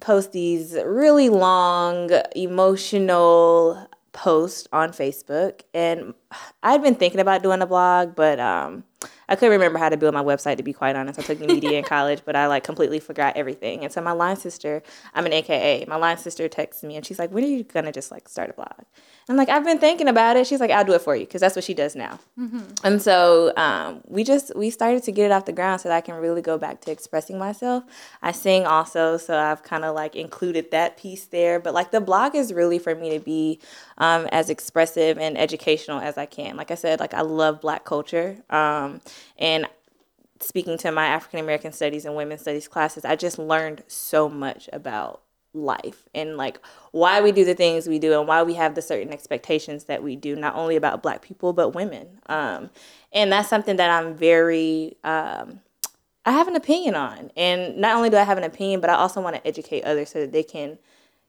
post 0.00 0.30
these 0.32 0.74
really 0.84 1.28
long, 1.30 2.10
emotional 2.36 3.88
posts 4.12 4.68
on 4.72 4.90
Facebook, 4.90 5.62
and 5.72 6.14
I'd 6.62 6.82
been 6.82 6.94
thinking 6.94 7.20
about 7.20 7.42
doing 7.42 7.60
a 7.60 7.66
blog, 7.66 8.14
but 8.14 8.38
um, 8.38 8.84
I 9.28 9.36
couldn't 9.36 9.52
remember 9.52 9.78
how 9.78 9.88
to 9.88 9.96
build 9.96 10.14
my 10.14 10.22
website 10.22 10.56
to 10.56 10.62
be 10.62 10.72
quite 10.72 10.96
honest. 10.96 11.18
I 11.18 11.22
took 11.22 11.40
media 11.40 11.78
in 11.78 11.84
college, 11.96 12.22
but 12.24 12.36
I 12.36 12.46
like 12.46 12.64
completely 12.64 13.00
forgot 13.00 13.36
everything. 13.36 13.84
And 13.84 13.92
so 13.92 14.00
my 14.00 14.12
line 14.12 14.36
sister, 14.36 14.82
I'm 15.14 15.26
an 15.26 15.32
AKA, 15.32 15.84
my 15.86 15.96
line 15.96 16.18
sister 16.18 16.48
texts 16.48 16.82
me 16.82 16.96
and 16.96 17.04
she's 17.04 17.18
like, 17.18 17.30
when 17.30 17.44
are 17.44 17.48
you 17.48 17.64
gonna 17.64 17.92
just 17.92 18.10
like 18.10 18.28
start 18.28 18.50
a 18.50 18.52
blog? 18.52 18.84
I'm 19.28 19.36
like, 19.36 19.48
I've 19.48 19.64
been 19.64 19.78
thinking 19.78 20.08
about 20.08 20.36
it. 20.36 20.46
She's 20.46 20.60
like, 20.60 20.70
I'll 20.70 20.84
do 20.84 20.92
it 20.92 21.00
for 21.00 21.16
you 21.16 21.24
because 21.24 21.40
that's 21.40 21.56
what 21.56 21.64
she 21.64 21.72
does 21.72 21.96
now. 21.96 22.20
Mm-hmm. 22.38 22.60
And 22.84 23.00
so 23.00 23.54
um, 23.56 24.02
we 24.06 24.22
just 24.22 24.54
we 24.54 24.68
started 24.68 25.02
to 25.04 25.12
get 25.12 25.26
it 25.26 25.32
off 25.32 25.46
the 25.46 25.52
ground 25.52 25.80
so 25.80 25.88
that 25.88 25.96
I 25.96 26.02
can 26.02 26.16
really 26.16 26.42
go 26.42 26.58
back 26.58 26.82
to 26.82 26.90
expressing 26.90 27.38
myself. 27.38 27.84
I 28.20 28.32
sing 28.32 28.66
also, 28.66 29.16
so 29.16 29.38
I've 29.38 29.62
kind 29.62 29.84
of 29.84 29.94
like 29.94 30.14
included 30.14 30.70
that 30.72 30.98
piece 30.98 31.24
there. 31.24 31.58
But 31.58 31.72
like 31.72 31.90
the 31.90 32.02
blog 32.02 32.34
is 32.34 32.52
really 32.52 32.78
for 32.78 32.94
me 32.94 33.16
to 33.16 33.20
be 33.20 33.60
um, 33.96 34.26
as 34.30 34.50
expressive 34.50 35.16
and 35.18 35.38
educational 35.38 36.00
as 36.00 36.18
I 36.18 36.26
can. 36.26 36.56
Like 36.56 36.70
I 36.70 36.74
said, 36.74 37.00
like 37.00 37.14
I 37.14 37.22
love 37.22 37.62
Black 37.62 37.84
culture, 37.84 38.36
um, 38.50 39.00
and 39.38 39.66
speaking 40.40 40.78
to 40.78 40.92
my 40.92 41.06
African 41.06 41.40
American 41.40 41.72
studies 41.72 42.04
and 42.04 42.14
women's 42.14 42.42
studies 42.42 42.68
classes, 42.68 43.04
I 43.04 43.16
just 43.16 43.38
learned 43.38 43.82
so 43.88 44.28
much 44.28 44.68
about 44.72 45.22
life 45.54 46.08
and 46.14 46.36
like 46.36 46.58
why 46.90 47.20
we 47.20 47.30
do 47.30 47.44
the 47.44 47.54
things 47.54 47.86
we 47.86 47.98
do 47.98 48.18
and 48.18 48.26
why 48.26 48.42
we 48.42 48.54
have 48.54 48.74
the 48.74 48.82
certain 48.82 49.12
expectations 49.12 49.84
that 49.84 50.02
we 50.02 50.16
do 50.16 50.34
not 50.34 50.54
only 50.56 50.74
about 50.76 51.02
black 51.02 51.22
people 51.22 51.52
but 51.52 51.70
women. 51.70 52.08
Um, 52.26 52.70
and 53.12 53.30
that's 53.30 53.48
something 53.48 53.76
that 53.76 53.88
i'm 53.88 54.16
very 54.16 54.96
um, 55.04 55.60
i 56.26 56.32
have 56.32 56.48
an 56.48 56.56
opinion 56.56 56.96
on. 56.96 57.30
And 57.36 57.76
not 57.78 57.96
only 57.96 58.10
do 58.10 58.16
i 58.16 58.24
have 58.24 58.36
an 58.36 58.44
opinion 58.44 58.80
but 58.80 58.90
i 58.90 58.94
also 58.94 59.20
want 59.20 59.36
to 59.36 59.46
educate 59.46 59.84
others 59.84 60.10
so 60.10 60.20
that 60.20 60.32
they 60.32 60.42
can 60.42 60.76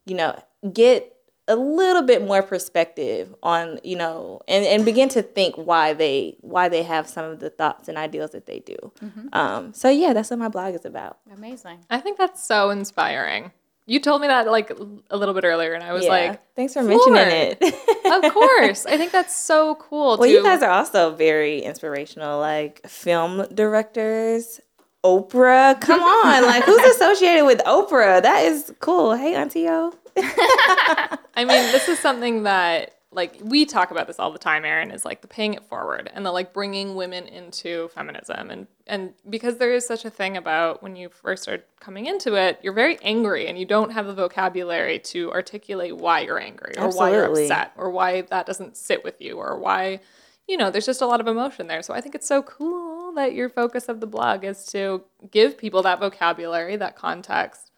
you 0.05 0.15
know 0.15 0.41
get 0.73 1.14
a 1.47 1.55
little 1.55 2.01
bit 2.01 2.23
more 2.23 2.41
perspective 2.41 3.33
on 3.43 3.79
you 3.83 3.95
know 3.95 4.41
and, 4.47 4.65
and 4.65 4.83
begin 4.83 5.09
to 5.09 5.21
think 5.21 5.55
why 5.55 5.93
they 5.93 6.35
why 6.41 6.67
they 6.69 6.83
have 6.83 7.07
some 7.07 7.25
of 7.25 7.39
the 7.39 7.49
thoughts 7.49 7.87
and 7.87 7.97
ideals 7.97 8.31
that 8.31 8.45
they 8.45 8.59
do 8.59 8.75
mm-hmm. 9.03 9.27
um, 9.33 9.73
so 9.73 9.89
yeah 9.89 10.13
that's 10.13 10.29
what 10.29 10.39
my 10.39 10.49
blog 10.49 10.73
is 10.73 10.85
about 10.85 11.19
amazing 11.31 11.79
i 11.89 11.99
think 11.99 12.17
that's 12.17 12.43
so 12.43 12.69
inspiring 12.69 13.51
you 13.87 13.99
told 13.99 14.21
me 14.21 14.27
that 14.27 14.47
like 14.47 14.71
a 15.11 15.17
little 15.17 15.35
bit 15.35 15.43
earlier, 15.43 15.73
and 15.73 15.83
I 15.83 15.93
was 15.93 16.05
yeah. 16.05 16.09
like, 16.09 16.55
"Thanks 16.55 16.73
for 16.73 16.81
mentioning 16.81 17.27
it." 17.27 17.61
of 18.25 18.33
course, 18.33 18.85
I 18.87 18.97
think 18.97 19.11
that's 19.11 19.35
so 19.35 19.75
cool. 19.75 20.17
Well, 20.17 20.27
you 20.27 20.41
guys 20.41 20.63
are 20.63 20.71
also 20.71 21.13
very 21.13 21.59
inspirational, 21.59 22.39
like 22.39 22.85
film 22.87 23.45
directors. 23.53 24.59
Oprah, 25.03 25.79
come 25.79 26.01
on! 26.25 26.43
like, 26.45 26.63
who's 26.63 26.81
associated 26.95 27.45
with 27.45 27.59
Oprah? 27.59 28.23
That 28.23 28.43
is 28.45 28.73
cool. 28.79 29.13
Hey, 29.13 29.35
Auntie 29.35 29.69
O. 29.69 29.93
I 30.17 31.45
mean, 31.45 31.71
this 31.71 31.89
is 31.89 31.99
something 31.99 32.43
that 32.43 32.95
like 33.15 33.37
we 33.41 33.65
talk 33.65 33.91
about 33.91 34.07
this 34.07 34.19
all 34.19 34.31
the 34.31 34.37
time 34.37 34.65
Erin 34.65 34.91
is 34.91 35.05
like 35.05 35.21
the 35.21 35.27
paying 35.27 35.53
it 35.53 35.63
forward 35.63 36.11
and 36.13 36.25
the 36.25 36.31
like 36.31 36.53
bringing 36.53 36.95
women 36.95 37.25
into 37.27 37.87
feminism 37.89 38.51
and 38.51 38.67
and 38.85 39.13
because 39.29 39.57
there 39.57 39.73
is 39.73 39.85
such 39.85 40.05
a 40.05 40.09
thing 40.09 40.37
about 40.37 40.83
when 40.83 40.95
you 40.95 41.09
first 41.09 41.43
start 41.43 41.65
coming 41.79 42.05
into 42.05 42.35
it 42.35 42.59
you're 42.61 42.73
very 42.73 42.99
angry 43.01 43.47
and 43.47 43.57
you 43.57 43.65
don't 43.65 43.91
have 43.91 44.05
the 44.05 44.13
vocabulary 44.13 44.99
to 44.99 45.31
articulate 45.31 45.95
why 45.95 46.19
you're 46.19 46.39
angry 46.39 46.73
or 46.77 46.85
Absolutely. 46.85 46.99
why 46.99 47.17
you're 47.17 47.31
upset 47.31 47.71
or 47.77 47.89
why 47.89 48.21
that 48.21 48.45
doesn't 48.45 48.75
sit 48.77 49.03
with 49.03 49.19
you 49.19 49.37
or 49.37 49.57
why 49.57 49.99
you 50.47 50.57
know 50.57 50.69
there's 50.69 50.85
just 50.85 51.01
a 51.01 51.07
lot 51.07 51.21
of 51.21 51.27
emotion 51.27 51.67
there 51.67 51.81
so 51.81 51.93
i 51.93 52.01
think 52.01 52.15
it's 52.15 52.27
so 52.27 52.43
cool 52.43 53.13
that 53.13 53.33
your 53.33 53.49
focus 53.49 53.85
of 53.85 54.01
the 54.01 54.07
blog 54.07 54.43
is 54.43 54.65
to 54.65 55.01
give 55.31 55.57
people 55.57 55.81
that 55.81 55.99
vocabulary 55.99 56.75
that 56.75 56.95
context 56.95 57.71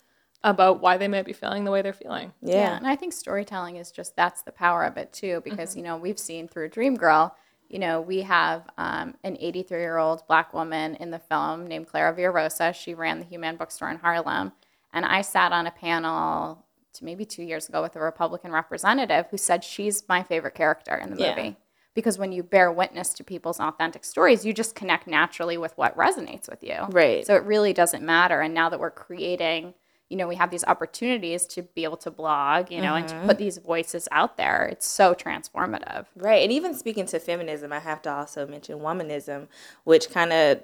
about 0.44 0.82
why 0.82 0.98
they 0.98 1.08
might 1.08 1.26
be 1.26 1.34
feeling 1.34 1.64
the 1.64 1.72
way 1.72 1.82
they're 1.82 1.94
feeling. 1.94 2.32
Yeah. 2.42 2.56
yeah. 2.56 2.78
And 2.78 2.88
I 2.88 2.96
think 2.96 3.14
storytelling 3.14 3.78
is 3.78 3.92
just 3.92 4.16
that's 4.16 4.44
the 4.44 4.52
power 4.52 4.84
of 4.84 4.98
it 4.98 5.12
too, 5.12 5.42
because, 5.44 5.72
mm-hmm. 5.72 5.80
you 5.80 5.86
know, 5.86 5.98
we've 5.98 6.20
seen 6.20 6.48
through 6.48 6.70
Dream 6.70 6.96
Girl, 6.96 7.36
you 7.70 7.80
know, 7.80 8.00
we 8.02 8.22
have 8.22 8.64
um, 8.78 9.16
an 9.24 9.38
83 9.40 9.80
year 9.80 9.98
old 9.98 10.26
black 10.28 10.54
woman 10.54 10.96
in 10.96 11.12
the 11.12 11.20
film 11.20 11.68
named 11.68 11.88
Clara 11.88 12.16
Villarosa. 12.16 12.74
She 12.74 12.94
ran 12.94 13.20
the 13.20 13.26
Hue-Man 13.26 13.58
Bookstore 13.58 13.90
in 13.90 13.98
Harlem. 13.98 14.54
And 14.94 15.06
I 15.06 15.22
sat 15.22 15.52
on 15.52 15.68
a 15.68 15.72
panel 15.72 16.64
maybe 17.02 17.26
two 17.26 17.44
years 17.44 17.70
ago 17.70 17.82
with 17.82 17.96
a 17.96 18.00
Republican 18.00 18.52
representative 18.52 19.28
who 19.30 19.38
said 19.38 19.64
she's 19.64 20.08
my 20.10 20.24
favorite 20.24 20.56
character 20.56 20.96
in 20.96 21.10
the 21.12 21.16
movie. 21.16 21.50
Yeah. 21.50 21.54
Because 21.94 22.18
when 22.18 22.32
you 22.32 22.44
bear 22.44 22.72
witness 22.72 23.14
to 23.16 23.24
people's 23.24 23.60
authentic 23.60 24.04
stories, 24.06 24.46
you 24.46 24.54
just 24.54 24.76
connect 24.76 25.08
naturally 25.08 25.58
with 25.58 25.76
what 25.78 25.98
resonates 25.98 26.48
with 26.48 26.64
you. 26.64 26.78
Right. 26.90 27.26
So 27.26 27.36
it 27.36 27.44
really 27.44 27.74
doesn't 27.74 28.04
matter. 28.04 28.42
And 28.42 28.54
now 28.54 28.70
that 28.70 28.80
we're 28.80 28.92
creating 28.92 29.74
you 30.10 30.18
know, 30.18 30.28
we 30.28 30.36
have 30.36 30.52
these 30.52 30.64
opportunities 30.66 31.46
to 31.46 31.64
be 31.64 31.84
able 31.84 31.98
to 31.98 32.12
blog, 32.12 32.72
you 32.72 32.80
know, 32.82 32.94
mm-hmm. 32.94 32.98
and 32.98 33.08
to 33.10 33.16
mm-hmm. 33.16 33.28
put 33.28 33.38
these 33.38 33.58
voices 33.58 34.08
out 34.12 34.38
there. 34.38 34.66
It's 34.66 34.88
so 34.88 35.14
transformative. 35.14 36.06
Right. 36.16 36.44
And 36.44 36.52
even 36.52 36.74
speaking 36.74 37.06
to 37.08 37.20
feminism, 37.20 37.74
I 37.74 37.80
have 37.80 38.02
to 38.04 38.12
also 38.12 38.48
mention 38.48 38.80
womanism, 38.80 39.48
which 39.84 40.10
kind 40.10 40.32
of 40.32 40.64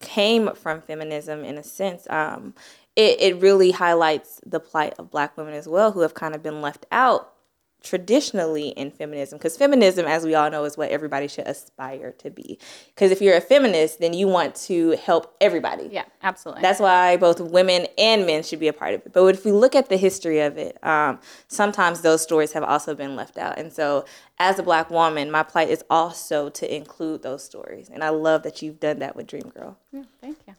came 0.00 0.54
from 0.54 0.80
feminism 0.82 1.44
in 1.44 1.58
a 1.58 1.62
sense. 1.64 2.06
Um, 2.08 2.54
it, 2.96 3.20
it 3.20 3.40
really 3.40 3.72
highlights 3.72 4.40
the 4.46 4.60
plight 4.60 4.94
of 4.98 5.10
black 5.10 5.36
women 5.36 5.54
as 5.54 5.66
well, 5.66 5.92
who 5.92 6.00
have 6.00 6.14
kind 6.14 6.34
of 6.34 6.42
been 6.42 6.62
left 6.62 6.86
out 6.92 7.33
traditionally 7.84 8.68
in 8.70 8.90
feminism 8.90 9.38
because 9.38 9.56
feminism 9.56 10.06
as 10.06 10.24
we 10.24 10.34
all 10.34 10.50
know 10.50 10.64
is 10.64 10.76
what 10.76 10.90
everybody 10.90 11.28
should 11.28 11.46
aspire 11.46 12.12
to 12.12 12.30
be. 12.30 12.58
Because 12.88 13.12
if 13.12 13.20
you're 13.20 13.36
a 13.36 13.40
feminist 13.40 14.00
then 14.00 14.14
you 14.14 14.26
want 14.26 14.54
to 14.56 14.92
help 14.92 15.36
everybody. 15.40 15.88
Yeah 15.92 16.04
absolutely. 16.22 16.62
That's 16.62 16.80
why 16.80 17.16
both 17.18 17.40
women 17.40 17.86
and 17.98 18.26
men 18.26 18.42
should 18.42 18.58
be 18.58 18.68
a 18.68 18.72
part 18.72 18.94
of 18.94 19.02
it. 19.04 19.12
But 19.12 19.26
if 19.26 19.44
we 19.44 19.52
look 19.52 19.76
at 19.76 19.88
the 19.88 19.98
history 19.98 20.40
of 20.40 20.56
it 20.56 20.82
um, 20.82 21.20
sometimes 21.46 22.00
those 22.00 22.22
stories 22.22 22.52
have 22.52 22.64
also 22.64 22.94
been 22.94 23.14
left 23.14 23.36
out. 23.38 23.58
And 23.58 23.72
so 23.72 24.06
as 24.38 24.58
a 24.58 24.62
black 24.62 24.90
woman 24.90 25.30
my 25.30 25.42
plight 25.42 25.68
is 25.68 25.84
also 25.90 26.48
to 26.48 26.74
include 26.74 27.22
those 27.22 27.44
stories. 27.44 27.90
And 27.90 28.02
i 28.02 28.08
love 28.08 28.42
that 28.44 28.62
you've 28.62 28.80
done 28.80 28.98
that 29.00 29.14
with 29.14 29.26
dream 29.26 29.50
girl. 29.54 29.78
Yeah, 29.92 30.04
thank 30.20 30.38
you 30.48 30.54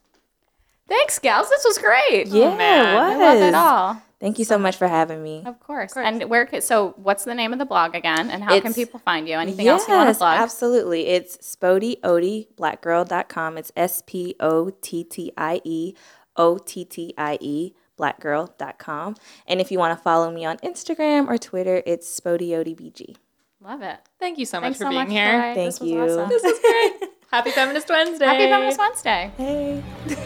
Thanks, 0.88 1.20
gals. 1.20 1.50
This 1.50 1.64
was 1.66 1.78
great. 1.78 2.28
Yeah, 2.28 2.46
oh, 2.46 2.58
man. 2.58 2.90
it 2.90 2.94
was. 2.96 3.16
I 3.16 3.34
love 3.34 3.42
it 3.42 3.56
all. 3.56 4.02
Thank 4.20 4.40
you 4.40 4.46
so 4.46 4.58
much 4.58 4.78
for 4.78 4.88
having 4.88 5.22
me. 5.22 5.44
Of 5.46 5.60
course. 5.60 5.92
Of 5.92 5.96
course. 5.96 6.08
And 6.08 6.30
where 6.30 6.46
can, 6.46 6.62
so 6.62 6.94
what's 6.98 7.26
the 7.26 7.36
name 7.36 7.54
of 7.54 7.60
the 7.60 7.66
blog 7.66 7.96
again 7.96 8.30
and 8.30 8.44
how 8.44 8.56
it's, 8.56 8.64
can 8.64 8.74
people 8.74 9.00
find 9.00 9.28
you? 9.28 9.36
Anything 9.36 9.66
yes, 9.66 9.82
else 9.82 9.90
you 9.90 9.96
want 9.96 10.10
to 10.10 10.18
plug? 10.18 10.40
Absolutely. 10.40 11.08
It's 11.08 11.38
Spottie 11.38 12.00
Ottie 12.02 12.48
blackgirl.com. 12.56 13.58
It's 13.58 13.72
S 13.76 14.04
P 14.06 14.36
O 14.40 14.70
T 14.70 15.04
T 15.04 15.32
I 15.38 15.62
E 15.64 15.94
O 16.38 16.58
T 16.58 16.86
T 16.86 17.14
I 17.18 17.38
E 17.42 17.74
blackgirl.com. 18.00 19.16
And 19.48 19.62
if 19.62 19.72
you 19.72 19.80
want 19.80 19.98
to 19.98 20.02
follow 20.02 20.32
me 20.32 20.46
on 20.46 20.58
Instagram 20.58 21.28
or 21.28 21.38
Twitter, 21.38 21.84
it's 21.86 22.20
Spottie 22.20 23.16
Love 23.62 23.82
it. 23.82 24.00
Thank 24.20 24.38
you 24.38 24.46
so 24.46 24.60
Thanks 24.60 24.80
much 24.80 24.88
for 24.88 24.92
so 24.92 24.98
being 24.98 25.04
much, 25.04 25.12
here. 25.12 25.54
Thank 25.54 25.56
this 25.56 25.82
you. 25.82 26.02
Awesome. 26.02 26.30
This 26.30 26.44
is 26.44 26.60
great. 26.60 27.10
Happy 27.32 27.52
Feminist 27.52 27.90
Wednesday. 27.90 28.26
Happy 28.26 28.46
Feminist 28.46 28.80
Wednesday. 28.80 29.32
Hey. 29.38 29.84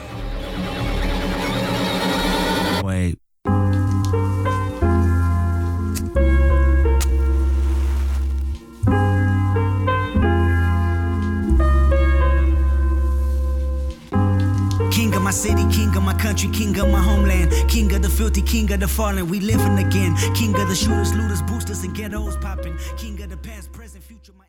city, 15.40 15.66
king 15.72 15.96
of 15.96 16.04
my 16.04 16.14
country, 16.14 16.50
king 16.50 16.78
of 16.80 16.90
my 16.90 17.02
homeland, 17.02 17.50
king 17.70 17.94
of 17.96 18.02
the 18.02 18.10
filthy, 18.10 18.42
king 18.42 18.72
of 18.74 18.80
the 18.82 18.88
fallen. 18.88 19.30
We 19.30 19.40
living 19.40 19.78
again, 19.80 20.12
king 20.36 20.54
of 20.62 20.68
the 20.68 20.76
shooters, 20.76 21.14
looters, 21.14 21.42
boosters, 21.44 21.84
and 21.84 21.96
ghettos 21.96 22.36
popping, 22.38 22.76
king 22.98 23.22
of 23.22 23.30
the 23.30 23.38
past, 23.38 23.72
present, 23.72 24.04
future. 24.04 24.34
My- 24.38 24.49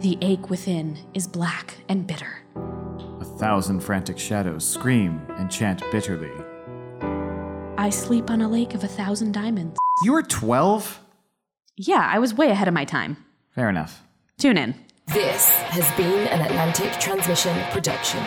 The 0.00 0.16
ache 0.22 0.48
within 0.48 0.96
is 1.12 1.26
black 1.26 1.78
and 1.88 2.06
bitter. 2.06 2.38
A 3.20 3.24
thousand 3.24 3.80
frantic 3.80 4.16
shadows 4.16 4.64
scream 4.68 5.20
and 5.30 5.50
chant 5.50 5.82
bitterly. 5.90 6.30
I 7.76 7.90
sleep 7.90 8.30
on 8.30 8.40
a 8.40 8.48
lake 8.48 8.74
of 8.74 8.84
a 8.84 8.88
thousand 8.88 9.32
diamonds. 9.32 9.76
You 10.04 10.12
were 10.12 10.22
12? 10.22 11.00
Yeah, 11.76 12.08
I 12.12 12.20
was 12.20 12.32
way 12.32 12.50
ahead 12.50 12.68
of 12.68 12.74
my 12.74 12.84
time. 12.84 13.16
Fair 13.50 13.68
enough. 13.68 14.04
Tune 14.38 14.56
in. 14.56 14.76
This 15.08 15.48
has 15.48 15.90
been 15.96 16.28
an 16.28 16.42
Atlantic 16.42 16.92
Transmission 17.00 17.56
production. 17.70 18.20